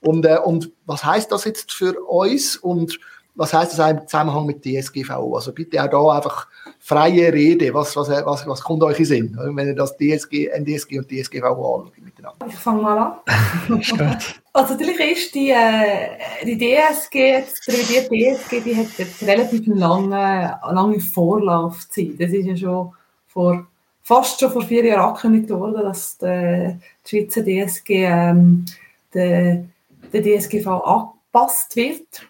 Und, 0.00 0.24
äh, 0.24 0.38
und 0.38 0.72
was 0.86 1.04
heißt 1.04 1.30
das 1.30 1.44
jetzt 1.44 1.72
für 1.72 2.00
uns 2.04 2.56
und 2.56 2.98
was 3.36 3.52
heißt 3.52 3.76
das 3.76 3.90
im 3.90 4.06
Zusammenhang 4.06 4.46
mit 4.46 4.64
DSGVO? 4.64 5.34
Also 5.34 5.52
bitte 5.52 5.82
auch 5.82 5.90
da 5.90 6.16
einfach 6.16 6.46
freie 6.78 7.32
Rede. 7.32 7.74
Was, 7.74 7.96
was, 7.96 8.08
was, 8.08 8.46
was 8.46 8.62
kommt 8.62 8.82
euch 8.82 8.98
in 9.00 9.04
Sinn, 9.04 9.38
wenn 9.54 9.66
ihr 9.66 9.74
das 9.74 9.96
DSG, 9.96 10.48
NDSG 10.48 10.98
und 10.98 11.10
DSGVO 11.10 11.76
anschaut 11.78 11.98
miteinander? 11.98 12.46
Ich 12.46 12.54
fange 12.54 12.82
mal 12.82 12.98
an. 12.98 13.82
also 14.52 14.74
natürlich 14.74 15.00
ist 15.00 15.34
die, 15.34 15.50
äh, 15.50 16.44
die 16.44 16.56
DSG, 16.56 17.42
die 17.66 17.70
revidierte 17.70 18.36
DSG, 18.38 18.60
die 18.60 18.76
hat 18.76 18.98
jetzt 18.98 19.22
relativ 19.22 19.66
lange, 19.66 20.60
lange 20.70 21.00
Vorlaufzeit. 21.00 22.14
Das 22.18 22.30
ist 22.30 22.46
ja 22.46 22.56
schon 22.56 22.92
vor, 23.26 23.66
fast 24.02 24.38
schon 24.38 24.52
vor 24.52 24.62
vier 24.62 24.84
Jahren 24.84 25.08
angekündigt 25.08 25.50
worden, 25.50 25.82
dass 25.82 26.18
die, 26.18 26.78
die 27.04 27.08
Schweizer 27.08 27.42
DSG 27.42 27.90
ähm, 27.90 28.64
der, 29.12 29.64
der 30.12 30.22
DSGV 30.22 30.68
angepasst 30.68 31.74
wird. 31.74 32.28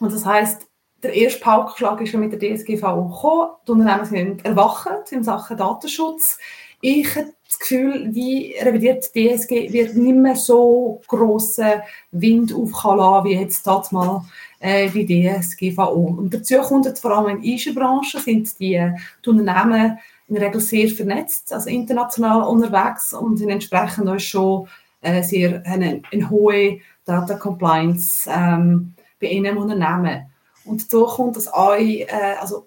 Und 0.00 0.12
das 0.12 0.24
heißt, 0.24 0.66
der 1.02 1.14
erste 1.14 1.40
Paukenschlag 1.40 2.00
ist 2.00 2.10
schon 2.10 2.20
mit 2.20 2.32
der 2.32 2.56
DSGVO 2.56 3.08
gekommen. 3.08 3.50
Die 3.66 3.70
Unternehmen 3.72 4.04
sind 4.04 4.44
erwacht 4.44 5.12
in 5.12 5.22
Sachen 5.22 5.56
Datenschutz. 5.56 6.38
Ich 6.80 7.16
habe 7.16 7.32
das 7.44 7.58
Gefühl, 7.58 8.08
die 8.10 8.54
DSG 8.60 9.72
wird 9.72 9.96
nicht 9.96 10.14
mehr 10.14 10.36
so 10.36 11.00
grossen 11.08 11.82
Wind 12.12 12.52
auflassen, 12.52 13.24
wie 13.24 13.34
jetzt 13.34 13.66
mal 13.92 14.24
äh, 14.60 14.88
die 14.88 15.06
DSGVO. 15.06 16.14
Und 16.18 16.34
dazu 16.34 16.56
kommt 16.58 16.86
jetzt 16.86 17.00
vor 17.00 17.16
allem 17.16 17.36
in 17.36 17.42
der 17.42 17.54
Eisenbranche 17.54 18.20
sind 18.20 18.58
die, 18.60 18.92
die 19.24 19.30
Unternehmen 19.30 19.98
in 20.28 20.34
der 20.34 20.48
Regel 20.48 20.60
sehr 20.60 20.88
vernetzt, 20.88 21.52
also 21.52 21.70
international 21.70 22.42
unterwegs 22.42 23.12
und 23.12 23.38
sind 23.38 23.50
entsprechend 23.50 24.08
auch 24.08 24.20
schon 24.20 24.68
äh, 25.00 25.22
sehr 25.22 25.62
eine, 25.64 26.02
eine 26.12 26.30
hohe 26.30 26.80
Data 27.04 27.34
Compliance 27.34 28.28
ähm, 28.30 28.94
bei 29.20 29.28
im 29.28 29.56
Unternehmen. 29.56 30.26
Und 30.64 30.90
so 30.90 31.06
kommt 31.06 31.36
das 31.36 31.52
euch, 31.52 32.00
äh, 32.08 32.36
also 32.40 32.66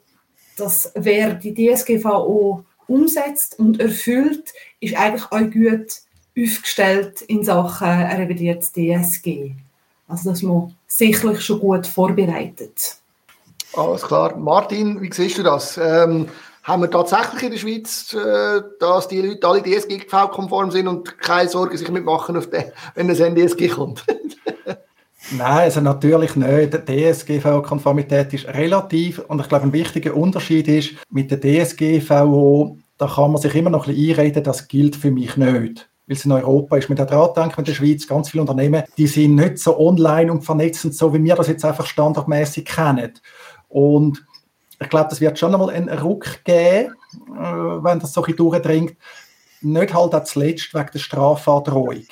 dass 0.58 0.92
wer 0.96 1.34
die 1.34 1.54
DSGVO 1.54 2.64
umsetzt 2.88 3.58
und 3.60 3.80
erfüllt, 3.80 4.52
ist 4.80 4.96
eigentlich 4.96 5.26
auch 5.32 5.52
gut 5.52 6.02
aufgestellt 6.38 7.22
in 7.22 7.44
Sachen 7.44 7.88
revidiert 7.88 8.64
DSG. 8.64 9.52
Also 10.08 10.30
dass 10.30 10.42
man 10.42 10.76
sicherlich 10.88 11.42
schon 11.42 11.60
gut 11.60 11.88
vorbereitet. 11.88 12.98
Alles 13.74 14.02
klar. 14.02 14.36
Martin, 14.36 15.02
wie 15.02 15.12
siehst 15.12 15.38
du 15.38 15.44
das? 15.44 15.78
Ähm, 15.78 16.28
haben 16.64 16.82
wir 16.84 16.92
tatsächlich 16.92 17.44
in 17.44 17.52
der 17.52 17.58
Schweiz, 17.58 18.14
äh, 18.14 18.62
dass 18.80 19.08
die 19.08 19.22
Leute 19.22 19.48
alle 19.48 19.64
DSGV-konform 19.64 20.72
sind 20.72 20.88
und 20.88 21.18
keine 21.20 21.50
Sorge 21.50 21.78
sich 21.78 21.90
mitmachen, 21.90 22.38
auf 22.38 22.50
den, 22.50 22.66
wenn 22.96 23.08
das 23.08 23.20
NDSG 23.20 23.70
kommt? 23.70 24.06
Nein, 25.30 25.60
also 25.60 25.82
natürlich 25.82 26.36
nicht. 26.36 26.74
Die 26.74 27.12
DSGVO-Konformität 27.12 28.34
ist 28.34 28.48
relativ 28.48 29.20
und 29.20 29.40
ich 29.40 29.48
glaube, 29.48 29.66
ein 29.66 29.74
wichtiger 29.74 30.16
Unterschied 30.16 30.68
ist, 30.68 30.96
mit 31.10 31.30
der 31.30 31.40
DSGVO, 31.40 32.78
da 32.98 33.08
kann 33.08 33.32
man 33.32 33.42
sich 33.42 33.54
immer 33.56 33.70
noch 33.70 33.88
ein 33.88 33.96
bisschen 33.96 34.20
einreden, 34.20 34.44
das 34.44 34.68
gilt 34.68 34.96
für 34.96 35.12
mich 35.12 35.38
nicht. 35.38 35.90
Weil 36.08 36.18
es 36.18 36.26
in 36.26 36.32
Europa 36.32 36.78
ist. 36.78 36.90
Mit 36.90 37.00
der 37.00 37.06
denken, 37.06 37.60
in 37.60 37.66
der 37.66 37.74
Schweiz, 37.74 38.08
ganz 38.08 38.30
viele 38.30 38.42
Unternehmen, 38.42 38.84
die 38.98 39.08
sind 39.08 39.36
nicht 39.36 39.60
so 39.60 39.80
online 39.80 40.32
und 40.32 40.44
vernetzt, 40.44 40.82
so 40.94 41.14
wie 41.14 41.24
wir 41.24 41.36
das 41.36 41.48
jetzt 41.48 41.64
einfach 41.64 41.86
standardmäßig 41.86 42.66
kennen. 42.66 43.14
Und 43.70 44.26
ich 44.82 44.90
glaube, 44.90 45.10
das 45.10 45.22
wird 45.22 45.38
schon 45.38 45.54
einmal 45.54 45.70
einen 45.70 45.90
Ruck 45.90 46.44
geben, 46.44 46.94
äh, 47.38 47.84
wenn 47.84 48.00
das 48.00 48.14
so 48.14 48.22
ein 48.22 48.26
bisschen 48.26 48.38
durchdringt. 48.38 48.98
Nicht 49.62 49.94
halt 49.94 50.16
auch 50.16 50.24
zuletzt 50.24 50.74
wegen 50.74 50.90
der 50.92 51.00
Strafandrohung. 51.00 52.06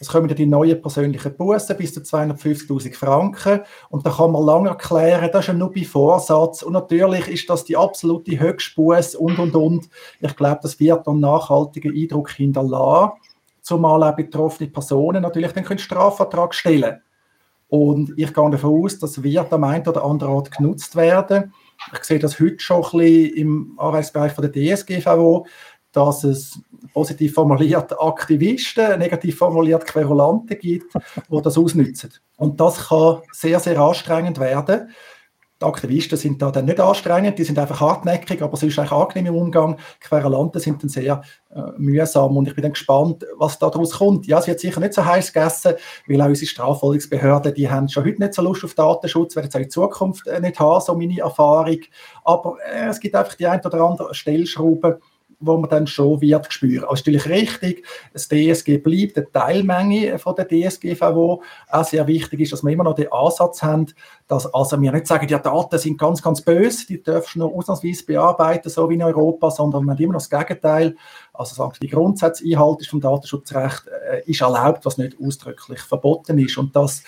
Es 0.00 0.08
kommen 0.08 0.34
die 0.34 0.46
neuen 0.46 0.80
persönlichen 0.80 1.36
Bussen 1.36 1.76
bis 1.76 1.92
zu 1.92 2.00
250.000 2.00 2.94
Franken. 2.94 3.60
Und 3.90 4.06
da 4.06 4.10
kann 4.10 4.32
man 4.32 4.46
lange 4.46 4.70
erklären, 4.70 5.28
das 5.30 5.42
ist 5.42 5.48
ja 5.48 5.52
nur 5.52 5.70
bei 5.70 5.84
Vorsatz. 5.84 6.62
Und 6.62 6.72
natürlich 6.72 7.28
ist 7.28 7.50
das 7.50 7.66
die 7.66 7.76
absolute 7.76 8.40
Höchstbusse 8.40 9.18
und, 9.18 9.38
und, 9.38 9.54
und. 9.54 9.90
Ich 10.20 10.34
glaube, 10.36 10.60
das 10.62 10.80
wird 10.80 11.06
einen 11.06 11.20
nachhaltigen 11.20 11.94
Eindruck 11.94 12.30
hinterlassen. 12.30 13.12
Zumal 13.60 14.02
auch 14.02 14.16
betroffene 14.16 14.70
Personen 14.70 15.20
natürlich 15.22 15.52
dann 15.52 15.64
können 15.64 15.78
Strafvertrag 15.78 16.54
stellen 16.54 17.02
Und 17.68 18.14
ich 18.16 18.32
gehe 18.32 18.50
davon 18.50 18.82
aus, 18.82 18.98
das 18.98 19.22
wird 19.22 19.52
am 19.52 19.64
einen 19.64 19.86
oder 19.86 20.02
anderen 20.02 20.32
Ort 20.32 20.50
genutzt 20.50 20.96
werden. 20.96 21.52
Ich 21.92 22.04
sehe 22.04 22.18
das 22.18 22.40
heute 22.40 22.58
schon 22.58 22.84
ein 22.84 22.98
bisschen 22.98 23.36
im 23.36 23.74
Arbeitsbereich 23.76 24.32
von 24.32 24.50
der 24.50 24.76
DSGVO, 24.76 25.46
dass 25.92 26.24
es 26.24 26.60
positiv 26.92 27.34
formuliert 27.34 28.00
Aktivisten, 28.00 28.98
negativ 28.98 29.38
formuliert 29.38 29.86
Querulanten 29.86 30.58
gibt, 30.58 30.94
die 30.94 31.42
das 31.42 31.58
ausnutzen. 31.58 32.12
Und 32.36 32.60
das 32.60 32.88
kann 32.88 33.18
sehr, 33.32 33.60
sehr 33.60 33.78
anstrengend 33.78 34.38
werden. 34.38 34.90
Die 35.60 35.66
Aktivisten 35.66 36.16
sind 36.16 36.40
da 36.40 36.50
dann 36.50 36.64
nicht 36.64 36.80
anstrengend, 36.80 37.38
die 37.38 37.44
sind 37.44 37.58
einfach 37.58 37.82
hartnäckig, 37.82 38.40
aber 38.40 38.54
es 38.54 38.62
ist 38.62 38.78
eigentlich 38.78 38.92
angenehm 38.92 39.34
im 39.34 39.42
Umgang. 39.42 39.78
Querulanten 40.00 40.58
sind 40.58 40.82
dann 40.82 40.88
sehr 40.88 41.20
äh, 41.54 41.60
mühsam 41.76 42.34
und 42.38 42.48
ich 42.48 42.54
bin 42.54 42.62
dann 42.62 42.72
gespannt, 42.72 43.26
was 43.36 43.58
da 43.58 43.68
daraus 43.68 43.92
kommt. 43.98 44.26
Ja, 44.26 44.38
es 44.38 44.46
wird 44.46 44.58
sicher 44.58 44.80
nicht 44.80 44.94
so 44.94 45.04
heiß 45.04 45.34
gegessen, 45.34 45.74
weil 46.08 46.22
auch 46.22 46.28
unsere 46.28 46.46
Strafverfolgungsbehörden, 46.46 47.52
die 47.52 47.68
haben 47.68 47.90
schon 47.90 48.06
heute 48.06 48.22
nicht 48.22 48.32
so 48.32 48.40
Lust 48.40 48.64
auf 48.64 48.72
Datenschutz, 48.72 49.36
werden 49.36 49.48
es 49.50 49.54
auch 49.54 49.60
in 49.60 49.70
Zukunft 49.70 50.26
äh, 50.28 50.40
nicht 50.40 50.58
haben, 50.58 50.80
so 50.80 50.94
meine 50.94 51.20
Erfahrung. 51.20 51.80
Aber 52.24 52.56
äh, 52.72 52.88
es 52.88 52.98
gibt 52.98 53.14
einfach 53.14 53.34
die 53.34 53.46
ein 53.46 53.60
oder 53.62 53.82
andere 53.82 54.14
Stellschraube, 54.14 55.00
wo 55.40 55.56
man 55.56 55.70
dann 55.70 55.86
schon 55.86 56.20
wird 56.20 56.52
spüren. 56.52 56.84
Also 56.84 57.00
natürlich 57.00 57.28
richtig, 57.28 57.86
das 58.12 58.28
DSG 58.28 58.78
bleibt 58.78 59.16
eine 59.16 59.32
Teilmenge 59.32 60.18
von 60.18 60.36
der 60.36 60.46
DSGVO. 60.46 61.42
Auch 61.68 61.84
sehr 61.84 62.06
wichtig 62.06 62.40
ist, 62.40 62.52
dass 62.52 62.62
wir 62.62 62.72
immer 62.72 62.84
noch 62.84 62.94
den 62.94 63.10
Ansatz 63.10 63.62
haben, 63.62 63.86
dass 64.28 64.52
also 64.52 64.80
wir 64.80 64.92
nicht 64.92 65.06
sagen, 65.06 65.26
die 65.26 65.34
Daten 65.34 65.78
sind 65.78 65.98
ganz, 65.98 66.22
ganz 66.22 66.42
böse, 66.42 66.86
die 66.86 67.02
dürfen 67.02 67.40
nur 67.40 67.54
ausnahmsweise 67.54 68.04
bearbeiten, 68.04 68.68
so 68.68 68.88
wie 68.90 68.94
in 68.94 69.02
Europa, 69.02 69.50
sondern 69.50 69.84
man 69.84 69.94
hat 69.94 70.00
immer 70.00 70.12
noch 70.12 70.20
das 70.20 70.30
Gegenteil. 70.30 70.94
Also 71.32 71.54
sagen, 71.54 71.72
die 71.80 71.88
Grundsatzeinhaltung 71.88 72.86
vom 72.88 73.00
Datenschutzrecht 73.00 73.84
äh, 73.88 74.22
ist 74.30 74.42
erlaubt, 74.42 74.84
was 74.84 74.98
nicht 74.98 75.16
ausdrücklich 75.20 75.80
verboten 75.80 76.38
ist. 76.38 76.58
Und 76.58 76.76
das 76.76 77.02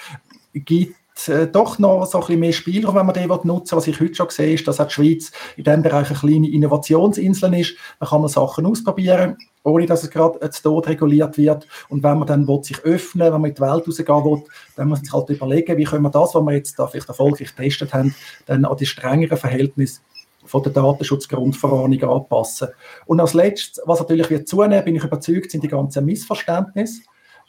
gibt 0.54 0.96
äh, 1.28 1.46
doch 1.46 1.78
noch 1.78 2.06
so 2.06 2.18
ein 2.18 2.20
bisschen 2.22 2.40
mehr 2.40 2.52
Spielraum, 2.52 2.94
wenn 2.96 3.06
man 3.06 3.14
den 3.14 3.28
nutzen 3.28 3.72
will. 3.72 3.78
Was 3.78 3.86
ich 3.86 4.00
heute 4.00 4.14
schon 4.14 4.30
sehe, 4.30 4.54
ist, 4.54 4.66
dass 4.66 4.80
auch 4.80 4.86
die 4.86 4.94
Schweiz 4.94 5.32
in 5.56 5.64
diesem 5.64 5.82
Bereich 5.82 6.08
eine 6.08 6.18
kleine 6.18 6.50
Innovationsinsel 6.50 7.54
ist. 7.54 7.74
Da 8.00 8.06
kann 8.06 8.20
man 8.20 8.30
Sachen 8.30 8.66
ausprobieren, 8.66 9.36
ohne 9.62 9.86
dass 9.86 10.02
es 10.02 10.10
gerade 10.10 10.50
zu 10.50 10.62
Tod 10.62 10.88
reguliert 10.88 11.36
wird. 11.38 11.66
Und 11.88 12.02
wenn 12.02 12.18
man 12.18 12.26
dann 12.26 12.48
will, 12.48 12.62
sich 12.64 12.80
öffnen 12.80 13.32
wenn 13.32 13.40
man 13.40 13.50
in 13.50 13.54
die 13.54 13.60
Welt 13.60 13.86
rausgehen 13.86 14.24
will, 14.24 14.42
dann 14.76 14.88
muss 14.88 15.00
man 15.00 15.04
sich 15.04 15.12
halt 15.12 15.30
überlegen, 15.30 15.76
wie 15.76 15.84
können 15.84 16.02
wir 16.02 16.10
das, 16.10 16.34
was 16.34 16.42
wir 16.42 16.52
jetzt 16.52 16.78
da 16.78 16.86
vielleicht 16.86 17.08
erfolgreich 17.08 17.54
getestet 17.54 17.92
haben, 17.92 18.14
dann 18.46 18.64
an 18.64 18.76
die 18.76 18.86
strengeren 18.86 19.38
Verhältnisse 19.38 20.00
von 20.44 20.62
der 20.62 20.72
Datenschutzgrundverordnung 20.72 22.02
anpassen. 22.02 22.68
Und 23.06 23.20
als 23.20 23.34
letztes, 23.34 23.82
was 23.86 24.00
natürlich 24.00 24.30
wird 24.30 24.48
zunehmen, 24.48 24.84
bin 24.84 24.96
ich 24.96 25.04
überzeugt, 25.04 25.50
sind 25.50 25.62
die 25.62 25.68
ganzen 25.68 26.04
Missverständnisse. 26.04 27.02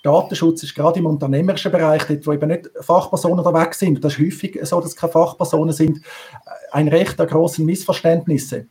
Datenschutz 0.04 0.64
ist 0.64 0.76
gerade 0.76 1.00
im 1.00 1.06
unternehmerischen 1.06 1.72
Bereich, 1.72 2.04
dort, 2.04 2.28
wo 2.28 2.34
eben 2.34 2.50
nicht 2.50 2.70
Fachpersonen 2.82 3.40
unterwegs 3.40 3.80
sind, 3.80 4.04
das 4.04 4.14
ist 4.14 4.20
häufig 4.20 4.60
so, 4.64 4.80
dass 4.80 4.92
es 4.92 4.96
keine 4.96 5.12
Fachpersonen 5.12 5.74
sind, 5.74 6.02
ein 6.72 6.90
Recht 6.90 7.20
an 7.20 7.28
grossen 7.28 7.66
Missverständnissen. 7.66 8.70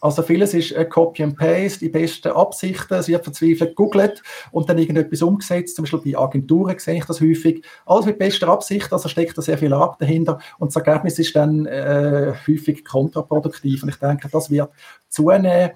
Also 0.00 0.24
vieles 0.24 0.52
ist 0.52 0.74
ein 0.74 0.88
Copy 0.88 1.22
and 1.22 1.36
Paste, 1.38 1.78
die 1.78 1.88
besten 1.88 2.32
Absichten, 2.32 2.94
es 2.94 3.06
wird 3.06 3.22
verzweifelt 3.22 3.76
gegoogelt 3.76 4.20
und 4.50 4.68
dann 4.68 4.78
irgendetwas 4.78 5.22
umgesetzt. 5.22 5.76
Zum 5.76 5.84
Beispiel 5.84 6.12
bei 6.12 6.18
Agenturen 6.18 6.76
sehe 6.80 6.96
ich 6.96 7.04
das 7.04 7.20
häufig. 7.20 7.64
Alles 7.86 8.06
mit 8.06 8.18
bester 8.18 8.48
Absicht, 8.48 8.92
also 8.92 9.08
steckt 9.08 9.38
da 9.38 9.42
sehr 9.42 9.58
viel 9.58 9.72
ab 9.72 10.00
dahinter 10.00 10.40
und 10.58 10.74
das 10.74 10.84
Ergebnis 10.84 11.20
ist 11.20 11.36
dann 11.36 11.66
äh, 11.66 12.32
häufig 12.48 12.84
kontraproduktiv. 12.84 13.84
Und 13.84 13.90
ich 13.90 13.96
denke, 13.96 14.28
das 14.28 14.50
wird 14.50 14.70
zunehmen 15.08 15.70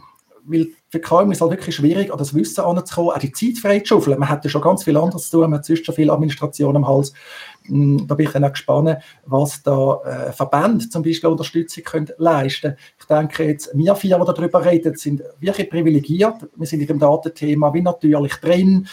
weil 0.47 0.69
für 0.96 1.00
KMU 1.00 1.30
ist 1.30 1.40
halt 1.40 1.50
wirklich 1.50 1.74
schwierig, 1.74 2.11
an 2.11 2.18
das 2.18 2.35
Wissen 2.35 2.62
anzukommen, 2.62 3.11
auch 3.11 3.18
die 3.18 3.32
Zeit 3.32 3.59
freizuschaufeln. 3.59 4.18
Man 4.18 4.28
hat 4.28 4.44
ja 4.44 4.50
schon 4.50 4.62
ganz 4.62 4.85
viel 4.85 4.96
anderes 4.96 5.28
zu 5.28 5.38
tun, 5.38 5.50
man 5.50 5.59
hat 5.59 5.66
sonst 5.66 5.85
schon 5.85 5.94
viel 5.94 6.11
Administration 6.11 6.76
am 6.76 6.87
Hals. 6.87 7.12
Hm, 7.66 8.06
da 8.06 8.14
bin 8.14 8.26
ich 8.26 8.32
dann 8.32 8.44
auch 8.44 8.52
gespannt, 8.52 8.98
was 9.24 9.62
da 9.62 10.00
äh, 10.04 10.32
Verbände 10.32 10.88
zum 10.88 11.02
Beispiel 11.02 11.28
Unterstützung 11.28 11.85
können 11.85 12.09
leisten 12.18 12.76
Ich 12.98 13.06
denke 13.06 13.44
jetzt, 13.44 13.70
wir 13.74 13.94
vier, 13.96 14.18
die 14.18 14.24
darüber 14.24 14.64
reden, 14.64 14.94
sind 14.96 15.22
wirklich 15.40 15.68
privilegiert. 15.68 16.48
Wir 16.54 16.66
sind 16.66 16.80
in 16.80 16.87
dem 16.87 16.98
Datenthema 16.98 17.74
wie 17.74 17.82
natürlich 17.82 18.35
drin. 18.37 18.88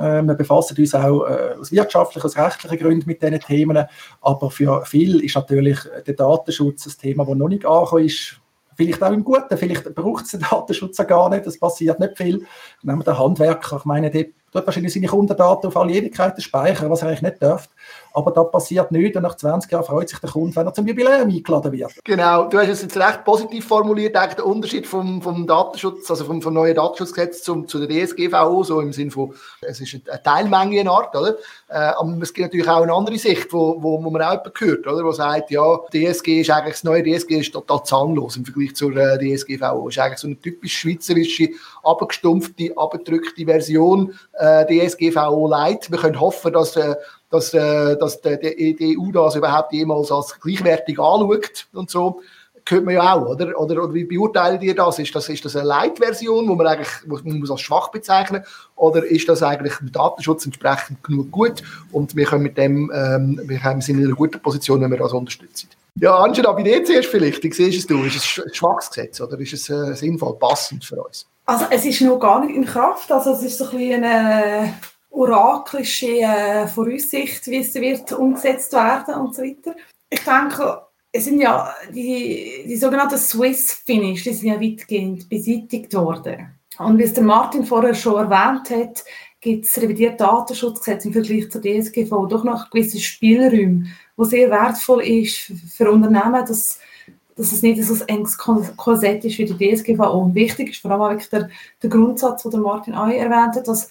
Äh, 0.00 0.22
wir 0.22 0.34
befassen 0.34 0.76
uns 0.78 0.94
auch 0.94 1.24
äh, 1.26 1.56
aus 1.60 1.72
wirtschaftlichen, 1.72 2.26
aus 2.26 2.36
rechtlichen 2.36 2.78
Gründen 2.78 3.06
mit 3.06 3.22
diesen 3.22 3.40
Themen. 3.40 3.84
Aber 4.20 4.50
für 4.50 4.84
viele 4.86 5.22
ist 5.22 5.34
natürlich 5.34 5.78
der 6.06 6.14
Datenschutz 6.14 6.86
ein 6.86 6.92
Thema, 7.00 7.24
das 7.26 7.34
noch 7.34 7.48
nicht 7.48 7.66
angekommen 7.66 8.06
ist 8.06 8.40
Vielleicht 8.76 9.02
auch 9.02 9.12
im 9.12 9.24
Guten, 9.24 9.56
vielleicht 9.56 9.94
braucht 9.94 10.24
es 10.24 10.32
den 10.32 10.40
Datenschutz 10.40 10.98
ja 10.98 11.04
gar 11.04 11.28
nicht, 11.30 11.46
es 11.46 11.58
passiert 11.58 12.00
nicht 12.00 12.16
viel. 12.16 12.46
Nehmen 12.82 13.00
wir 13.00 13.04
den 13.04 13.18
Handwerker, 13.18 13.76
ich 13.76 13.84
meine, 13.84 14.10
der 14.10 14.26
tut 14.54 14.66
wahrscheinlich 14.66 14.92
seine 14.92 15.06
Kundendaten 15.06 15.66
auf 15.66 15.76
alle 15.76 15.92
Ewigkeiten 15.92 16.40
speichern, 16.40 16.90
was 16.90 17.02
er 17.02 17.08
eigentlich 17.08 17.22
nicht 17.22 17.42
darf. 17.42 17.68
Aber 18.12 18.30
da 18.30 18.44
passiert 18.44 18.92
nichts 18.92 19.16
und 19.16 19.24
nach 19.24 19.34
20 19.34 19.72
Jahren 19.72 19.84
freut 19.84 20.08
sich 20.08 20.20
der 20.20 20.30
Kunde, 20.30 20.54
wenn 20.54 20.66
er 20.66 20.72
zum 20.72 20.86
Jubiläum 20.86 21.28
eingeladen 21.28 21.72
wird. 21.72 21.92
Genau, 22.04 22.48
du 22.48 22.58
hast 22.58 22.68
es 22.68 22.82
jetzt 22.82 22.96
recht 22.96 23.24
positiv 23.24 23.66
formuliert, 23.66 24.14
eigentlich 24.14 24.34
der 24.34 24.46
Unterschied 24.46 24.86
vom, 24.86 25.20
vom 25.20 25.46
Datenschutz, 25.46 26.08
also 26.08 26.24
vom, 26.24 26.40
vom 26.40 26.54
neuen 26.54 26.76
Datenschutzgesetz 26.76 27.42
zum, 27.42 27.66
zu 27.66 27.84
der 27.84 28.06
DSGVO, 28.06 28.62
so 28.62 28.80
im 28.80 28.92
Sinne 28.92 29.10
von, 29.10 29.34
es 29.62 29.80
ist 29.80 29.94
eine 30.08 30.22
Teilmenge 30.22 30.80
in 30.80 30.86
Art, 30.86 31.14
oder? 31.16 31.34
Äh, 31.68 31.74
aber 31.74 32.16
es 32.22 32.32
gibt 32.32 32.46
natürlich 32.46 32.68
auch 32.68 32.82
eine 32.82 32.92
andere 32.92 33.18
Sicht, 33.18 33.52
wo, 33.52 33.82
wo, 33.82 34.02
wo 34.04 34.10
man 34.10 34.22
auch 34.22 34.40
gehört, 34.52 34.86
oder? 34.86 35.04
Wo 35.04 35.10
sagt, 35.10 35.50
ja, 35.50 35.78
DSG 35.92 36.42
ist 36.42 36.50
eigentlich, 36.50 36.74
das 36.74 36.84
neue 36.84 37.02
DSG 37.02 37.40
ist 37.40 37.52
total 37.52 37.82
zahnlos 37.82 38.36
im 38.36 38.44
Vergleich 38.44 38.76
zur 38.76 38.96
äh, 38.96 39.18
DSGVO. 39.18 39.88
Es 39.88 39.96
ist 39.96 40.02
eigentlich 40.02 40.18
so 40.20 40.28
eine 40.28 40.38
typisch 40.38 40.78
schweizerische, 40.78 41.48
abgestumpfte, 41.82 42.72
abgedrückte 42.76 43.44
Version 43.44 44.14
äh, 44.44 44.88
DSGVO 44.88 45.48
Light. 45.48 45.90
Wir 45.90 45.98
können 45.98 46.20
hoffen, 46.20 46.52
dass 46.52 46.76
äh, 46.76 46.94
dass, 47.34 47.52
äh, 47.52 47.96
dass 47.96 48.20
die, 48.20 48.76
die 48.76 48.96
EU 48.98 49.10
das 49.10 49.34
überhaupt 49.34 49.72
jemals 49.72 50.12
als 50.12 50.38
gleichwertig 50.40 50.98
anschaut 50.98 51.66
und 51.72 51.90
so. 51.90 52.20
Könnte 52.64 52.86
man 52.86 52.94
ja 52.94 53.14
auch, 53.14 53.26
oder? 53.26 53.60
Oder, 53.60 53.82
oder 53.84 53.92
wie 53.92 54.04
beurteilen 54.04 54.62
ihr 54.62 54.74
das? 54.74 54.98
Ist 54.98 55.14
das, 55.14 55.28
ist 55.28 55.44
das 55.44 55.54
eine 55.54 55.68
Light-Version, 55.68 56.48
wo 56.48 56.54
man 56.54 56.66
eigentlich 56.66 56.88
man 57.06 57.38
muss 57.38 57.50
als 57.50 57.60
schwach 57.60 57.88
bezeichnen 57.88 58.42
Oder 58.76 59.04
ist 59.04 59.28
das 59.28 59.42
eigentlich 59.42 59.74
dem 59.76 59.92
Datenschutz 59.92 60.46
entsprechend 60.46 61.04
genug 61.04 61.30
gut 61.30 61.62
und 61.92 62.16
wir, 62.16 62.24
können 62.24 62.42
mit 62.42 62.56
dem, 62.56 62.90
ähm, 62.94 63.38
wir 63.44 63.58
sind 63.82 63.98
in 63.98 64.06
einer 64.06 64.14
guten 64.14 64.40
Position, 64.40 64.80
wenn 64.80 64.90
wir 64.90 64.96
das 64.96 65.12
unterstützen? 65.12 65.68
Ja, 65.96 66.16
Angela, 66.16 66.52
bei 66.52 66.62
dir 66.62 66.82
zuerst 66.84 67.10
vielleicht. 67.10 67.42
Wie 67.42 67.52
siehst 67.52 67.90
du 67.90 68.02
Ist 68.02 68.16
es 68.16 68.42
ein 68.42 68.54
schwaches 68.54 68.88
Gesetz 68.88 69.20
oder 69.20 69.38
ist 69.38 69.52
es 69.52 69.68
äh, 69.68 69.94
sinnvoll, 69.94 70.38
passend 70.38 70.84
für 70.84 71.02
uns? 71.02 71.26
Also 71.46 71.66
es 71.70 71.84
ist 71.84 72.00
noch 72.00 72.18
gar 72.18 72.44
nicht 72.44 72.56
in 72.56 72.64
Kraft. 72.64 73.10
Also 73.12 73.32
es 73.32 73.42
ist 73.42 73.58
so 73.58 73.68
ein 73.70 74.04
eine 74.04 74.74
oraklische 75.10 76.20
äh, 76.20 76.66
Voraussicht, 76.66 77.46
wie 77.46 77.58
es 77.58 77.74
wird 77.74 78.12
umgesetzt 78.12 78.72
werden 78.72 79.14
und 79.14 79.34
so 79.34 79.42
weiter. 79.42 79.74
Ich 80.10 80.20
denke, 80.20 80.82
es 81.12 81.26
sind 81.26 81.40
ja 81.40 81.72
die, 81.94 82.64
die 82.66 82.76
sogenannten 82.76 83.18
Swiss 83.18 83.72
Finish, 83.72 84.24
die 84.24 84.32
sind 84.32 84.48
ja 84.48 84.60
weitgehend 84.60 85.28
beseitigt 85.28 85.94
worden. 85.94 86.58
Und 86.78 86.98
wie 86.98 87.04
es 87.04 87.14
der 87.14 87.22
Martin 87.22 87.64
vorher 87.64 87.94
schon 87.94 88.16
erwähnt 88.16 88.70
hat, 88.70 89.04
gibt 89.40 89.66
es 89.66 89.80
revidierte 89.80 90.16
Datenschutzgesetze 90.16 91.08
im 91.08 91.12
Vergleich 91.12 91.50
zur 91.50 91.60
DSGV 91.60 92.26
doch 92.28 92.42
noch 92.42 92.70
gewisse 92.70 92.98
Spielräume, 92.98 93.86
wo 94.16 94.24
sehr 94.24 94.50
wertvoll 94.50 95.02
ist 95.02 95.52
für 95.70 95.90
Unternehmen, 95.90 96.44
dass, 96.46 96.80
dass 97.36 97.52
es 97.52 97.62
nicht 97.62 97.82
so 97.82 97.94
ein 97.94 98.08
enges 98.08 98.38
Korsett 98.38 99.24
ist 99.24 99.38
wie 99.38 99.44
die 99.44 99.74
DSGVO. 99.74 100.30
Wichtig 100.34 100.70
ist 100.70 100.82
vor 100.82 100.92
allem 100.92 101.10
wirklich 101.10 101.30
der, 101.30 101.50
der 101.82 101.90
Grundsatz, 101.90 102.42
den 102.42 102.60
Martin 102.60 102.94
auch 102.94 103.08
erwähnt 103.08 103.56
hat, 103.56 103.68
dass 103.68 103.88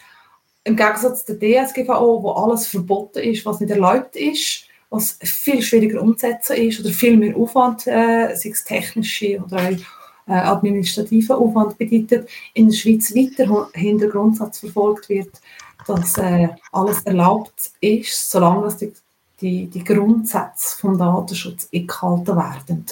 im 0.63 0.75
Gegensatz 0.75 1.25
zur 1.25 1.35
DSGVO, 1.35 2.23
wo 2.23 2.31
alles 2.31 2.67
verboten 2.67 3.19
ist, 3.19 3.45
was 3.45 3.59
nicht 3.59 3.71
erlaubt 3.71 4.15
ist, 4.15 4.65
was 4.89 5.17
viel 5.21 5.61
schwieriger 5.61 6.01
umzusetzen 6.01 6.55
ist 6.55 6.79
oder 6.79 6.89
viel 6.89 7.17
mehr 7.17 7.35
Aufwand, 7.35 7.87
äh, 7.87 8.33
sei 8.35 8.49
es 8.49 8.63
technische 8.63 9.41
oder 9.43 9.57
auch 9.57 10.27
äh, 10.27 10.33
administrativer 10.33 11.37
Aufwand 11.37 11.77
bedeutet, 11.77 12.29
in 12.53 12.69
der 12.69 12.75
Schweiz 12.75 13.13
weiterhin 13.13 13.97
der 13.97 14.09
Grundsatz 14.09 14.59
verfolgt 14.59 15.09
wird, 15.09 15.41
dass 15.87 16.17
äh, 16.17 16.49
alles 16.71 17.01
erlaubt 17.01 17.71
ist, 17.81 18.31
solange 18.31 18.73
die, 18.75 18.93
die, 19.41 19.67
die 19.67 19.83
Grundsätze 19.83 20.77
vom 20.77 20.97
Datenschutz 20.97 21.67
eingehalten 21.73 22.37
werden. 22.37 22.85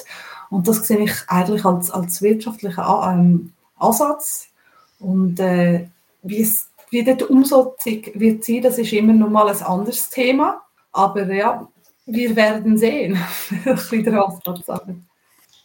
Und 0.52 0.68
das 0.68 0.86
sehe 0.86 0.98
ich 0.98 1.14
eigentlich 1.28 1.64
als, 1.64 1.90
als 1.90 2.20
wirtschaftlichen 2.20 2.84
ähm, 2.86 3.52
Ansatz. 3.78 4.48
Und 5.00 5.40
äh, 5.40 5.88
wie 6.22 6.42
es 6.42 6.68
wie 6.90 7.02
die 7.02 7.24
Umsetzung 7.24 8.02
wird 8.12 8.44
sein, 8.44 8.60
das 8.60 8.76
ist 8.76 8.92
immer 8.92 9.14
noch 9.14 9.30
mal 9.30 9.48
ein 9.48 9.62
anderes 9.62 10.10
Thema. 10.10 10.60
Aber 10.92 11.32
ja, 11.32 11.66
wir 12.04 12.36
werden 12.36 12.76
sehen, 12.76 13.18
wie 13.90 14.02
der. 14.02 14.28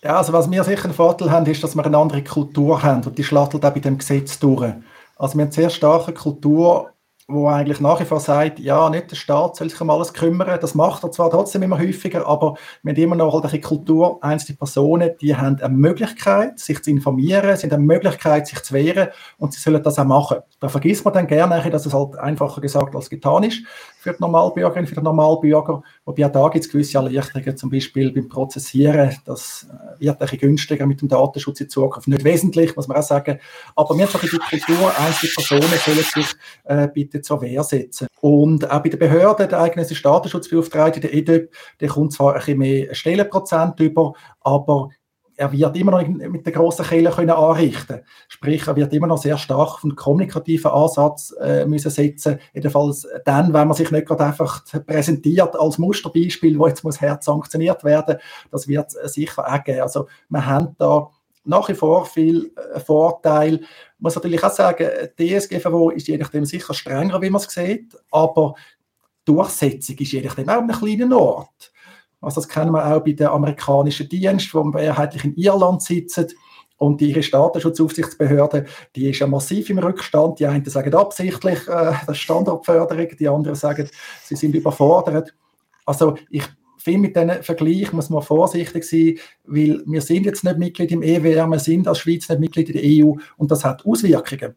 Ja, 0.01 0.17
also 0.19 0.31
was 0.31 0.49
wir 0.49 0.63
sicher 0.63 0.85
einen 0.85 0.93
Vorteil 0.93 1.31
haben, 1.31 1.45
ist, 1.47 1.61
dass 1.61 1.75
wir 1.75 1.85
eine 1.85 1.97
andere 1.97 2.23
Kultur 2.23 2.81
haben 2.81 3.03
und 3.03 3.17
die 3.17 3.25
schlattelt 3.25 3.65
auch 3.65 3.73
bei 3.73 3.81
dem 3.81 3.97
Gesetz 3.97 4.39
durch. 4.39 4.71
Also 5.17 5.35
wir 5.35 5.41
haben 5.41 5.47
eine 5.47 5.51
sehr 5.51 5.69
starke 5.69 6.13
Kultur 6.13 6.91
wo 7.29 7.49
eigentlich 7.49 7.81
nach 7.81 7.99
wie 7.99 8.05
vor 8.05 8.21
sagt, 8.21 8.57
ja, 8.57 8.89
nicht 8.89 9.11
der 9.11 9.17
Staat 9.17 9.57
soll 9.57 9.69
sich 9.69 9.81
um 9.81 9.89
alles 9.89 10.13
kümmern. 10.13 10.59
Das 10.61 10.75
macht 10.75 11.03
er 11.03 11.11
zwar 11.11 11.29
trotzdem 11.29 11.61
immer 11.61 11.77
häufiger, 11.77 12.25
aber 12.25 12.55
haben 12.85 12.95
immer 12.95 13.15
noch 13.15 13.33
halt 13.33 13.51
eine 13.51 13.59
Kultur, 13.59 14.23
einzelne 14.23 14.57
Personen, 14.57 15.11
die 15.19 15.35
haben 15.35 15.59
eine 15.59 15.73
Möglichkeit, 15.73 16.57
sich 16.57 16.81
zu 16.81 16.89
informieren, 16.89 17.57
sind 17.57 17.73
eine 17.73 17.83
Möglichkeit, 17.83 18.47
sich 18.47 18.63
zu 18.63 18.73
wehren 18.73 19.09
und 19.37 19.53
sie 19.53 19.59
sollen 19.59 19.83
das 19.83 19.99
auch 19.99 20.05
machen. 20.05 20.37
Da 20.61 20.69
vergisst 20.69 21.03
man 21.03 21.13
dann 21.13 21.27
gerne, 21.27 21.69
dass 21.69 21.85
es 21.85 21.93
halt 21.93 22.17
einfacher 22.17 22.61
gesagt 22.61 22.95
als 22.95 23.09
getan 23.09 23.43
ist 23.43 23.61
für 23.99 24.13
die 24.13 24.21
Normalbürgerin, 24.21 24.85
für 24.85 24.95
den 24.95 25.03
Normalbürger. 25.03 25.81
Wobei 26.05 26.25
auch 26.25 26.31
da 26.31 26.47
gibt 26.49 26.65
es 26.65 26.71
gewisse 26.71 26.97
Erleichterungen, 26.97 27.57
zum 27.57 27.69
Beispiel 27.69 28.11
beim 28.11 28.27
Prozessieren. 28.29 29.15
Das 29.25 29.67
äh, 29.99 30.05
wird 30.05 30.21
ein 30.21 30.37
günstiger 30.37 30.85
mit 30.85 31.01
dem 31.01 31.07
Datenschutz 31.07 31.61
in 31.61 31.69
Zukunft. 31.69 32.07
Nicht 32.07 32.23
wesentlich, 32.23 32.75
muss 32.75 32.87
man 32.87 32.97
auch 32.97 33.03
sagen. 33.03 33.39
Aber 33.75 33.97
wir 33.97 34.05
haben 34.05 34.19
die 34.21 34.27
Kultur, 34.27 34.91
einzelne 34.97 35.31
Personen 35.35 35.79
sollen 35.83 35.97
sich 35.97 36.27
äh, 36.65 36.87
bitte 36.87 37.21
zur 37.21 37.41
Wehr 37.41 37.63
setzen. 37.63 38.07
Und 38.21 38.69
auch 38.69 38.83
bei 38.83 38.89
den 38.89 38.99
Behörden, 38.99 39.49
der 39.49 39.59
eigene 39.59 39.85
Datenschutzbeauftragte, 39.85 40.99
der 40.99 41.13
EDEP, 41.13 41.53
der 41.79 41.89
kommt 41.89 42.13
zwar 42.13 42.33
ein 42.33 42.39
bisschen 42.39 42.59
mehr 42.59 42.95
Stellenprozent 42.95 43.79
über, 43.79 44.13
aber 44.41 44.89
er 45.37 45.51
wird 45.51 45.77
immer 45.77 45.91
noch 45.91 46.07
mit 46.07 46.45
der 46.45 46.53
grossen 46.53 46.85
Kelle 46.85 47.11
können 47.11 47.29
anrichten 47.29 48.01
Sprich, 48.27 48.67
er 48.67 48.75
wird 48.75 48.91
immer 48.91 49.07
noch 49.07 49.21
sehr 49.21 49.37
stark 49.37 49.75
auf 49.75 49.83
einen 49.83 49.95
kommunikativen 49.95 50.71
Ansatz 50.71 51.33
äh, 51.39 51.65
müssen 51.65 51.91
setzen 51.91 52.39
Jedenfalls 52.53 53.07
dann, 53.23 53.53
wenn 53.53 53.67
man 53.67 53.77
sich 53.77 53.91
nicht 53.91 54.07
gerade 54.07 54.25
einfach 54.25 54.63
präsentiert 54.85 55.55
als 55.55 55.77
Musterbeispiel, 55.77 56.57
wo 56.57 56.67
jetzt 56.67 56.83
muss 56.83 56.99
hart 56.99 57.23
sanktioniert 57.23 57.83
werden, 57.83 58.17
das 58.51 58.67
wird 58.67 58.93
es 58.93 59.13
sicher 59.13 59.47
auch 59.47 59.63
geben. 59.63 59.81
Also 59.81 60.07
wir 60.29 60.45
haben 60.45 60.75
da 60.77 61.09
nach 61.45 61.69
wie 61.69 61.75
vor 61.75 62.05
viel 62.05 62.51
äh, 62.73 62.79
Vorteil. 62.79 63.55
Ich 63.55 63.99
muss 63.99 64.15
natürlich 64.15 64.43
auch 64.43 64.51
sagen, 64.51 64.87
die 65.17 65.37
DSGVO 65.37 65.91
ist 65.91 66.07
je 66.07 66.17
nachdem 66.17 66.45
sicher 66.45 66.73
strenger, 66.73 67.21
wie 67.21 67.29
man 67.29 67.41
es 67.41 67.51
sieht, 67.51 67.95
aber 68.11 68.55
die 69.27 69.33
Durchsetzung 69.33 69.97
ist 69.97 70.11
je 70.11 70.21
nachdem 70.21 70.49
auch 70.49 70.57
an 70.57 70.69
einem 70.69 70.79
kleinen 70.79 71.13
Ort. 71.13 71.71
Also 72.21 72.41
das 72.41 72.49
kennen 72.49 72.71
wir 72.71 72.85
auch 72.85 73.03
bei 73.03 73.11
den 73.11 73.27
amerikanischen 73.27 74.09
Diensten, 74.09 74.71
die 74.71 74.77
mehrheitlich 74.77 75.25
in 75.25 75.35
Irland 75.35 75.81
sitzen. 75.81 76.27
Und 76.79 77.01
ihre 77.01 77.21
Datenschutzaufsichtsbehörde, 77.21 78.65
die 78.95 79.09
ist 79.09 79.19
ja 79.19 79.25
massiv 79.25 79.69
im 79.71 79.79
Rückstand. 79.79 80.39
Die 80.39 80.45
einen 80.45 80.63
sagen 80.65 80.93
absichtlich, 80.93 81.67
äh, 81.67 81.93
das 82.05 82.17
ist 82.17 83.19
die 83.19 83.27
anderen 83.27 83.55
sagen, 83.55 83.89
sie 84.23 84.35
sind 84.35 84.53
überfordert. 84.53 85.33
Also 85.85 86.17
ich 86.29 86.43
finde, 86.77 87.07
mit 87.07 87.15
diesen 87.15 87.43
Vergleich 87.43 87.91
muss 87.93 88.11
man 88.11 88.21
vorsichtig 88.21 88.83
sein, 88.83 89.17
weil 89.45 89.81
wir 89.87 90.01
sind 90.01 90.25
jetzt 90.27 90.43
nicht 90.43 90.59
Mitglied 90.59 90.91
im 90.91 91.01
EWR, 91.01 91.47
wir 91.47 91.59
sind 91.59 91.87
als 91.87 91.99
Schweiz 91.99 92.29
nicht 92.29 92.39
Mitglied 92.39 92.69
in 92.69 92.75
der 92.75 93.05
EU 93.05 93.13
und 93.37 93.49
das 93.49 93.65
hat 93.65 93.85
Auswirkungen 93.85 94.53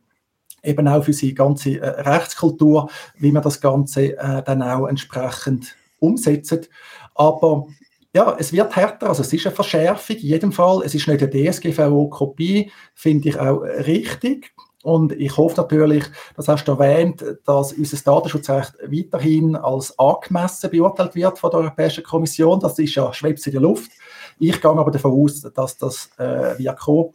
eben 0.63 0.89
auch 0.89 1.05
für 1.05 1.13
die 1.13 1.35
ganze 1.35 1.81
äh, 1.81 1.87
Rechtskultur, 2.03 2.91
wie 3.17 3.33
man 3.33 3.43
das 3.43 3.61
Ganze 3.61 4.19
äh, 4.19 4.43
dann 4.43 4.63
auch 4.63 4.87
entsprechend 4.87 5.75
umsetzt. 5.99 6.69
Aber 7.15 7.67
ja, 8.13 8.37
es 8.39 8.53
wird 8.53 8.75
härter, 8.75 9.09
also 9.09 9.23
es 9.23 9.33
ist 9.33 9.47
eine 9.47 9.55
Verschärfung 9.55 10.17
in 10.17 10.23
jedem 10.23 10.53
Fall. 10.53 10.83
Es 10.85 10.95
ist 10.95 11.07
nicht 11.07 11.23
eine 11.23 11.31
DSGVO-Kopie, 11.31 12.73
finde 12.95 13.29
ich 13.29 13.39
auch 13.39 13.61
richtig. 13.61 14.53
Und 14.83 15.13
ich 15.13 15.37
hoffe 15.37 15.61
natürlich, 15.61 16.05
das 16.37 16.49
hast 16.49 16.65
du 16.67 16.73
erwähnt, 16.73 17.23
dass 17.45 17.73
unser 17.75 17.99
Datenschutzrecht 17.99 18.75
weiterhin 18.89 19.55
als 19.55 19.97
angemessen 19.99 20.71
beurteilt 20.71 21.15
wird 21.15 21.39
von 21.39 21.51
der 21.51 21.61
Europäischen 21.61 22.03
Kommission. 22.03 22.61
Das 22.61 22.79
ist 22.79 22.95
ja 22.95 23.13
schwebt 23.13 23.47
in 23.47 23.53
der 23.53 23.61
Luft. 23.61 23.91
Ich 24.39 24.61
gehe 24.61 24.71
aber 24.71 24.91
davon 24.91 25.13
aus, 25.13 25.43
dass 25.43 25.77
das 25.77 26.11
äh, 26.19 26.59
wird 26.59 26.81
kommen, 26.81 27.11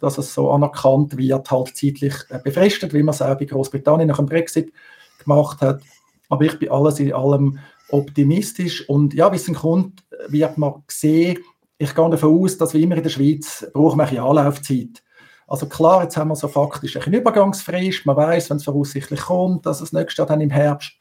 dass 0.00 0.16
es 0.16 0.32
so 0.32 0.50
anerkannt 0.52 1.16
wird, 1.16 1.50
halt 1.50 1.76
zeitlich 1.76 2.14
äh, 2.28 2.38
befristet, 2.38 2.94
wie 2.94 3.02
man 3.02 3.14
es 3.14 3.20
auch 3.20 3.36
bei 3.36 3.46
Großbritannien 3.46 4.08
nach 4.08 4.18
dem 4.18 4.26
Brexit 4.26 4.72
gemacht 5.22 5.60
hat. 5.60 5.80
Aber 6.28 6.44
ich 6.44 6.56
bin 6.56 6.70
alles 6.70 7.00
in 7.00 7.12
allem 7.12 7.58
optimistisch. 7.90 8.88
Und 8.88 9.14
ja, 9.14 9.30
wie 9.32 9.36
es 9.36 9.52
kommt, 9.52 10.04
wird 10.28 10.58
man 10.58 10.82
sehen, 10.88 11.38
ich 11.78 11.94
gehe 11.94 12.10
davon 12.10 12.42
aus, 12.42 12.58
dass 12.58 12.74
wie 12.74 12.82
immer 12.82 12.96
in 12.96 13.02
der 13.02 13.10
Schweiz 13.10 13.66
brauchen 13.72 13.98
wir 13.98 14.08
eine 14.08 14.22
Anlaufzeit. 14.22 15.02
Also 15.46 15.66
klar, 15.66 16.02
jetzt 16.02 16.16
haben 16.16 16.28
wir 16.28 16.36
so 16.36 16.48
faktisch 16.48 16.96
eine 16.96 17.16
Übergangsfrist, 17.16 18.04
man 18.04 18.16
weiß, 18.16 18.50
wenn 18.50 18.58
es 18.58 18.64
voraussichtlich 18.64 19.20
kommt, 19.20 19.64
dass 19.64 19.80
es 19.80 19.92
nächstes 19.92 20.18
Jahr 20.18 20.26
dann 20.26 20.40
im 20.40 20.50
Herbst, 20.50 20.92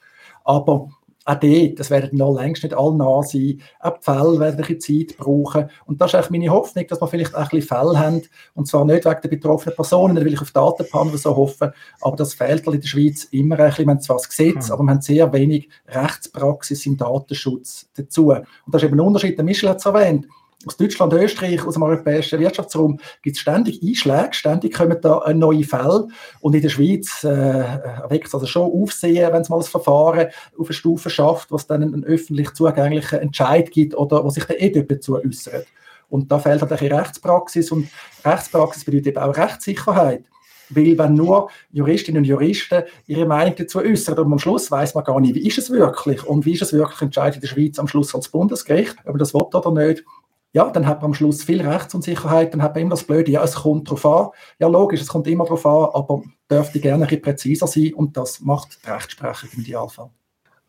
aber 0.46 0.90
auch 1.28 1.36
dort, 1.36 1.80
das 1.80 1.90
werden 1.90 2.18
noch 2.18 2.34
längst 2.34 2.64
nicht 2.64 2.76
alle 2.76 2.96
nah 2.96 3.22
sein. 3.22 3.60
Auch 3.82 3.98
die 3.98 4.04
Fälle 4.04 4.40
werden 4.40 4.64
ein 4.64 4.76
bisschen 4.76 5.08
Zeit 5.08 5.18
brauchen. 5.18 5.70
Und 5.86 6.00
das 6.00 6.12
ist 6.12 6.16
eigentlich 6.16 6.30
meine 6.30 6.52
Hoffnung, 6.52 6.88
dass 6.88 7.02
wir 7.02 7.08
vielleicht 7.08 7.36
auch 7.36 7.40
ein 7.40 7.50
bisschen 7.50 7.68
Fälle 7.68 8.00
haben. 8.00 8.22
Und 8.56 8.68
zwar 8.68 8.86
nicht 8.86 9.04
wegen 9.04 9.22
der 9.22 9.30
betroffenen 9.30 9.76
Personen, 9.76 10.16
da 10.16 10.24
will 10.24 10.34
ich 10.34 10.42
auf 10.42 10.52
Datenpanel 10.52 11.18
so 11.18 11.36
hoffen. 11.36 11.72
Aber 12.00 12.16
das 12.16 12.34
fehlt 12.34 12.66
halt 12.66 12.76
in 12.76 12.82
der 12.82 12.88
Schweiz 12.88 13.26
immer 13.26 13.60
ein 13.60 13.68
bisschen. 13.68 13.86
Wir 13.86 13.92
haben 13.92 14.02
zwar 14.02 14.18
das 14.18 14.30
Gesetz, 14.30 14.68
mhm. 14.68 14.74
aber 14.74 14.84
wir 14.84 14.92
haben 14.92 15.02
sehr 15.02 15.34
wenig 15.34 15.70
Rechtspraxis 15.90 16.86
im 16.86 16.96
Datenschutz 16.96 17.90
dazu. 17.98 18.30
Und 18.30 18.46
das 18.68 18.82
ist 18.82 18.88
eben 18.88 18.98
ein 18.98 19.06
Unterschied, 19.06 19.38
der 19.38 19.44
Michel 19.44 19.70
hat 19.70 19.80
es 19.80 19.86
erwähnt 19.86 20.28
aus 20.66 20.76
Deutschland, 20.76 21.14
Österreich, 21.14 21.66
aus 21.66 21.76
dem 21.76 21.84
europäischen 21.84 22.40
Wirtschaftsraum 22.40 23.00
gibt 23.22 23.36
es 23.36 23.42
ständig 23.42 23.82
Einschläge, 23.84 24.30
ständig 24.32 24.74
kommen 24.74 24.98
da 25.02 25.32
neue 25.34 25.64
Fälle 25.64 26.08
und 26.40 26.56
in 26.56 26.62
der 26.62 26.70
Schweiz 26.70 27.24
äh, 27.24 27.64
weckt 28.10 28.28
es 28.28 28.34
also 28.34 28.48
schon 28.48 28.72
Aufsehen, 28.72 29.32
wenn 29.32 29.42
es 29.42 29.50
mal 29.50 29.58
ein 29.58 29.64
Verfahren 29.64 30.28
auf 30.58 30.68
eine 30.68 30.74
Stufe 30.74 31.10
schafft, 31.10 31.52
was 31.52 31.68
dann 31.68 31.84
einen 31.84 32.04
öffentlich 32.04 32.54
zugänglichen 32.54 33.20
Entscheid 33.20 33.70
gibt 33.72 33.96
oder 33.96 34.24
wo 34.24 34.30
sich 34.30 34.46
der 34.46 34.62
EDÖP 34.62 34.90
dazu 34.90 35.18
äußert. 35.18 35.68
Und 36.10 36.32
da 36.32 36.40
fehlt 36.40 36.62
halt 36.62 36.72
ein 36.72 36.94
Rechtspraxis 36.94 37.72
und 37.72 37.90
Rechtspraxis 38.26 38.86
bedeutet 38.86 39.08
eben 39.08 39.18
auch 39.18 39.38
Rechtssicherheit. 39.38 40.24
Weil 40.70 40.98
wenn 40.98 41.14
nur 41.14 41.50
Juristinnen 41.72 42.22
und 42.22 42.28
Juristen 42.28 42.84
ihre 43.06 43.26
Meinung 43.26 43.56
dazu 43.58 43.80
äußern 43.80 44.18
und 44.20 44.34
am 44.34 44.40
Schluss 44.40 44.70
weiß 44.70 44.96
man 44.96 45.04
gar 45.04 45.20
nicht, 45.20 45.36
wie 45.36 45.48
ist 45.48 45.58
es 45.58 45.70
wirklich 45.70 46.26
und 46.26 46.46
wie 46.46 46.54
ist 46.54 46.62
es 46.62 46.74
wirklich 46.74 47.02
entscheidet 47.02 47.36
in 47.36 47.42
der 47.42 47.48
Schweiz 47.48 47.80
am 47.80 47.88
Schluss 47.88 48.14
als 48.14 48.28
Bundesgericht, 48.28 48.96
ob 49.02 49.08
man 49.08 49.20
das 49.20 49.34
will 49.34 49.42
oder 49.42 49.72
nicht, 49.72 50.04
ja, 50.54 50.70
dann 50.70 50.88
hat 50.88 51.02
man 51.02 51.12
am 51.12 51.14
Schluss 51.14 51.44
viel 51.44 51.62
Rechtsunsicherheit, 51.62 52.54
dann 52.54 52.62
hat 52.62 52.74
man 52.76 52.82
immer 52.82 52.92
das 52.92 53.04
Blöde, 53.04 53.32
ja, 53.32 53.44
es 53.44 53.56
kommt 53.56 53.88
darauf 53.88 54.06
an. 54.06 54.30
Ja, 54.60 54.68
logisch, 54.68 55.02
es 55.02 55.08
kommt 55.08 55.28
immer 55.28 55.44
darauf 55.44 55.66
an, 55.66 55.90
aber 55.94 56.24
dürfte 56.50 56.80
gerne 56.80 57.04
ein 57.06 57.08
bisschen 57.08 57.22
präziser 57.22 57.68
sein 57.68 57.94
und 57.94 58.18
das 58.18 58.40
macht 58.42 58.80
die 58.84 58.90
Rechtsprechung 58.90 59.50
im 59.54 59.62
Idealfall. 59.62 60.10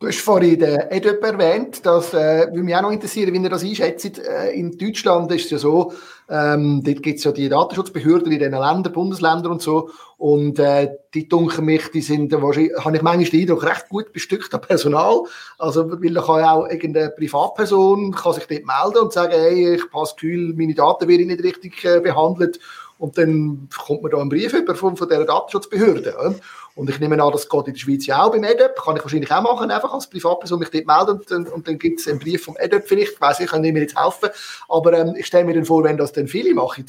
Du 0.00 0.06
hast 0.06 0.20
vorhin 0.20 0.60
den 0.60 0.78
EDUP 0.90 1.24
erwähnt, 1.24 1.84
das 1.84 2.14
äh, 2.14 2.46
würde 2.46 2.62
mich 2.62 2.76
auch 2.76 2.82
noch 2.82 2.92
interessieren, 2.92 3.32
wie 3.34 3.42
ihr 3.42 3.50
das 3.50 3.64
einschätzt. 3.64 4.20
Äh, 4.20 4.52
in 4.52 4.78
Deutschland 4.78 5.32
ist 5.32 5.46
es 5.46 5.50
ja 5.50 5.58
so, 5.58 5.92
ähm, 6.28 6.84
dort 6.84 7.02
gibt 7.02 7.18
es 7.18 7.24
ja 7.24 7.32
die 7.32 7.48
Datenschutzbehörden 7.48 8.30
in 8.30 8.38
den 8.38 8.52
Ländern, 8.52 8.92
Bundesländern 8.92 9.50
und 9.50 9.60
so, 9.60 9.90
und 10.16 10.60
äh, 10.60 10.90
die 11.14 11.28
dunkeln 11.28 11.64
mich, 11.64 11.90
die 11.90 12.02
sind 12.02 12.30
wahrscheinlich, 12.30 12.76
habe 12.76 12.96
ich 12.96 13.02
manchmal 13.02 13.28
den 13.28 13.40
Eindruck, 13.40 13.64
recht 13.64 13.88
gut 13.88 14.12
bestückt 14.12 14.54
an 14.54 14.60
Personal. 14.60 15.22
Also, 15.58 15.90
weil 15.90 16.14
da 16.14 16.22
kann 16.22 16.40
ja 16.40 16.52
auch 16.52 16.68
irgendeine 16.68 17.10
Privatperson 17.10 18.12
kann 18.12 18.34
sich 18.34 18.46
dort 18.46 18.66
melden 18.66 19.02
und 19.02 19.12
sagen, 19.12 19.32
hey, 19.32 19.74
ich 19.74 19.90
passe 19.90 20.14
Gefühl, 20.14 20.54
meine 20.54 20.74
Daten 20.74 21.08
werden 21.08 21.26
nicht 21.26 21.42
richtig 21.42 21.84
äh, 21.84 21.98
behandelt. 21.98 22.60
Und 22.98 23.16
dann 23.16 23.68
kommt 23.86 24.02
man 24.02 24.10
da 24.10 24.18
einen 24.18 24.28
Brief 24.28 24.52
über 24.52 24.74
von, 24.74 24.96
von 24.96 25.08
dieser 25.08 25.24
Datenschutzbehörde. 25.24 26.36
Und 26.78 26.88
ich 26.88 27.00
nehme 27.00 27.20
an, 27.20 27.32
das 27.32 27.48
geht 27.48 27.66
in 27.66 27.72
der 27.72 27.80
Schweiz 27.80 28.06
ja 28.06 28.22
auch 28.22 28.30
beim 28.30 28.44
EDEP. 28.44 28.76
Kann 28.76 28.96
ich 28.96 29.02
wahrscheinlich 29.02 29.32
auch 29.32 29.42
machen, 29.42 29.68
einfach 29.68 29.92
als 29.92 30.08
Privatperson 30.08 30.60
mich 30.60 30.70
dort 30.70 30.86
melden 30.86 31.18
und, 31.18 31.32
und, 31.32 31.52
und 31.52 31.66
dann 31.66 31.76
gibt 31.76 31.98
es 31.98 32.06
einen 32.06 32.20
Brief 32.20 32.44
vom 32.44 32.56
EDEP 32.56 32.86
vielleicht. 32.86 33.14
Ich 33.14 33.20
weiss, 33.20 33.40
ich 33.40 33.50
kann 33.50 33.62
nicht 33.62 33.76
jetzt 33.76 34.00
helfen. 34.00 34.28
Aber 34.68 34.92
ähm, 34.92 35.16
ich 35.18 35.26
stelle 35.26 35.44
mir 35.44 35.54
dann 35.54 35.64
vor, 35.64 35.82
wenn 35.82 35.96
das 35.96 36.12
dann 36.12 36.28
viele 36.28 36.54
machen, 36.54 36.86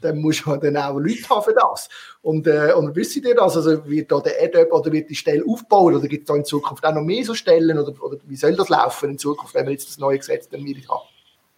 dann 0.00 0.18
muss 0.18 0.44
man 0.44 0.58
dann 0.58 0.76
auch 0.76 0.98
Leute 0.98 1.28
haben 1.30 1.44
für 1.44 1.54
das. 1.54 1.88
Und, 2.20 2.48
äh, 2.48 2.72
und 2.72 2.96
wissen 2.96 3.24
ihr 3.24 3.36
das? 3.36 3.56
Also 3.56 3.88
wird 3.88 4.10
da 4.10 4.18
der 4.18 4.42
EDEP 4.42 4.72
oder 4.72 4.90
wird 4.90 5.08
die 5.08 5.14
Stelle 5.14 5.44
aufbauen 5.46 5.94
oder 5.94 6.08
gibt 6.08 6.24
es 6.24 6.26
da 6.26 6.34
in 6.34 6.44
Zukunft 6.44 6.84
auch 6.84 6.94
noch 6.94 7.02
mehr 7.02 7.24
so 7.24 7.34
Stellen 7.34 7.78
oder, 7.78 7.94
oder 8.02 8.18
wie 8.26 8.36
soll 8.36 8.56
das 8.56 8.68
laufen 8.68 9.10
in 9.10 9.18
Zukunft, 9.18 9.54
wenn 9.54 9.66
wir 9.66 9.72
jetzt 9.72 9.88
das 9.88 9.98
neue 9.98 10.18
Gesetz 10.18 10.48
dann 10.48 10.64
wieder 10.64 10.80
haben? 10.88 11.06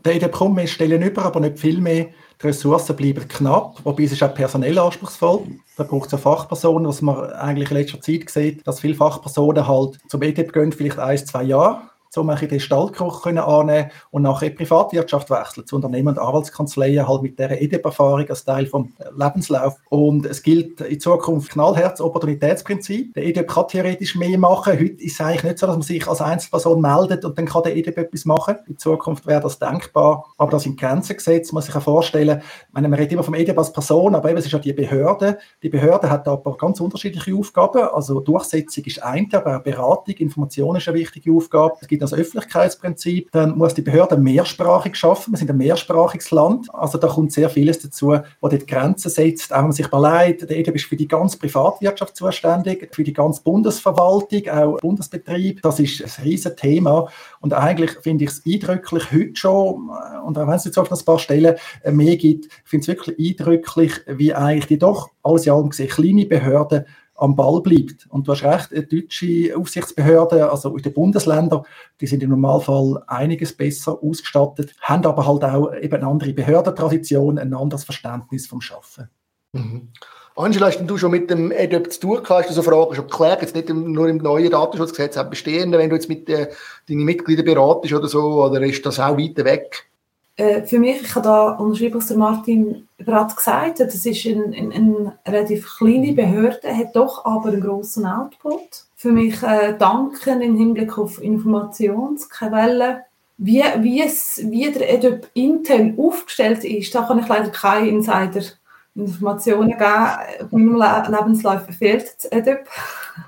Der 0.05 0.17
EDEP 0.17 0.33
kommt 0.33 0.55
mehr 0.55 0.67
Stellen 0.67 1.01
über, 1.01 1.23
aber 1.23 1.41
nicht 1.41 1.59
viel 1.59 1.81
mehr. 1.81 2.09
Die 2.43 2.47
Ressourcen 2.47 2.97
bleiben 2.97 3.29
knapp, 3.29 3.85
wobei 3.85 4.05
es 4.05 4.13
ist 4.13 4.23
auch 4.23 4.33
personell 4.33 4.79
anspruchsvoll. 4.79 5.43
Da 5.77 5.85
braucht 5.85 6.07
es 6.07 6.13
ja 6.13 6.19
Fachpersonen, 6.19 6.89
was 6.89 7.03
man 7.03 7.31
eigentlich 7.33 7.71
in 7.71 7.77
letzter 7.77 8.01
Zeit 8.01 8.31
sieht, 8.31 8.67
dass 8.67 8.81
viele 8.81 8.95
Fachpersonen 8.95 9.69
halt 9.69 9.99
zum 10.09 10.23
EDEP 10.23 10.53
gehen, 10.53 10.73
vielleicht 10.73 10.99
ein, 10.99 11.19
zwei 11.19 11.43
Jahre 11.43 11.83
um 12.17 12.29
ein 12.31 12.49
den 12.49 12.61
Stallgeruch 12.61 13.25
annehmen 13.27 13.91
und 14.11 14.23
nachher 14.23 14.49
in 14.49 14.53
die 14.53 14.57
Privatwirtschaft 14.57 15.31
wechseln, 15.31 15.67
zu 15.67 15.77
Unternehmen 15.77 16.09
und 16.09 16.19
Anwaltskanzleien, 16.19 17.07
halt 17.07 17.23
mit 17.23 17.39
dieser 17.39 17.61
EDIP-Erfahrung 17.61 18.29
als 18.29 18.45
Teil 18.45 18.67
vom 18.67 18.93
Lebenslauf. 19.17 19.77
Und 19.89 20.27
es 20.27 20.43
gilt 20.43 20.81
in 20.81 20.99
Zukunft 20.99 21.53
knallherz 21.53 22.01
Opportunitätsprinzip. 22.01 23.15
Der 23.15 23.25
EDIP 23.25 23.49
kann 23.49 23.69
theoretisch 23.69 24.17
mehr 24.17 24.39
machen. 24.39 24.73
Heute 24.73 25.03
ist 25.03 25.15
es 25.15 25.21
eigentlich 25.21 25.45
nicht 25.45 25.59
so, 25.59 25.67
dass 25.67 25.77
man 25.77 25.83
sich 25.83 26.07
als 26.07 26.21
Einzelperson 26.21 26.81
meldet 26.81 27.25
und 27.25 27.39
dann 27.39 27.47
kann 27.47 27.63
der 27.63 27.77
EDIP 27.77 27.99
etwas 27.99 28.25
machen. 28.25 28.57
In 28.67 28.79
Zukunft 28.79 29.27
wäre 29.27 29.41
das 29.41 29.59
denkbar. 29.59 30.27
Aber 30.37 30.51
das 30.51 30.67
in 30.67 30.77
Grenzen 30.77 31.17
gesetzt, 31.17 31.53
muss 31.53 31.67
sich 31.67 31.75
ja 31.75 31.81
vorstellen, 31.81 32.43
meine, 32.73 32.89
man 32.89 32.99
redet 32.99 33.13
immer 33.13 33.23
vom 33.23 33.35
EDIP 33.35 33.59
als 33.59 33.73
Person, 33.73 34.15
aber 34.15 34.31
eben, 34.31 34.39
es 34.39 34.47
ist 34.47 34.53
ja 34.53 34.59
die 34.59 34.73
Behörde. 34.73 35.39
Die 35.63 35.69
Behörde 35.69 36.11
hat 36.11 36.27
aber 36.27 36.57
ganz 36.57 36.81
unterschiedliche 36.81 37.35
Aufgaben. 37.35 37.83
Also 37.93 38.21
Durchsetzung 38.21 38.85
ist 38.85 39.03
eine, 39.03 39.29
aber 39.33 39.59
auch 39.59 39.63
Beratung, 39.63 40.15
Information 40.17 40.77
ist 40.77 40.89
eine 40.89 40.99
wichtige 40.99 41.33
Aufgabe. 41.33 41.75
Es 41.81 41.89
gibt 41.89 42.00
gibt 42.01 42.13
das 42.13 42.19
Öffentlichkeitsprinzip, 42.19 43.31
dann 43.33 43.57
muss 43.57 43.75
die 43.75 43.83
Behörde 43.83 44.17
mehrsprachig 44.17 44.97
schaffen. 44.97 45.33
Wir 45.33 45.39
sind 45.39 45.51
ein 45.51 45.57
mehrsprachiges 45.57 46.31
Land. 46.31 46.73
Also 46.73 46.99
da 46.99 47.09
kommt 47.09 47.33
sehr 47.33 47.51
vieles 47.51 47.79
dazu, 47.79 48.17
wo 48.41 48.49
dort 48.49 48.67
Grenzen 48.67 49.11
setzt. 49.11 49.53
Auch 49.53 49.59
wenn 49.59 49.65
man 49.65 49.73
sich 49.73 49.87
überlegt, 49.87 50.49
der 50.49 50.57
EDB 50.57 50.77
ist 50.77 50.87
für 50.87 50.97
die 50.97 51.09
ganze 51.09 51.39
Privatwirtschaft 51.39 52.17
zuständig, 52.17 52.89
für 52.95 53.05
die 53.05 53.13
ganze 53.13 53.43
Bundesverwaltung, 53.43 54.49
auch 54.49 54.79
Bundesbetrieb. 54.79 55.63
Das 55.63 55.79
ist 55.79 56.03
ein 56.03 56.25
riesiges 56.25 56.57
Thema. 56.57 57.09
Und 57.41 57.53
eigentlich 57.53 57.93
finde 58.03 58.25
ich 58.25 58.31
es 58.31 58.43
eindrücklich 58.47 59.13
heute 59.13 59.37
schon, 59.37 59.91
und 60.25 60.39
auch 60.39 60.47
wenn 60.47 60.55
es 60.55 60.65
jetzt 60.65 60.79
auf 60.79 60.91
ein 60.91 61.05
paar 61.05 61.19
Stellen 61.19 61.57
mehr 61.85 62.17
gibt, 62.17 62.49
finde 62.65 62.85
ich 62.85 62.89
es 62.89 63.07
wirklich 63.07 63.41
eindrücklich, 63.41 63.93
wie 64.07 64.35
eigentlich 64.35 64.67
die 64.67 64.79
doch 64.79 65.11
alles 65.23 65.47
in 65.47 65.53
allem 65.53 65.71
gesehen 65.71 65.89
kleine 65.89 66.27
Behörden 66.27 66.87
am 67.21 67.37
Ball 67.37 67.61
bleibt. 67.61 68.07
Und 68.09 68.27
du 68.27 68.33
hast 68.33 68.43
recht, 68.43 68.93
deutsche 68.93 69.57
Aufsichtsbehörden, 69.57 70.43
also 70.43 70.75
in 70.77 70.83
den 70.83 70.93
Bundesländern, 70.93 71.63
die 72.01 72.07
sind 72.07 72.23
im 72.23 72.31
Normalfall 72.31 73.03
einiges 73.07 73.53
besser 73.57 74.03
ausgestattet, 74.03 74.75
haben 74.81 75.05
aber 75.05 75.27
halt 75.27 75.45
auch 75.45 75.73
eben 75.75 75.95
eine 75.95 76.07
andere 76.07 76.33
Behördentradition, 76.33 77.39
ein 77.39 77.55
anderes 77.55 77.85
Verständnis 77.85 78.47
vom 78.47 78.61
Schaffen. 78.61 79.09
Mhm. 79.53 79.89
Angela, 80.37 80.69
hast 80.69 80.81
du 80.81 80.97
schon 80.97 81.11
mit 81.11 81.29
dem 81.29 81.53
EDUP 81.53 81.93
zu 81.93 82.01
tun 82.01 82.23
gehabt? 82.23 82.31
Hast 82.31 82.51
du 82.51 82.55
so 82.55 82.63
Fragen 82.63 82.95
schon 82.95 83.09
geklärt? 83.09 83.43
Jetzt 83.43 83.55
nicht 83.55 83.69
nur 83.69 84.09
im 84.09 84.19
neuen 84.19 84.51
Datenschutzgesetz, 84.51 85.19
auch 85.19 85.29
bestehenden, 85.29 85.79
wenn 85.79 85.91
du 85.91 85.97
jetzt 85.97 86.09
mit 86.09 86.29
äh, 86.31 86.49
deinen 86.89 87.05
Mitgliedern 87.05 87.45
beratest 87.45 87.93
oder 87.93 88.09
so, 88.09 88.45
oder 88.45 88.63
ist 88.63 88.87
das 88.87 88.99
auch 88.99 89.19
weiter 89.19 89.45
weg? 89.45 89.90
Äh, 90.37 90.63
für 90.63 90.79
mich, 90.79 91.03
ich 91.03 91.15
habe 91.15 91.25
da 91.25 91.51
unterschrieben, 91.53 91.97
was 91.97 92.07
der 92.07 92.17
Martin 92.17 92.89
gerade 92.99 93.35
gesagt 93.35 93.81
hat, 93.81 93.89
das 93.89 94.07
ist 94.07 94.27
eine, 94.27 94.45
eine, 94.45 94.75
eine 94.75 95.19
relativ 95.27 95.77
kleine 95.77 96.13
Behörde, 96.13 96.77
hat 96.77 96.97
doch 96.97 97.25
aber 97.25 97.49
einen 97.49 97.61
grossen 97.61 98.07
Output. 98.07 98.85
Für 98.97 99.13
mich 99.13 99.43
äh, 99.43 99.77
danken 99.79 100.41
im 100.41 100.57
Hinblick 100.57 100.97
auf 100.99 101.23
Informationsquellen. 101.23 102.99
Wie, 103.39 103.63
wie, 103.79 104.03
es, 104.03 104.41
wie 104.45 104.71
der 104.71 104.93
EDUP 104.93 105.27
intern 105.33 105.95
aufgestellt 105.99 106.63
ist, 106.65 106.95
da 106.95 107.03
kann 107.03 107.19
ich 107.19 107.29
leider 107.29 107.49
keine 107.51 107.89
Insider-Informationen 107.89 109.71
geben. 109.71 110.45
Auf 110.45 110.53
meinem 110.53 111.11
Lebenslauf 111.11 111.63
fehlt 111.79 112.15
das 112.17 112.31
EDUP. 112.31 112.67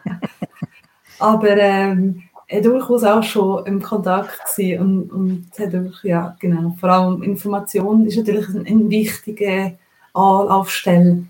aber 1.18 1.56
ähm, 1.56 2.24
durchaus 2.60 3.04
auch 3.04 3.22
schon 3.22 3.64
im 3.66 3.82
Kontakt 3.82 4.40
und, 4.58 5.10
und 5.10 5.46
hat 5.58 5.74
auch, 5.74 6.04
ja, 6.04 6.36
genau, 6.38 6.76
vor 6.78 6.90
allem 6.90 7.22
Information 7.22 8.06
ist 8.06 8.16
natürlich 8.16 8.48
eine, 8.48 8.66
eine 8.66 8.90
wichtige 8.90 9.78
Anlaufstelle, 10.12 11.24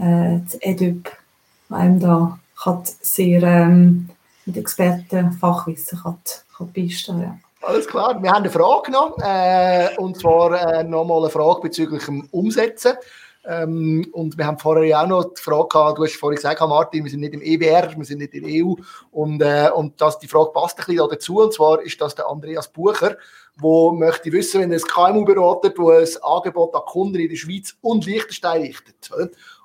äh, 0.00 0.38
das 0.44 0.58
EDUP, 0.60 1.10
einem 1.70 2.00
da 2.00 2.38
kann 2.62 2.82
sehr 2.84 3.42
ähm, 3.42 4.08
mit 4.44 4.56
Experten, 4.56 5.32
Fachwissen 5.32 6.00
kann, 6.02 6.18
kann 6.56 7.20
ja. 7.20 7.38
Alles 7.62 7.86
klar, 7.86 8.22
wir 8.22 8.30
haben 8.30 8.44
eine 8.44 8.50
Frage 8.50 8.92
noch, 8.92 9.18
äh, 9.18 9.88
und 9.98 10.16
zwar 10.16 10.52
äh, 10.52 10.84
nochmal 10.84 11.18
eine 11.18 11.30
Frage 11.30 11.62
bezüglich 11.62 12.04
dem 12.04 12.28
Umsetzen. 12.30 12.94
Ähm, 13.46 14.06
und 14.12 14.36
wir 14.36 14.46
haben 14.46 14.58
vorher 14.58 14.84
ja 14.84 15.02
auch 15.02 15.06
noch 15.06 15.34
die 15.34 15.40
Frage 15.40 15.68
gehabt, 15.68 15.98
du 15.98 16.04
hast 16.04 16.16
vorhin 16.16 16.36
gesagt, 16.36 16.60
Martin, 16.60 17.04
wir 17.04 17.10
sind 17.10 17.20
nicht 17.20 17.34
im 17.34 17.42
EWR, 17.42 17.96
wir 17.96 18.04
sind 18.04 18.18
nicht 18.18 18.34
in 18.34 18.44
der 18.44 18.64
EU. 18.64 18.74
Und, 19.12 19.40
äh, 19.40 19.70
und 19.72 20.00
das, 20.00 20.18
die 20.18 20.26
Frage 20.26 20.50
passt 20.52 20.78
ein 20.78 20.86
bisschen 20.86 21.08
dazu. 21.08 21.40
Und 21.40 21.54
zwar 21.54 21.80
ist 21.82 22.00
das 22.00 22.14
der 22.14 22.28
Andreas 22.28 22.72
Bucher, 22.72 23.16
wo 23.56 23.92
möchte 23.92 24.32
wissen, 24.32 24.60
wenn 24.60 24.72
er 24.72 24.78
ein 24.78 24.82
KMU 24.82 25.24
beratet, 25.24 25.78
wo 25.78 25.90
ein 25.90 26.06
Angebot 26.22 26.74
an 26.74 26.82
Kunden 26.86 27.20
in 27.20 27.28
der 27.28 27.36
Schweiz 27.36 27.76
und 27.80 28.04
Liechtenstein 28.04 28.62
richtet, 28.62 29.10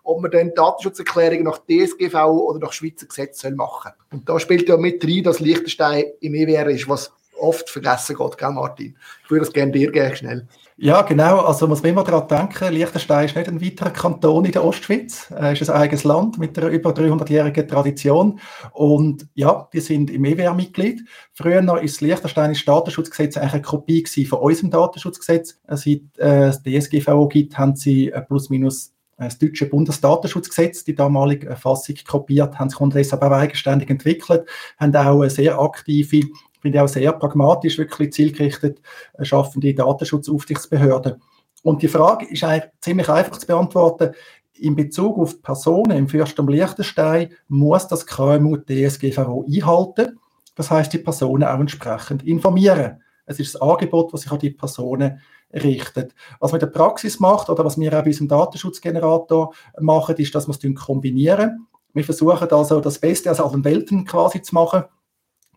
ob 0.03 0.21
man 0.21 0.31
dann 0.31 0.53
Datenschutzerklärungen 0.53 1.43
nach 1.43 1.59
DSGV 1.59 2.15
oder 2.25 2.59
nach 2.59 2.73
Schweizer 2.73 3.07
Gesetz 3.07 3.43
machen 3.43 3.91
soll. 4.09 4.19
Und 4.19 4.29
da 4.29 4.39
spielt 4.39 4.69
ja 4.69 4.77
mit 4.77 5.03
rein, 5.03 5.23
dass 5.23 5.39
Liechtenstein 5.39 6.05
im 6.21 6.35
EWR 6.35 6.69
ist, 6.69 6.87
was 6.87 7.11
oft 7.41 7.69
vergessen 7.69 8.15
geht, 8.15 8.37
gell 8.37 8.51
Martin? 8.51 8.95
Ich 9.23 9.31
würde 9.31 9.45
das 9.45 9.53
gerne 9.53 9.71
dir 9.71 9.91
geben, 9.91 10.15
schnell. 10.15 10.47
Ja, 10.77 11.03
genau. 11.03 11.41
Also 11.41 11.67
muss 11.67 11.83
man 11.83 11.91
immer 11.91 12.03
daran 12.03 12.27
denken, 12.27 12.73
Liechtenstein 12.73 13.25
ist 13.25 13.35
nicht 13.35 13.47
ein 13.47 13.61
weiterer 13.61 13.91
Kanton 13.91 14.45
in 14.45 14.51
der 14.51 14.63
Ostschweiz. 14.63 15.31
Es 15.31 15.61
ist 15.61 15.69
ein 15.69 15.79
eigenes 15.79 16.03
Land 16.03 16.39
mit 16.39 16.57
einer 16.57 16.69
über 16.69 16.89
300-jährigen 16.89 17.67
Tradition. 17.67 18.39
Und 18.71 19.27
ja, 19.35 19.67
wir 19.71 19.81
sind 19.81 20.09
im 20.09 20.25
EWR-Mitglied. 20.25 21.01
Früher 21.33 21.61
noch 21.61 21.81
ist 21.81 21.97
das 21.97 22.01
Liechtensteinische 22.01 22.65
Datenschutzgesetz 22.65 23.37
eigentlich 23.37 23.53
eine 23.53 23.61
Kopie 23.61 24.25
von 24.25 24.39
unserem 24.39 24.71
Datenschutzgesetz. 24.71 25.59
Seit 25.67 26.01
äh, 26.17 26.47
es 26.47 26.63
DSGVO 26.63 27.27
gibt, 27.27 27.57
haben 27.59 27.75
sie 27.75 28.11
plus 28.27 28.49
minus 28.49 28.93
das 29.25 29.37
deutsche 29.37 29.67
Bundesdatenschutzgesetz, 29.67 30.83
die 30.83 30.95
damalige 30.95 31.55
Fassung 31.55 31.95
kopiert, 32.07 32.57
haben 32.57 32.69
sich 32.69 33.13
aber 33.13 33.27
auch 33.27 33.39
eigenständig 33.39 33.89
entwickelt, 33.89 34.47
haben 34.79 34.95
auch 34.95 35.21
eine 35.21 35.29
sehr 35.29 35.59
aktive, 35.59 36.21
finde 36.61 36.77
ich 36.77 36.81
auch 36.81 36.87
sehr 36.87 37.11
pragmatisch, 37.13 37.77
wirklich 37.77 38.13
zielgerichtet 38.13 38.81
schaffende 39.21 39.73
Datenschutzaufsichtsbehörden. 39.73 41.21
Und 41.63 41.81
die 41.81 41.87
Frage 41.87 42.25
ist 42.25 42.43
eigentlich 42.43 42.71
ziemlich 42.81 43.09
einfach 43.09 43.37
zu 43.37 43.47
beantworten. 43.47 44.13
In 44.53 44.75
Bezug 44.75 45.17
auf 45.17 45.41
Personen 45.41 45.97
im 45.97 46.07
Fürstum 46.07 46.47
Liechtenstein 46.47 47.33
muss 47.47 47.87
das 47.87 48.05
KMU 48.05 48.57
DSGVO 48.57 49.45
einhalten. 49.51 50.19
Das 50.55 50.69
heißt, 50.69 50.93
die 50.93 50.99
Personen 50.99 51.43
auch 51.43 51.59
entsprechend 51.59 52.23
informieren. 52.23 53.01
Es 53.25 53.39
ist 53.39 53.55
das 53.55 53.61
Angebot, 53.61 54.13
das 54.13 54.21
sich 54.21 54.31
an 54.31 54.39
die 54.39 54.51
Personen 54.51 55.21
richtet. 55.53 56.13
Was 56.39 56.51
man 56.51 56.61
in 56.61 56.67
der 56.67 56.73
Praxis 56.73 57.19
macht 57.19 57.49
oder 57.49 57.65
was 57.65 57.79
wir 57.79 57.89
auch 57.93 58.03
bei 58.03 58.09
unserem 58.09 58.27
Datenschutzgenerator 58.27 59.53
machen, 59.79 60.15
ist, 60.17 60.33
dass 60.35 60.47
wir 60.47 60.55
es 60.55 60.75
kombinieren. 60.75 61.67
Wir 61.93 62.03
versuchen 62.03 62.49
also 62.49 62.79
das 62.79 62.99
Beste 62.99 63.31
aus 63.31 63.39
allen 63.39 63.63
Welten 63.63 64.05
quasi 64.05 64.41
zu 64.41 64.55
machen. 64.55 64.83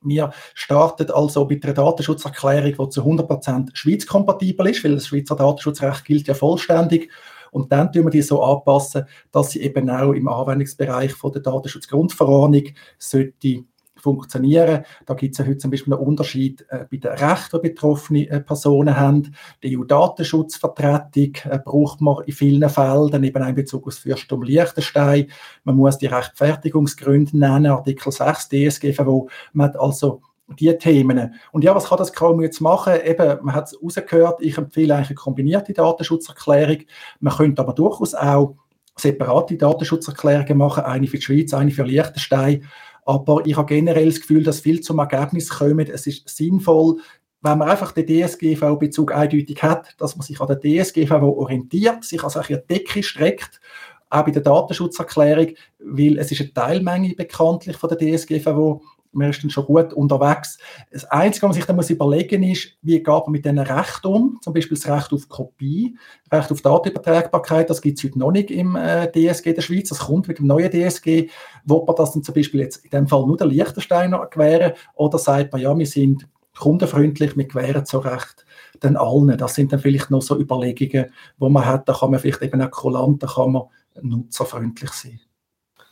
Wir 0.04 0.32
starten 0.54 1.10
also 1.10 1.46
mit 1.46 1.64
einer 1.64 1.74
Datenschutzerklärung, 1.74 2.86
die 2.86 2.90
zu 2.90 3.02
100% 3.02 3.70
schweizkompatibel 3.74 4.68
ist, 4.68 4.84
weil 4.84 4.94
das 4.94 5.08
Schweizer 5.08 5.36
Datenschutzrecht 5.36 6.04
gilt 6.04 6.28
ja 6.28 6.34
vollständig. 6.34 7.10
Und 7.50 7.70
dann 7.70 7.92
tun 7.92 8.04
wir 8.04 8.10
die 8.10 8.22
so 8.22 8.42
anpassen, 8.42 9.04
dass 9.30 9.52
sie 9.52 9.62
eben 9.62 9.88
auch 9.88 10.12
im 10.12 10.28
Anwendungsbereich 10.28 11.12
von 11.12 11.32
der 11.32 11.42
Datenschutzgrundverordnung 11.42 12.64
sollte 12.98 13.64
funktionieren. 14.04 14.84
Da 15.06 15.14
gibt 15.14 15.32
es 15.32 15.38
ja 15.38 15.46
heute 15.46 15.58
zum 15.58 15.70
Beispiel 15.70 15.94
einen 15.94 16.02
Unterschied 16.02 16.64
äh, 16.68 16.84
bei 16.90 16.98
den 16.98 17.10
Rechten, 17.12 17.60
die 17.60 17.68
betroffene 17.68 18.28
äh, 18.28 18.40
Personen 18.40 18.96
haben. 18.96 19.34
Die 19.62 19.76
EU-Datenschutzvertretung 19.76 21.32
äh, 21.50 21.58
braucht 21.64 22.00
man 22.00 22.22
in 22.24 22.32
vielen 22.32 22.68
Fällen, 22.68 23.24
eben 23.24 23.42
auch 23.42 23.48
in 23.48 23.54
Bezug 23.54 23.86
auf 23.86 23.94
das 23.94 23.98
Fürstum 23.98 24.42
Liechtenstein. 24.42 25.28
Man 25.64 25.76
muss 25.76 25.98
die 25.98 26.06
Rechtfertigungsgründe 26.06 27.36
nennen, 27.36 27.72
Artikel 27.72 28.12
6 28.12 28.48
DSGVO. 28.48 29.28
Man 29.54 29.68
hat 29.68 29.80
also 29.80 30.20
die 30.46 30.76
Themen. 30.76 31.34
Und 31.52 31.64
ja, 31.64 31.74
was 31.74 31.86
kann 31.86 31.98
das 31.98 32.12
kaum 32.12 32.42
jetzt 32.42 32.60
machen? 32.60 32.94
Eben, 33.02 33.38
man 33.42 33.54
hat 33.54 33.68
es 33.68 33.82
rausgehört, 33.82 34.42
ich 34.42 34.58
empfehle 34.58 34.94
eigentlich 34.94 35.08
eine 35.08 35.16
kombinierte 35.16 35.72
Datenschutzerklärung. 35.72 36.82
Man 37.20 37.34
könnte 37.34 37.62
aber 37.62 37.72
durchaus 37.72 38.14
auch 38.14 38.54
separate 38.96 39.56
Datenschutzerklärungen 39.56 40.58
machen, 40.58 40.84
eine 40.84 41.06
für 41.06 41.16
die 41.16 41.22
Schweiz, 41.22 41.54
eine 41.54 41.70
für 41.70 41.84
Liechtenstein. 41.84 42.64
Aber 43.04 43.44
ich 43.44 43.56
habe 43.56 43.66
generell 43.66 44.06
das 44.06 44.20
Gefühl, 44.20 44.42
dass 44.42 44.60
viel 44.60 44.80
zum 44.80 44.98
Ergebnis 44.98 45.48
kommt. 45.50 45.88
Es 45.88 46.06
ist 46.06 46.28
sinnvoll, 46.28 46.96
wenn 47.42 47.58
man 47.58 47.68
einfach 47.68 47.92
den 47.92 48.06
DSGV-Bezug 48.06 49.14
eindeutig 49.14 49.62
hat, 49.62 49.94
dass 49.98 50.16
man 50.16 50.26
sich 50.26 50.40
an 50.40 50.48
der 50.48 50.60
DSGVO 50.60 51.28
orientiert, 51.38 52.02
sich 52.04 52.24
also 52.24 52.40
eine 52.40 52.58
Decke 52.58 53.02
streckt, 53.02 53.60
auch 54.08 54.24
bei 54.24 54.30
der 54.30 54.42
Datenschutzerklärung, 54.42 55.48
weil 55.78 56.18
es 56.18 56.32
ist 56.32 56.40
eine 56.40 56.54
Teilmenge 56.54 57.14
bekanntlich 57.14 57.76
von 57.76 57.90
der 57.90 57.98
DSGVO 57.98 58.82
man 59.14 59.30
ist 59.30 59.42
dann 59.42 59.50
schon 59.50 59.66
gut 59.66 59.92
unterwegs. 59.92 60.58
Das 60.90 61.04
Einzige, 61.06 61.42
was 61.42 61.48
man 61.48 61.54
sich 61.54 61.64
dann 61.66 61.76
muss 61.76 61.90
überlegen 61.90 62.42
ist, 62.42 62.72
wie 62.82 62.98
geht 62.98 63.06
man 63.06 63.30
mit 63.30 63.44
diesen 63.44 63.58
Rechten 63.58 64.06
um? 64.06 64.38
Zum 64.42 64.52
Beispiel 64.52 64.76
das 64.76 64.88
Recht 64.88 65.12
auf 65.12 65.28
Kopie, 65.28 65.96
Recht 66.30 66.50
auf 66.50 66.60
Datenübertragbarkeit, 66.62 67.70
das 67.70 67.80
gibt 67.80 67.98
es 67.98 68.04
heute 68.04 68.18
noch 68.18 68.32
nicht 68.32 68.50
im 68.50 68.76
äh, 68.76 69.10
DSG 69.10 69.54
der 69.54 69.62
Schweiz, 69.62 69.88
das 69.88 70.00
kommt 70.00 70.28
mit 70.28 70.38
dem 70.38 70.46
neuen 70.46 70.70
DSG. 70.70 71.28
Wo 71.64 71.84
man 71.84 71.96
das 71.96 72.12
dann 72.12 72.22
zum 72.22 72.34
Beispiel 72.34 72.60
jetzt 72.60 72.84
in 72.84 72.90
dem 72.90 73.08
Fall 73.08 73.26
nur 73.26 73.36
der 73.36 73.46
Liechtensteiner 73.46 74.26
gewähren 74.26 74.72
oder 74.94 75.18
sagt 75.18 75.52
man, 75.52 75.60
ja, 75.60 75.76
wir 75.76 75.86
sind 75.86 76.28
kundenfreundlich, 76.58 77.36
wir 77.36 77.46
gewähren 77.46 77.84
so 77.84 77.98
Recht 77.98 78.44
den 78.82 78.96
allen. 78.96 79.36
Das 79.38 79.54
sind 79.54 79.72
dann 79.72 79.80
vielleicht 79.80 80.10
noch 80.10 80.22
so 80.22 80.38
Überlegungen, 80.38 81.06
wo 81.38 81.48
man 81.48 81.64
hat, 81.64 81.88
da 81.88 81.94
kann 81.94 82.10
man 82.10 82.20
vielleicht 82.20 82.42
eben 82.42 82.60
auch 82.62 82.70
kulant, 82.70 83.22
da 83.22 83.26
kann 83.26 83.52
man 83.52 83.64
nutzerfreundlich 84.00 84.90
sein. 84.90 85.20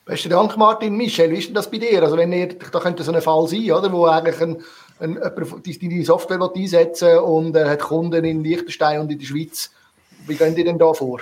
Besten 0.05 0.31
Dank, 0.31 0.57
Martin. 0.57 0.97
Michel, 0.97 1.31
wie 1.31 1.39
ist 1.39 1.49
denn 1.49 1.55
das 1.55 1.71
bei 1.71 1.79
dir? 1.79 2.03
Also, 2.03 2.17
wenn 2.17 2.33
ihr, 2.33 2.49
da 2.49 2.81
könnte 2.81 3.05
so 3.05 3.13
ein 3.13 3.23
Fall 3.23 3.47
sein, 3.47 3.71
oder, 3.71 3.93
wo 3.93 4.07
eigentlich 4.07 4.41
ein, 4.41 4.63
ein, 4.99 5.15
deine 5.15 6.05
Software 6.05 6.51
einsetzen 6.55 7.19
und 7.19 7.55
er 7.55 7.71
hat 7.71 7.81
Kunden 7.81 8.25
in 8.25 8.43
Liechtenstein 8.43 9.01
und 9.01 9.13
in 9.13 9.19
der 9.19 9.27
Schweiz. 9.27 9.71
Wie 10.27 10.35
gehen 10.35 10.55
die 10.55 10.65
denn 10.65 10.79
da 10.79 10.93
vor? 10.93 11.21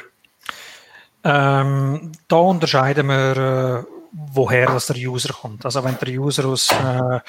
Ähm, 1.23 2.13
da 2.29 2.37
unterscheiden 2.37 3.07
wir, 3.09 3.37
äh, 3.37 3.85
woher 4.13 4.67
das 4.67 4.87
der 4.87 4.97
User 4.97 5.33
kommt. 5.33 5.65
Also 5.65 5.85
wenn 5.85 5.99
der 5.99 6.19
User 6.19 6.47
aus, 6.47 6.71
äh, 6.71 6.75
sagen 6.75 7.23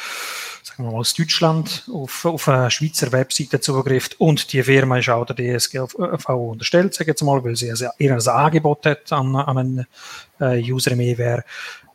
wir 0.78 0.92
mal, 0.92 1.00
aus 1.00 1.14
Deutschland 1.14 1.84
auf, 1.94 2.26
auf 2.26 2.48
eine 2.48 2.72
Schweizer 2.72 3.12
Webseite 3.12 3.60
zugreift 3.60 4.20
und 4.20 4.52
die 4.54 4.64
Firma 4.64 4.98
ist 4.98 5.10
auch 5.10 5.26
der 5.26 5.36
DSGVO 5.36 6.52
unterstellt, 6.52 6.94
sagen 6.94 7.14
wir 7.20 7.26
mal, 7.26 7.44
weil 7.44 7.56
sie 7.56 7.72
ihr 7.98 8.28
Angebot 8.28 8.86
hat 8.86 9.12
an, 9.12 9.36
an 9.36 9.58
einen 9.58 9.80
äh, 9.80 9.86
User 10.42 10.92
im 10.92 11.00
EWR, 11.00 11.44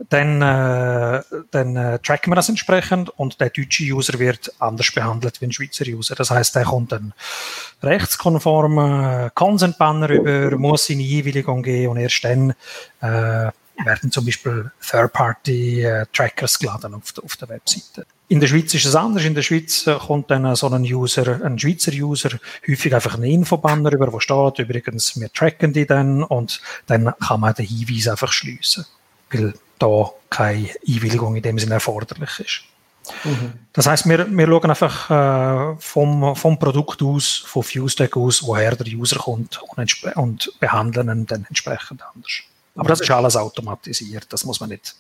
dann, 0.09 0.43
äh, 0.43 1.23
dann 1.51 1.77
äh, 1.77 1.99
tracken 2.01 2.31
wir 2.31 2.37
das 2.37 2.49
entsprechend 2.49 3.09
und 3.11 3.41
der 3.41 3.51
deutsche 3.51 3.85
User 3.85 4.19
wird 4.19 4.53
anders 4.59 4.93
behandelt 4.93 5.41
wie 5.41 5.47
ein 5.47 5.53
Schweizer 5.53 5.87
User. 5.87 6.15
Das 6.15 6.31
heißt, 6.31 6.55
der 6.55 6.65
kommt 6.65 6.93
dann 6.93 7.15
rechtskonform 7.83 9.31
Consent-Banner 9.35 10.11
über, 10.11 10.59
muss 10.59 10.87
seine 10.87 11.03
Einwilligung 11.03 11.63
geben 11.63 11.93
und 11.93 11.97
erst 11.99 12.25
dann 12.25 12.55
äh, 13.01 13.51
werden 13.85 14.11
zum 14.11 14.25
Beispiel 14.25 14.71
Third-Party-Trackers 14.81 16.59
geladen 16.59 16.95
auf, 16.95 17.13
auf 17.23 17.37
der 17.37 17.49
Webseite. 17.49 18.07
In 18.29 18.41
der 18.41 18.49
Schweiz 18.49 18.75
ist 18.75 18.87
es 18.87 18.97
anders. 18.97 19.25
In 19.25 19.35
der 19.35 19.43
Schweiz 19.43 19.87
äh, 19.87 19.95
kommt 19.95 20.31
dann 20.31 20.57
so 20.57 20.69
ein 20.69 20.83
User, 20.83 21.41
ein 21.45 21.59
Schweizer 21.59 21.93
User, 21.93 22.31
häufig 22.69 22.95
einfach 22.95 23.15
einen 23.15 23.25
Infobanner 23.25 23.93
über, 23.93 24.13
wo 24.13 24.19
steht, 24.19 24.59
übrigens, 24.59 25.19
wir 25.21 25.33
tracken 25.33 25.73
die 25.73 25.87
dann 25.87 26.23
und 26.25 26.61
dann 26.87 27.13
kann 27.21 27.41
man 27.41 27.55
den 27.55 27.67
Hinweis 27.67 28.09
einfach 28.09 28.33
schliessen, 28.33 28.87
weil 29.31 29.55
da 29.79 30.11
keine 30.31 30.71
Einwilligung 30.89 31.37
in 31.37 31.43
dem 31.43 31.59
Sinne 31.59 31.75
erforderlich 31.75 32.41
ist. 32.41 32.63
Mhm. 33.25 33.53
Das 33.73 33.87
heißt, 33.87 34.09
wir, 34.09 34.29
wir 34.29 34.47
schauen 34.47 34.71
einfach 34.71 35.11
äh, 35.11 35.77
vom, 35.79 36.35
vom 36.35 36.59
Produkt 36.59 37.03
aus, 37.03 37.45
von 37.47 37.63
FuseTech 37.63 38.17
aus, 38.17 38.43
woher 38.43 38.75
der 38.75 38.93
User 38.93 39.19
kommt 39.19 39.61
und, 39.77 40.17
und 40.17 40.53
behandeln 40.59 41.09
ihn 41.11 41.27
dann 41.27 41.47
entsprechend 41.49 42.03
anders. 42.03 42.43
Aber 42.77 42.89
das 42.89 43.01
ist 43.01 43.11
alles 43.11 43.37
automatisiert. 43.37 44.27
Das 44.33 44.45
muss 44.45 44.61
man 44.61 44.71
nicht 44.71 44.97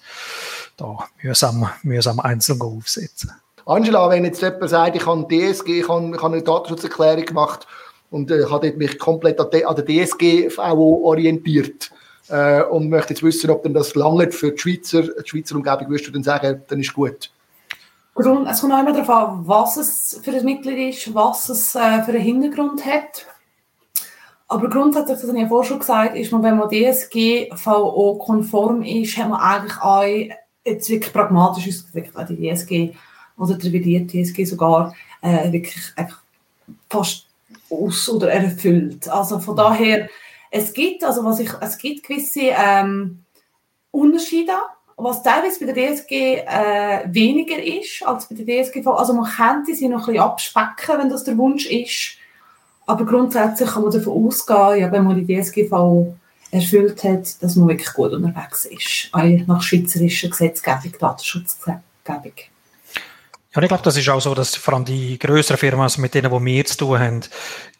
da 0.77 0.99
mühsam, 1.22 1.68
mühsam 1.83 2.20
einzeln 2.20 2.61
aufsetzen. 2.61 3.33
Angela, 3.66 4.09
wenn 4.11 4.24
jetzt 4.24 4.43
jemand 4.43 4.70
sagt, 4.70 4.97
ich 4.97 5.07
habe 5.07 5.27
DSG, 5.29 5.81
ich 5.81 5.89
habe, 5.89 6.14
ich 6.14 6.22
habe 6.22 6.35
eine 6.35 6.43
Datenschutzerklärung 6.43 7.24
gemacht 7.24 7.66
und 8.11 8.31
äh, 8.31 8.45
habe 8.45 8.72
mich 8.72 8.99
komplett 8.99 9.41
an, 9.41 9.51
der 9.51 9.85
DSG 9.85 10.49
orientiert 10.57 11.91
äh, 12.29 12.62
und 12.62 12.89
möchte 12.89 13.14
jetzt 13.14 13.22
wissen, 13.22 13.51
ob 13.51 13.64
denn 13.64 13.74
das 13.74 13.95
lange 13.95 14.31
für 14.31 14.53
die 14.53 14.59
Schweizer, 14.59 15.03
die 15.03 15.29
Schweizer 15.29 15.57
Umgebung, 15.57 15.89
würdest 15.89 16.09
du 16.09 16.12
dann 16.12 16.22
sagen, 16.22 16.62
dann 16.68 16.81
ist 16.81 16.95
gut? 16.95 17.31
Es 18.18 18.24
kommt 18.24 18.72
auch 18.72 18.81
immer 18.81 18.93
darauf 18.93 19.11
an, 19.11 19.43
was 19.47 19.77
es 19.77 20.20
für 20.22 20.31
ein 20.31 20.45
Mitglied 20.45 20.95
ist, 20.95 21.14
was 21.14 21.49
es 21.49 21.74
äh, 21.74 22.03
für 22.03 22.12
einen 22.12 22.22
Hintergrund 22.22 22.85
hat. 22.87 23.27
Aber 24.49 24.70
grundsätzlich, 24.70 25.18
das 25.18 25.26
habe 25.28 25.38
ich 25.38 25.42
ja 25.42 25.49
vorher 25.49 25.68
schon 25.68 25.80
gesagt, 25.80 26.16
ist 26.16 26.30
man, 26.30 26.40
wenn 26.42 26.57
man 26.57 26.70
DSGVO-konform 26.70 28.82
ist, 28.82 29.16
hat 29.16 29.28
man 29.28 29.40
eigentlich 29.40 29.80
auch, 29.80 30.05
jetzt 30.64 30.88
wirklich 30.88 31.12
pragmatisch 31.12 31.66
ausgedrückt, 31.68 32.16
auch 32.16 32.26
die 32.26 32.36
DSG 32.36 32.94
oder 33.38 33.55
die 33.55 33.68
revidierte 33.68 34.22
DSG 34.22 34.44
sogar, 34.44 34.94
äh, 35.20 35.53
wirklich 35.53 35.76
fast 36.88 37.26
aus- 37.70 38.09
oder 38.09 38.30
erfüllt. 38.30 39.09
Also 39.09 39.40
von 39.40 39.57
daher, 39.57 40.09
es 40.51 40.72
gibt, 40.72 41.05
also 41.05 41.24
was 41.24 41.40
ich, 41.40 41.51
es 41.61 41.78
gibt 41.78 42.07
gewisse 42.07 42.53
ähm, 42.57 43.24
Unterschiede, 43.90 44.53
was 44.97 45.22
teilweise 45.22 45.64
bei 45.64 45.72
der 45.72 45.94
DSG 45.94 46.12
äh, 46.12 47.05
weniger 47.07 47.62
ist 47.62 48.07
als 48.07 48.28
bei 48.28 48.36
der 48.36 48.64
DSGV. 48.64 48.86
Also 48.88 49.12
man 49.12 49.30
könnte 49.30 49.74
sie 49.74 49.88
noch 49.88 50.09
ein 50.09 50.14
bisschen 50.14 50.22
abspecken, 50.22 50.99
wenn 50.99 51.11
das 51.11 51.24
der 51.24 51.36
Wunsch 51.36 51.66
ist. 51.66 52.16
Aber 52.87 53.05
grundsätzlich 53.05 53.68
kann 53.68 53.82
man 53.82 53.93
davon 53.93 54.26
ausgehen, 54.26 54.80
ja, 54.80 54.93
wenn 54.93 55.05
man 55.05 55.26
die 55.26 55.41
DSGV 55.41 56.14
erfüllt 56.53 57.03
hat, 57.03 57.43
dass 57.43 57.57
man 57.57 57.68
wirklich 57.68 57.93
gut 57.93 58.12
unterwegs 58.12 58.64
ist. 58.64 59.09
Auch 59.12 59.47
nach 59.47 59.62
schweizerischer 59.62 60.28
Gesetzgebung, 60.28 60.93
Datenschutzgesetzgebung. 60.99 62.32
Ja, 63.55 63.62
ich 63.62 63.68
glaube, 63.68 63.82
das 63.82 63.97
ist 63.97 64.09
auch 64.09 64.20
so, 64.20 64.34
dass 64.34 64.55
vor 64.55 64.74
allem 64.74 64.84
die 64.84 65.18
größeren 65.18 65.57
Firmen, 65.57 65.91
mit 65.97 66.14
denen 66.14 66.30
wo 66.30 66.45
wir 66.45 66.64
zu 66.64 66.76
tun 66.76 66.99
haben, 66.99 67.20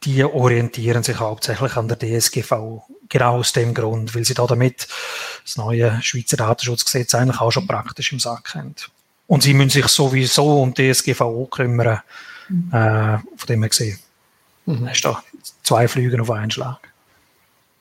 die 0.05 0.25
orientieren 0.25 1.03
sich 1.03 1.21
hauptsächlich 1.21 1.77
an 1.77 1.87
der 1.87 1.99
DSGV. 1.99 2.83
Genau 3.09 3.37
aus 3.37 3.53
dem 3.53 3.75
Grund, 3.75 4.15
weil 4.15 4.25
sie 4.25 4.35
da 4.35 4.47
damit 4.47 4.89
das 5.45 5.57
neue 5.57 6.01
Schweizer 6.03 6.37
Datenschutzgesetz 6.39 7.15
eigentlich 7.15 7.41
auch 7.41 7.53
schon 7.53 7.67
praktisch 7.67 8.11
im 8.13 8.19
Sack 8.19 8.55
haben. 8.55 8.75
Und 9.29 9.45
sie 9.45 9.55
müssen 9.55 9.71
sich 9.71 9.87
sowieso 9.87 10.63
um 10.63 10.75
DSGVO 10.75 11.47
kümmern, 11.47 12.01
mhm. 12.49 12.73
äh, 12.73 13.19
von 13.19 13.47
dem 13.47 13.63
her 13.63 13.69
gesehen 13.69 13.99
Mhm. 14.67 14.89
Hast 14.89 15.05
du 15.05 15.17
zwei 15.63 15.89
Flüge 15.89 16.21
auf 16.21 16.31
einen 16.31 16.51
Schlag. 16.51 16.93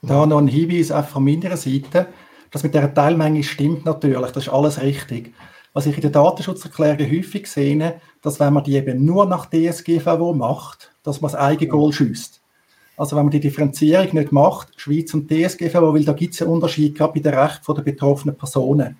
Da 0.01 0.25
noch 0.25 0.37
ein 0.37 0.47
Hinweis 0.47 0.91
auch 0.91 1.05
von 1.05 1.23
meiner 1.23 1.57
Seite. 1.57 2.07
Das 2.51 2.63
mit 2.63 2.75
der 2.75 2.93
Teilmenge 2.93 3.43
stimmt 3.43 3.85
natürlich, 3.85 4.31
das 4.31 4.47
ist 4.47 4.53
alles 4.53 4.81
richtig. 4.81 5.33
Was 5.73 5.87
ich 5.87 5.95
in 5.95 6.01
der 6.01 6.11
Datenschutzerklärung 6.11 7.11
häufig 7.11 7.47
sehe, 7.47 7.99
dass 8.21 8.39
wenn 8.39 8.53
man 8.53 8.63
die 8.63 8.75
eben 8.75 9.03
nur 9.03 9.25
nach 9.25 9.47
DSGVO 9.47 10.33
macht, 10.33 10.91
dass 11.03 11.21
man 11.21 11.31
das 11.31 11.39
eigene 11.39 11.69
Goal 11.69 11.91
schießt. 11.91 12.39
Also 12.97 13.17
wenn 13.17 13.25
man 13.25 13.31
die 13.31 13.41
Differenzierung 13.41 14.13
nicht 14.13 14.31
macht, 14.31 14.79
Schweiz 14.79 15.13
und 15.13 15.29
DSGVO, 15.29 15.93
weil 15.93 16.05
da 16.05 16.13
gibt 16.13 16.33
es 16.33 16.41
einen 16.41 16.51
Unterschied 16.51 16.95
gerade 16.95 17.13
bei 17.13 17.19
den 17.19 17.33
Rechten 17.33 17.75
der 17.75 17.81
betroffenen 17.81 18.37
Personen. 18.37 18.97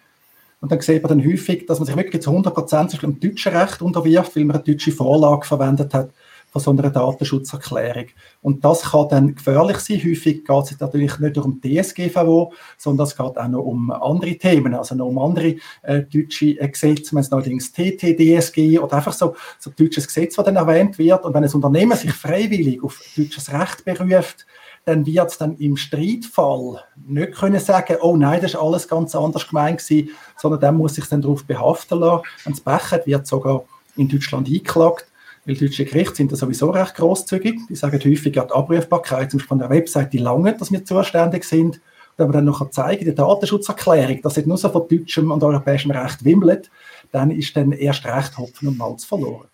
Und 0.59 0.71
dann 0.71 0.81
sieht 0.81 1.03
man 1.03 1.17
dann 1.17 1.25
häufig, 1.25 1.65
dass 1.65 1.79
man 1.79 1.86
sich 1.86 1.95
wirklich 1.95 2.23
zu 2.23 2.31
100% 2.31 2.99
dem 2.99 3.19
deutschen 3.19 3.55
Recht 3.55 3.81
unterwirft, 3.81 4.36
weil 4.36 4.45
man 4.45 4.57
eine 4.57 4.65
deutsche 4.65 4.91
Vorlage 4.91 5.45
verwendet 5.45 5.93
hat 5.93 6.09
von 6.56 6.62
so 6.62 6.72
einer 6.72 6.89
Datenschutzerklärung. 6.89 8.06
Und 8.41 8.64
das 8.64 8.84
kann 8.84 9.10
dann 9.10 9.36
gefährlich 9.36 9.78
sein. 9.80 9.97
Häufig 9.97 10.45
geht 10.45 10.64
es 10.64 10.80
natürlich 10.80 11.20
nicht 11.20 11.36
nur 11.36 11.45
um 11.45 11.60
DSGVO, 11.60 12.53
sondern 12.78 13.08
es 13.08 13.18
geht 13.18 13.38
auch 13.38 13.47
noch 13.47 13.60
um 13.60 13.91
andere 13.91 14.38
Themen, 14.38 14.74
also 14.74 14.95
noch 14.95 15.08
um 15.08 15.20
andere 15.20 15.56
äh, 15.82 16.03
deutsche 16.03 16.58
äh, 16.58 16.70
Gesetze, 16.70 17.14
wenn 17.14 17.22
es 17.22 17.32
neuerdings 17.32 17.74
TTDSG 17.74 18.80
oder 18.80 18.95
einfach 18.95 19.12
so, 19.12 19.36
so 19.60 19.70
deutsches 19.70 20.08
Gesetz, 20.08 20.36
das 20.36 20.45
dann 20.45 20.56
erwähnt 20.56 20.97
wird. 20.97 21.26
Und 21.26 21.34
wenn 21.34 21.43
ein 21.43 21.51
Unternehmen 21.51 21.97
sich 21.97 22.14
freiwillig 22.14 22.82
auf 22.82 23.01
deutsches 23.18 23.51
Recht 23.51 23.84
beruft, 23.84 24.45
dann 24.86 25.06
wird 25.06 25.32
es 25.32 25.38
dann 25.38 25.58
im 25.58 25.76
Streitfall 25.76 26.84
nicht 27.06 27.34
können 27.34 27.60
sagen, 27.60 27.97
oh 28.01 28.16
nein, 28.16 28.39
das 28.39 28.51
ist 28.51 28.60
alles 28.60 28.88
ganz 28.88 29.14
anders 29.14 29.47
gemeint 29.47 29.80
gewesen, 29.80 30.12
sondern 30.38 30.62
dann 30.62 30.78
muss 30.78 30.95
sich 30.95 31.06
dann 31.06 31.22
darauf 31.22 31.43
behaften 31.43 31.99
lassen. 31.99 32.24
Wenn 32.45 32.53
es 32.53 32.62
Becher 32.62 33.01
wird 33.06 33.28
sogar 33.28 33.66
in 33.97 34.08
Deutschland 34.08 34.47
eingeklagt 34.47 35.08
weil 35.46 35.56
deutsche 35.56 35.86
Gerichte 35.86 36.16
sind 36.16 36.32
da 36.32 36.36
sowieso 36.36 36.72
recht 36.72 36.96
großzügig. 36.96 37.60
Die 37.70 37.76
sagen 37.76 38.00
häufig, 38.04 38.36
ja, 38.36 38.46
die 38.46 38.54
Abrufbarkeit 38.54 39.32
zum 39.32 39.38
Beispiel 39.38 39.48
von 39.48 39.60
der 39.60 39.70
Webseite 39.70 40.18
lange, 40.18 40.54
dass 40.54 40.72
wir 40.72 40.84
zuständig 40.84 41.43
sind. 41.43 41.76
Und 41.76 41.82
wenn 42.18 42.28
wir 42.30 42.34
dann 42.34 42.46
noch 42.46 42.70
zeigen, 42.72 43.06
die 43.06 43.14
Datenschutzerklärung, 43.14 44.22
dass 44.22 44.38
es 44.38 44.46
nur 44.46 44.58
so 44.58 44.70
von 44.70 44.88
deutschem 44.88 45.32
und 45.32 45.43
europäischem 45.43 45.91
Recht 45.91 46.26
wimmelt, 46.26 46.72
dann 47.12 47.30
ist 47.32 47.56
dann 47.56 47.72
erst 47.72 48.06
recht 48.06 48.38
Hopfen 48.38 48.70
und 48.70 48.78
Malz 48.78 49.06
verloren. 49.06 49.48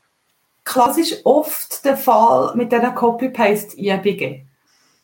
Klassisch 0.63 1.15
oft 1.23 1.83
der 1.83 1.97
Fall 1.97 2.55
mit 2.55 2.71
diesen 2.71 2.95
Copy-Paste-IBG. 2.95 4.43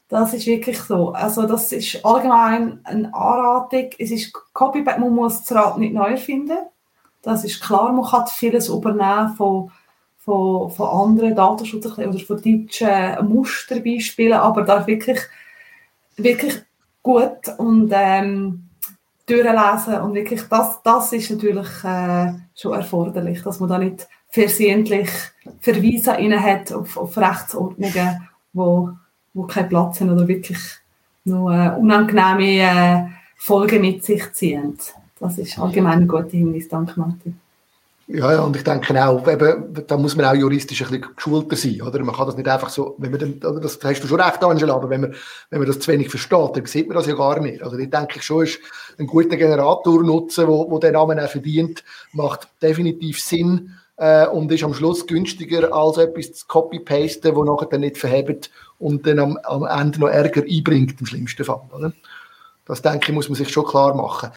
Das 0.09 0.33
ist 0.33 0.45
wirklich 0.45 0.79
so. 0.79 1.11
Also 1.11 1.45
das 1.45 1.73
ist 1.73 2.05
allgemein 2.05 2.79
eine 2.85 3.13
Anratung. 3.13 3.89
Es 3.97 4.11
ist 4.11 4.31
Copy-Paste, 4.53 5.01
man 5.01 5.13
muss 5.13 5.43
das 5.43 5.57
Rad 5.57 5.77
nicht 5.79 5.93
neu 5.93 6.11
erfinden. 6.11 6.59
Das 7.23 7.43
ist 7.43 7.61
klar, 7.61 7.91
man 7.91 8.05
kann 8.05 8.27
vieles 8.27 8.69
übernehmen 8.69 9.35
von 9.35 9.71
von, 10.27 10.69
von 10.71 10.87
anderen 10.89 11.33
Datenschutz 11.33 11.85
oder 11.85 12.19
von 12.19 12.41
deutschen 12.41 13.29
Musterbeispielen, 13.29 14.33
aber 14.33 14.63
da 14.63 14.85
wirklich, 14.85 15.19
wirklich 16.17 16.61
gut 17.01 17.47
und 17.57 17.89
ähm, 17.93 18.67
durchlesen 19.25 20.01
und 20.01 20.15
wirklich, 20.15 20.41
das, 20.49 20.83
das 20.83 21.13
ist 21.13 21.31
natürlich 21.31 21.67
äh, 21.85 22.33
schon 22.53 22.73
erforderlich, 22.73 23.41
dass 23.41 23.61
man 23.61 23.69
da 23.69 23.77
nicht 23.77 24.05
versehentlich 24.29 25.09
Verweise 25.61 26.11
rein 26.11 26.43
hat 26.43 26.73
auf, 26.73 26.97
auf 26.97 27.17
Rechtsordnungen, 27.17 28.27
wo, 28.51 28.89
wo 29.33 29.43
keinen 29.43 29.69
Platz 29.69 30.01
haben 30.01 30.09
oder 30.09 30.27
wirklich 30.27 30.59
nur 31.23 31.53
äh, 31.53 31.69
unangenehme 31.69 32.63
äh, 32.63 33.03
Folgen 33.37 33.79
mit 33.79 34.03
sich 34.03 34.33
ziehen. 34.33 34.77
Das 35.21 35.37
ist 35.37 35.57
allgemein 35.57 35.99
ein 35.99 36.07
guter 36.07 36.31
Hinweis, 36.31 36.67
danke 36.67 36.99
Martin. 36.99 37.39
Ja, 38.09 38.31
ja, 38.31 38.41
und 38.41 38.55
ich 38.55 38.63
denke 38.63 39.05
auch, 39.05 39.27
eben, 39.27 39.83
da 39.85 39.97
muss 39.97 40.15
man 40.15 40.25
auch 40.25 40.33
juristisch 40.33 40.81
ein 40.81 40.87
bisschen 40.87 41.13
geschulter 41.13 41.57
sein, 41.57 41.81
oder? 41.81 42.01
Man 42.03 42.15
kann 42.15 42.25
das 42.27 42.37
nicht 42.37 42.47
einfach 42.47 42.69
so, 42.69 42.95
wenn 42.99 43.11
man 43.11 43.19
dann, 43.19 43.61
das 43.61 43.77
hast 43.83 44.01
du 44.01 44.07
schon 44.07 44.21
recht, 44.21 44.41
Angela, 44.41 44.75
aber 44.75 44.89
wenn 44.89 45.01
man, 45.01 45.15
wenn 45.49 45.59
man 45.59 45.67
das 45.67 45.79
zu 45.79 45.91
wenig 45.91 46.09
versteht, 46.09 46.55
dann 46.55 46.65
sieht 46.65 46.87
man 46.87 46.95
das 46.95 47.05
ja 47.05 47.15
gar 47.15 47.37
nicht. 47.41 47.61
Also 47.61 47.77
ich 47.77 47.89
denke 47.89 48.21
schon, 48.21 48.45
ist 48.45 48.59
ein 48.97 49.07
guter 49.07 49.35
Generator 49.35 50.01
nutzen, 50.03 50.47
wo, 50.47 50.71
wo 50.71 50.79
den 50.79 50.93
Namen 50.93 51.19
auch 51.19 51.27
verdient, 51.27 51.83
macht 52.13 52.47
definitiv 52.61 53.21
Sinn, 53.21 53.73
äh, 53.97 54.27
und 54.27 54.51
ist 54.51 54.63
am 54.63 54.73
Schluss 54.73 55.05
günstiger 55.05 55.73
als 55.73 55.97
etwas 55.97 56.31
zu 56.31 56.47
copy-pasten, 56.47 57.35
wo 57.35 57.43
nachher 57.43 57.67
dann 57.67 57.81
nicht 57.81 57.97
verhebt 57.97 58.51
und 58.79 59.05
dann 59.05 59.19
am, 59.19 59.37
am 59.43 59.65
Ende 59.65 59.99
noch 59.99 60.07
Ärger 60.07 60.43
einbringt, 60.43 60.99
im 60.99 61.05
schlimmsten 61.05 61.43
Fall, 61.43 61.61
oder? 61.75 61.91
Das 62.65 62.81
denke 62.81 63.09
ich, 63.09 63.13
muss 63.13 63.27
man 63.27 63.35
sich 63.35 63.49
schon 63.49 63.65
klar 63.65 63.95
machen. 63.95 64.31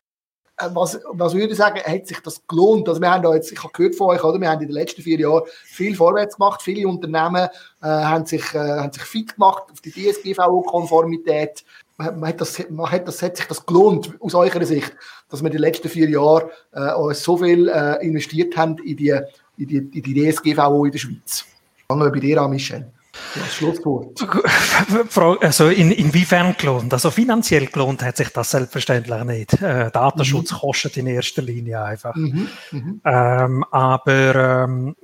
Äh, 0.60 0.68
was, 0.74 1.00
was 1.12 1.34
würde 1.34 1.52
ich 1.52 1.58
sagen, 1.58 1.80
hat 1.80 2.06
sich 2.06 2.20
das 2.20 2.46
gelohnt? 2.46 2.88
Also 2.88 3.00
wir 3.00 3.10
haben 3.10 3.22
da 3.22 3.34
jetzt, 3.34 3.52
ich 3.52 3.62
habe 3.62 3.72
gehört 3.72 3.94
von 3.94 4.08
euch, 4.08 4.22
oder? 4.22 4.40
wir 4.40 4.48
haben 4.48 4.60
in 4.60 4.68
den 4.68 4.74
letzten 4.74 5.02
vier 5.02 5.18
Jahren 5.18 5.42
viel 5.64 5.96
vorwärts 5.96 6.36
gemacht, 6.36 6.62
viele 6.62 6.86
Unternehmen 6.88 7.48
äh, 7.82 7.86
haben, 7.86 8.26
sich, 8.26 8.54
äh, 8.54 8.58
haben 8.58 8.92
sich 8.92 9.02
fit 9.02 9.34
gemacht 9.34 9.64
auf 9.70 9.80
die 9.80 9.90
DSGVO-Konformität. 9.90 11.64
Hat 11.98 12.40
das, 12.40 12.58
hat, 12.58 13.08
das, 13.08 13.22
hat 13.22 13.36
sich 13.36 13.46
das 13.46 13.66
gelohnt, 13.66 14.14
aus 14.20 14.34
eurer 14.34 14.64
Sicht, 14.64 14.96
dass 15.28 15.42
wir 15.42 15.50
den 15.50 15.60
letzten 15.60 15.88
vier 15.90 16.08
Jahren 16.08 16.48
äh, 16.72 17.14
so 17.14 17.36
viel 17.36 17.68
äh, 17.68 18.04
investiert 18.04 18.56
haben 18.56 18.78
in 18.78 18.96
die, 18.96 19.20
in 19.58 19.66
die, 19.66 19.76
in 19.76 20.02
die 20.02 20.30
DSGVO 20.32 20.86
in 20.86 20.92
der 20.92 20.98
Schweiz. 20.98 21.44
Fangen 21.88 22.02
wir 22.02 22.10
bei 22.10 22.20
dir 22.20 22.40
an, 22.40 22.50
Michel. 22.50 22.90
Das 23.34 23.54
Schlusswort. 23.54 24.20
Also 25.40 25.68
in, 25.68 25.90
inwiefern 25.92 26.54
gelohnt? 26.56 26.92
Also 26.92 27.10
finanziell 27.10 27.66
gelohnt 27.66 28.02
hat 28.02 28.16
sich 28.16 28.28
das 28.30 28.50
selbstverständlich 28.50 29.24
nicht. 29.24 29.60
Äh, 29.60 29.90
Datenschutz 29.90 30.52
mhm. 30.52 30.56
kostet 30.56 30.96
in 30.96 31.06
erster 31.06 31.42
Linie 31.42 31.82
einfach. 31.82 32.14
Mhm. 32.14 32.48
Mhm. 32.70 33.00
Ähm, 33.04 33.64
aber 33.70 34.64
ähm, 34.64 34.96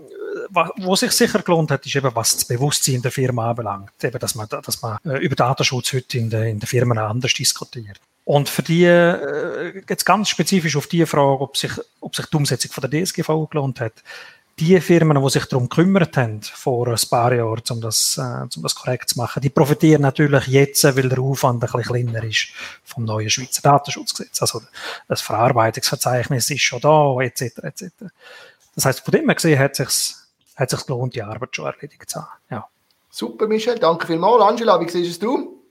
wo 0.78 0.96
sich 0.96 1.12
sicher 1.12 1.40
gelohnt 1.40 1.70
hat, 1.70 1.86
ist 1.86 1.96
eben, 1.96 2.14
was 2.14 2.34
das 2.34 2.44
Bewusstsein 2.44 3.02
der 3.02 3.10
Firma 3.10 3.50
anbelangt. 3.50 3.92
Eben, 4.02 4.18
dass 4.18 4.34
man, 4.34 4.48
dass 4.48 4.82
man 4.82 4.98
äh, 5.04 5.18
über 5.18 5.36
Datenschutz 5.36 5.92
heute 5.92 6.18
in 6.18 6.30
den, 6.30 6.42
in 6.44 6.60
den 6.60 6.66
Firmen 6.66 6.98
anders 6.98 7.32
diskutiert. 7.32 8.00
Und 8.24 8.48
für 8.48 8.62
die, 8.62 8.84
äh, 8.84 9.82
jetzt 9.88 10.04
ganz 10.04 10.28
spezifisch 10.28 10.76
auf 10.76 10.88
die 10.88 11.06
Frage, 11.06 11.40
ob 11.40 11.56
sich, 11.56 11.72
ob 12.00 12.16
sich 12.16 12.26
die 12.26 12.36
Umsetzung 12.36 12.72
von 12.72 12.88
der 12.88 13.04
DSGV 13.04 13.48
gelohnt 13.48 13.80
hat, 13.80 14.02
die 14.58 14.80
Firmen, 14.80 15.22
die 15.22 15.30
sich 15.30 15.44
darum 15.46 15.68
gekümmert 15.68 16.16
haben, 16.16 16.40
vor 16.42 16.88
ein 16.88 16.96
paar 17.10 17.34
Jahren, 17.34 17.62
um 17.70 17.80
das, 17.80 18.18
äh, 18.18 18.56
um 18.56 18.62
das 18.62 18.74
korrekt 18.74 19.10
zu 19.10 19.18
machen, 19.18 19.42
die 19.42 19.50
profitieren 19.50 20.02
natürlich 20.02 20.46
jetzt, 20.46 20.84
weil 20.84 21.08
der 21.08 21.18
Aufwand 21.18 21.62
ein 21.62 21.70
bisschen 21.70 21.82
kleiner 21.82 22.24
ist 22.24 22.48
vom 22.84 23.04
neuen 23.04 23.28
Schweizer 23.28 23.62
Datenschutzgesetz. 23.62 24.40
Also 24.40 24.62
das 25.08 25.20
Verarbeitungsverzeichnis 25.20 26.48
ist 26.50 26.62
schon 26.62 26.80
da, 26.80 27.16
etc. 27.20 27.58
etc. 27.62 27.84
Das 28.74 28.86
heißt, 28.86 29.00
von 29.00 29.12
dem 29.12 29.26
her 29.26 29.34
gesehen 29.34 29.58
hat 29.58 29.76
sich 29.76 30.14
hat 30.56 30.70
sich 30.70 30.86
gelohnt, 30.86 31.14
die 31.14 31.22
Arbeit 31.22 31.54
schon 31.54 31.66
erledigt 31.66 32.08
zu 32.08 32.20
haben. 32.20 32.28
Ja. 32.50 32.66
Super, 33.10 33.46
Michel, 33.46 33.78
danke 33.78 34.06
vielmals. 34.06 34.42
Angela, 34.42 34.80
wie 34.80 34.88
siehst 34.88 35.22
du 35.22 35.62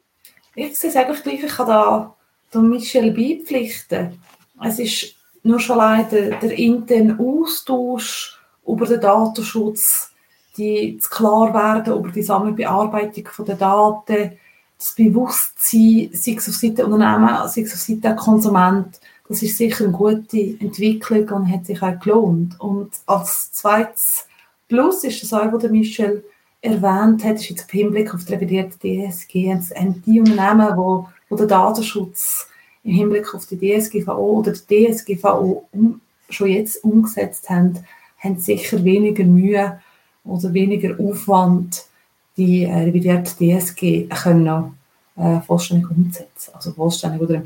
Ich 0.54 0.78
sehe 0.78 0.92
es 0.92 0.96
eigentlich 0.96 1.24
gleich, 1.24 1.44
ich 1.44 1.52
kann 1.52 1.68
da, 1.68 2.16
da 2.52 2.60
Michel 2.60 3.12
beipflichten. 3.12 4.22
Es 4.64 4.80
ist 4.80 5.16
nur 5.44 5.60
schon 5.60 5.78
leider 5.78 6.38
der 6.38 6.52
interne 6.52 7.20
Austausch 7.20 8.40
über 8.68 8.86
den 8.86 9.02
Datenschutz, 9.02 10.12
die 10.58 10.98
zu 10.98 11.10
klar 11.10 11.54
werden 11.54 11.98
über 11.98 12.10
die 12.10 12.24
Sammelbearbeitung 12.24 13.46
der 13.46 13.56
Daten, 13.56 14.32
das 14.78 14.94
Bewusstsein, 14.96 16.10
sei 16.14 16.36
es 16.38 16.50
auf 16.50 16.56
Seite 16.56 16.86
Unternehmen, 16.86 17.48
sei 17.48 17.62
es 17.62 17.74
auf 17.74 17.80
Seite 17.80 18.02
der 18.02 18.16
Konsument, 18.16 19.00
das 19.28 19.42
ist 19.42 19.58
sicher 19.58 19.86
eine 19.86 19.94
gute 19.94 20.38
Entwicklung 20.60 21.28
und 21.30 21.52
hat 21.52 21.66
sich 21.66 21.82
auch 21.82 22.00
gelohnt. 22.00 22.60
Und 22.60 22.92
als 23.06 23.52
zweites 23.54 24.28
Plus 24.68 25.04
ist 25.04 25.24
das 25.24 25.34
auch, 25.34 25.52
was 25.52 25.62
der 25.62 25.72
Michel 25.72 26.24
erwähnt 26.62 27.24
hat, 27.24 27.36
ist 27.36 27.50
jetzt 27.50 27.74
im 27.74 27.80
Hinblick 27.80 28.14
auf 28.14 28.26
die 28.26 28.34
revidierte 28.34 28.78
DSG, 28.78 29.58
die 30.06 30.20
Unternehmen, 30.20 30.78
wo, 30.78 31.08
wo 31.30 31.36
der 31.36 31.48
Datenschutz 31.48 32.48
im 32.84 32.94
Hinblick 32.94 33.34
auf 33.34 33.48
die 33.48 33.58
DSGVO 33.58 34.40
oder 34.40 34.54
die 34.54 34.92
DSGVO 34.92 35.66
um, 35.72 36.02
schon 36.30 36.48
jetzt 36.48 36.84
umgesetzt 36.84 37.50
haben, 37.50 37.80
haben 38.20 38.40
sicher 38.40 38.84
weniger 38.84 39.24
Mühe 39.24 39.80
oder 40.24 40.54
weniger 40.54 41.00
Aufwand, 41.00 41.86
die 42.38 42.64
äh, 42.64 42.74
revidierte 42.74 43.36
DSG 43.36 44.08
können 44.10 44.78
äh, 45.16 45.40
vollständig 45.42 45.90
umsetzen. 45.90 46.52
Also 46.54 46.72
vollständig 46.74 47.22
oder 47.22 47.44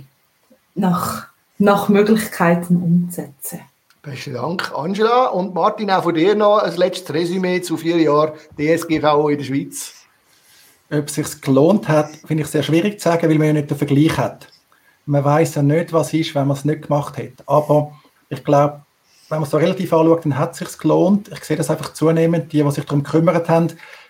nach, 0.75 1.27
nach 1.57 1.89
Möglichkeiten 1.89 2.77
umsetzen. 2.77 3.61
Besten 4.01 4.33
Dank, 4.33 4.71
Angela. 4.73 5.27
Und 5.27 5.53
Martin, 5.53 5.91
auch 5.91 6.03
von 6.03 6.15
dir 6.15 6.33
noch 6.33 6.59
ein 6.59 6.75
letztes 6.77 7.13
Resümee 7.13 7.61
zu 7.61 7.75
vier 7.75 7.97
Jahren 7.97 8.31
DSGVO 8.57 9.29
in 9.29 9.37
der 9.37 9.45
Schweiz. 9.45 9.93
Ob 10.89 11.07
es 11.07 11.15
sich 11.15 11.41
gelohnt 11.41 11.87
hat, 11.87 12.15
finde 12.25 12.43
ich 12.43 12.49
sehr 12.49 12.63
schwierig 12.63 12.99
zu 12.99 13.09
sagen, 13.09 13.29
weil 13.29 13.37
man 13.37 13.47
ja 13.47 13.53
nicht 13.53 13.69
den 13.69 13.77
Vergleich 13.77 14.17
hat. 14.17 14.47
Man 15.05 15.23
weiß 15.23 15.55
ja 15.55 15.63
nicht, 15.63 15.91
was 15.91 16.13
ist, 16.13 16.33
wenn 16.33 16.47
man 16.47 16.57
es 16.57 16.65
nicht 16.65 16.83
gemacht 16.83 17.17
hat. 17.17 17.45
Aber 17.45 17.91
ich 18.29 18.43
glaube, 18.43 18.81
wenn 19.29 19.37
man 19.37 19.43
es 19.43 19.51
so 19.51 19.57
relativ 19.57 19.93
anschaut, 19.93 20.25
dann 20.25 20.37
hat 20.37 20.53
es 20.53 20.57
sich 20.57 20.77
gelohnt. 20.77 21.29
Ich 21.31 21.43
sehe 21.43 21.55
das 21.55 21.69
einfach 21.69 21.93
zunehmend. 21.93 22.51
Die, 22.51 22.63
die 22.63 22.71
sich 22.71 22.85
darum 22.85 23.03
gekümmert 23.03 23.47
haben, 23.47 23.67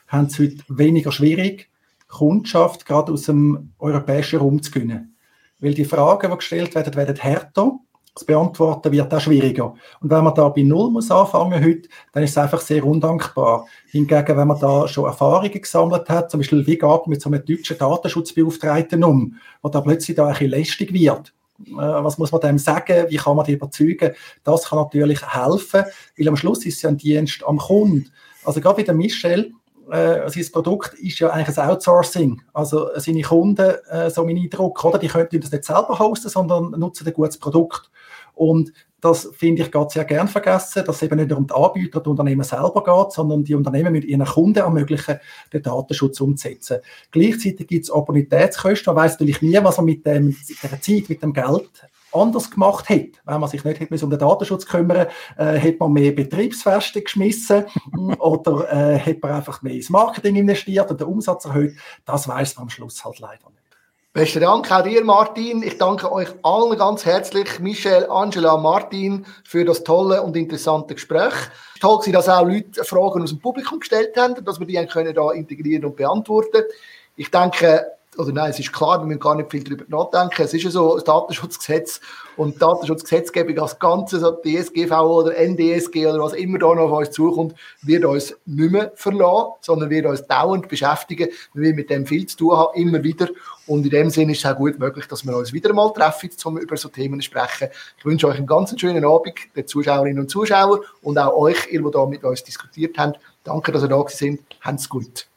haben 0.07 0.25
es 0.25 0.39
heute 0.39 0.57
weniger 0.69 1.11
schwierig, 1.11 1.69
Kundschaft 2.07 2.85
gerade 2.85 3.11
aus 3.11 3.23
dem 3.23 3.73
europäischen 3.79 4.39
Raum 4.39 4.63
zu 4.63 4.71
gewinnen. 4.71 5.15
Weil 5.59 5.73
die 5.73 5.85
Fragen, 5.85 6.31
die 6.31 6.37
gestellt 6.37 6.73
werden, 6.73 6.95
werden 6.95 7.17
härter. 7.17 7.73
Das 8.15 8.23
Beantworten 8.25 8.91
wird 8.91 9.13
auch 9.13 9.21
schwieriger. 9.21 9.75
Und 10.01 10.09
wenn 10.09 10.23
man 10.23 10.33
da 10.33 10.49
bei 10.49 10.63
Null 10.63 10.89
muss 10.89 11.11
anfangen 11.11 11.63
heute, 11.63 11.87
dann 12.11 12.23
ist 12.23 12.31
es 12.31 12.37
einfach 12.37 12.59
sehr 12.61 12.83
undankbar. 12.83 13.65
Hingegen, 13.91 14.37
wenn 14.37 14.47
man 14.47 14.59
da 14.59 14.87
schon 14.87 15.05
Erfahrungen 15.05 15.61
gesammelt 15.61 16.09
hat, 16.09 16.31
zum 16.31 16.39
Beispiel, 16.39 16.65
wie 16.65 16.77
geht 16.77 16.81
man 16.81 17.01
mit 17.07 17.21
so 17.21 17.29
einem 17.29 17.45
deutschen 17.45 17.77
Datenschutzbeauftragten 17.77 19.03
um, 19.03 19.35
wo 19.61 19.69
da 19.69 19.81
plötzlich 19.81 20.17
da 20.17 20.27
ein 20.27 20.33
bisschen 20.33 20.49
lästig 20.49 20.93
wird, 20.93 21.33
was 21.71 22.17
muss 22.17 22.31
man 22.31 22.41
dem 22.41 22.57
sagen, 22.57 23.05
wie 23.09 23.17
kann 23.17 23.35
man 23.35 23.45
die 23.45 23.53
überzeugen, 23.53 24.13
das 24.43 24.69
kann 24.69 24.79
natürlich 24.79 25.21
helfen, 25.21 25.85
weil 26.17 26.27
am 26.27 26.37
Schluss 26.37 26.65
ist 26.65 26.77
es 26.77 26.81
ja 26.81 26.89
ein 26.89 26.97
Dienst 26.97 27.43
am 27.45 27.57
Kunden. 27.57 28.11
Also 28.43 28.61
gerade 28.61 28.77
wie 28.77 28.83
der 28.83 28.93
Michel, 28.93 29.51
äh, 29.91 30.29
sein 30.29 30.51
Produkt 30.51 30.93
ist 30.95 31.19
ja 31.19 31.29
eigentlich 31.29 31.57
ein 31.57 31.69
Outsourcing. 31.69 32.41
Also 32.53 32.89
seine 32.95 33.21
Kunden, 33.21 33.73
äh, 33.89 34.09
so 34.09 34.23
mein 34.23 34.37
Eindruck, 34.37 34.83
oder, 34.85 34.99
die 34.99 35.07
können 35.07 35.27
das 35.31 35.51
nicht 35.51 35.65
selber 35.65 35.97
hosten, 35.99 36.29
sondern 36.29 36.71
nutzen 36.71 37.07
ein 37.07 37.13
gutes 37.13 37.37
Produkt. 37.37 37.89
Und 38.35 38.71
das 39.01 39.29
finde 39.33 39.61
ich 39.61 39.71
gerade 39.71 39.89
sehr 39.89 40.05
gern 40.05 40.27
vergessen, 40.27 40.83
dass 40.85 40.97
es 40.97 41.03
eben 41.03 41.17
nicht 41.17 41.29
nur 41.29 41.39
um 41.39 41.47
die 41.47 41.53
Anbieter, 41.53 42.01
die 42.01 42.09
Unternehmen 42.09 42.43
selber 42.43 42.83
geht, 42.83 43.13
sondern 43.13 43.43
die 43.43 43.55
Unternehmen 43.55 43.93
mit 43.93 44.05
ihren 44.05 44.25
Kunden 44.25 44.59
ermöglichen, 44.59 45.19
den 45.53 45.61
Datenschutz 45.61 46.19
umzusetzen. 46.21 46.79
Gleichzeitig 47.11 47.67
gibt 47.67 47.85
es 47.85 47.91
Opportunitätskosten. 47.91 48.93
Man 48.93 49.03
weiß 49.03 49.13
natürlich 49.13 49.41
nie, 49.41 49.59
was 49.61 49.77
man 49.77 49.85
mit, 49.85 50.05
dem, 50.05 50.27
mit 50.27 50.63
der 50.63 50.81
Zeit, 50.81 51.09
mit 51.09 51.23
dem 51.23 51.33
Geld 51.33 51.69
anders 52.11 52.49
gemacht 52.49 52.89
hätte. 52.89 53.19
Wenn 53.25 53.39
man 53.39 53.49
sich 53.49 53.63
nicht 53.63 53.79
hätte 53.79 54.03
um 54.03 54.09
den 54.09 54.19
Datenschutz 54.19 54.65
kümmern 54.65 55.07
äh, 55.37 55.53
hätte 55.53 55.77
man 55.79 55.93
mehr 55.93 56.11
Betriebsfeste 56.11 57.01
geschmissen 57.01 57.65
oder 58.19 58.71
äh, 58.71 58.97
hätte 58.97 59.19
man 59.21 59.31
einfach 59.33 59.61
mehr 59.61 59.73
ins 59.73 59.89
Marketing 59.89 60.35
investiert 60.35 60.89
und 60.89 60.99
den 60.99 61.07
Umsatz 61.07 61.45
erhöht. 61.45 61.75
Das 62.05 62.27
weiß 62.27 62.55
man 62.55 62.63
am 62.63 62.69
Schluss 62.69 63.03
halt 63.05 63.19
leider 63.19 63.49
nicht. 63.49 63.58
Besten 64.19 64.41
Dank 64.41 64.69
auch 64.69 64.83
dir, 64.83 65.01
Martin. 65.05 65.63
Ich 65.63 65.77
danke 65.77 66.11
euch 66.11 66.27
allen 66.43 66.77
ganz 66.77 67.05
herzlich, 67.05 67.57
Michel, 67.61 68.05
Angela, 68.09 68.57
Martin, 68.57 69.25
für 69.45 69.63
das 69.63 69.85
tolle 69.85 70.21
und 70.21 70.35
interessante 70.35 70.93
Gespräch. 70.93 71.31
Toll 71.79 71.99
war, 71.99 72.11
dass 72.11 72.27
auch 72.27 72.45
Leute 72.45 72.83
Fragen 72.83 73.23
aus 73.23 73.29
dem 73.29 73.39
Publikum 73.39 73.79
gestellt 73.79 74.17
haben, 74.17 74.35
dass 74.43 74.59
wir 74.59 74.67
die 74.67 74.85
können 74.87 75.15
da 75.15 75.31
integrieren 75.31 75.85
und 75.85 75.95
beantworten. 75.95 76.63
Ich 77.15 77.31
denke, 77.31 77.85
oder 78.19 78.33
nein, 78.33 78.49
es 78.49 78.59
ist 78.59 78.73
klar, 78.73 78.99
wir 78.99 79.05
müssen 79.05 79.21
gar 79.21 79.35
nicht 79.35 79.49
viel 79.49 79.63
darüber 79.63 79.85
nachdenken. 79.87 80.41
Es 80.41 80.53
ist 80.53 80.63
ja 80.63 80.69
so, 80.69 80.95
das 80.95 81.05
Datenschutzgesetz 81.05 82.01
und 82.35 82.61
Datenschutzgesetzgebung 82.61 83.57
als 83.59 83.79
Ganzes, 83.79 84.23
also 84.23 84.37
DSGV 84.41 84.91
oder 84.91 85.37
NDSG 85.37 86.05
oder 86.05 86.19
was 86.19 86.33
immer 86.33 86.59
da 86.59 86.75
noch 86.75 86.91
auf 86.91 86.99
uns 86.99 87.11
zukommt, 87.11 87.55
wird 87.81 88.03
uns 88.03 88.35
nicht 88.45 88.71
mehr 88.71 88.91
verlassen, 88.95 89.53
sondern 89.61 89.89
wird 89.89 90.05
uns 90.05 90.27
dauernd 90.27 90.67
beschäftigen, 90.67 91.29
wir 91.53 91.73
mit 91.73 91.89
dem 91.89 92.05
viel 92.05 92.25
zu 92.25 92.35
tun 92.35 92.57
haben, 92.57 92.75
immer 92.75 93.01
wieder. 93.03 93.29
Und 93.67 93.85
in 93.85 93.89
dem 93.89 94.09
Sinne 94.09 94.33
ist 94.33 94.39
es 94.39 94.51
auch 94.51 94.57
gut 94.57 94.79
möglich, 94.79 95.05
dass 95.05 95.25
wir 95.25 95.37
uns 95.37 95.53
wieder 95.53 95.71
mal 95.71 95.89
treffen, 95.93 96.29
um 96.43 96.57
über 96.57 96.75
so 96.75 96.89
Themen 96.89 97.21
zu 97.21 97.27
sprechen. 97.27 97.69
Ich 97.97 98.05
wünsche 98.05 98.27
euch 98.27 98.35
einen 98.35 98.47
ganz 98.47 98.77
schönen 98.77 99.05
Abend, 99.05 99.35
den 99.55 99.65
Zuschauerinnen 99.65 100.19
und 100.19 100.29
Zuschauern 100.29 100.81
und 101.03 101.17
auch 101.17 101.37
euch, 101.37 101.71
ihr, 101.71 101.81
die 101.81 101.91
da 101.91 102.05
mit 102.05 102.25
uns 102.25 102.43
diskutiert 102.43 102.97
habt. 102.97 103.17
Danke, 103.45 103.71
dass 103.71 103.83
ihr 103.83 103.87
da 103.87 104.03
sind. 104.09 104.41
Habt's 104.59 104.89
gut. 104.89 105.28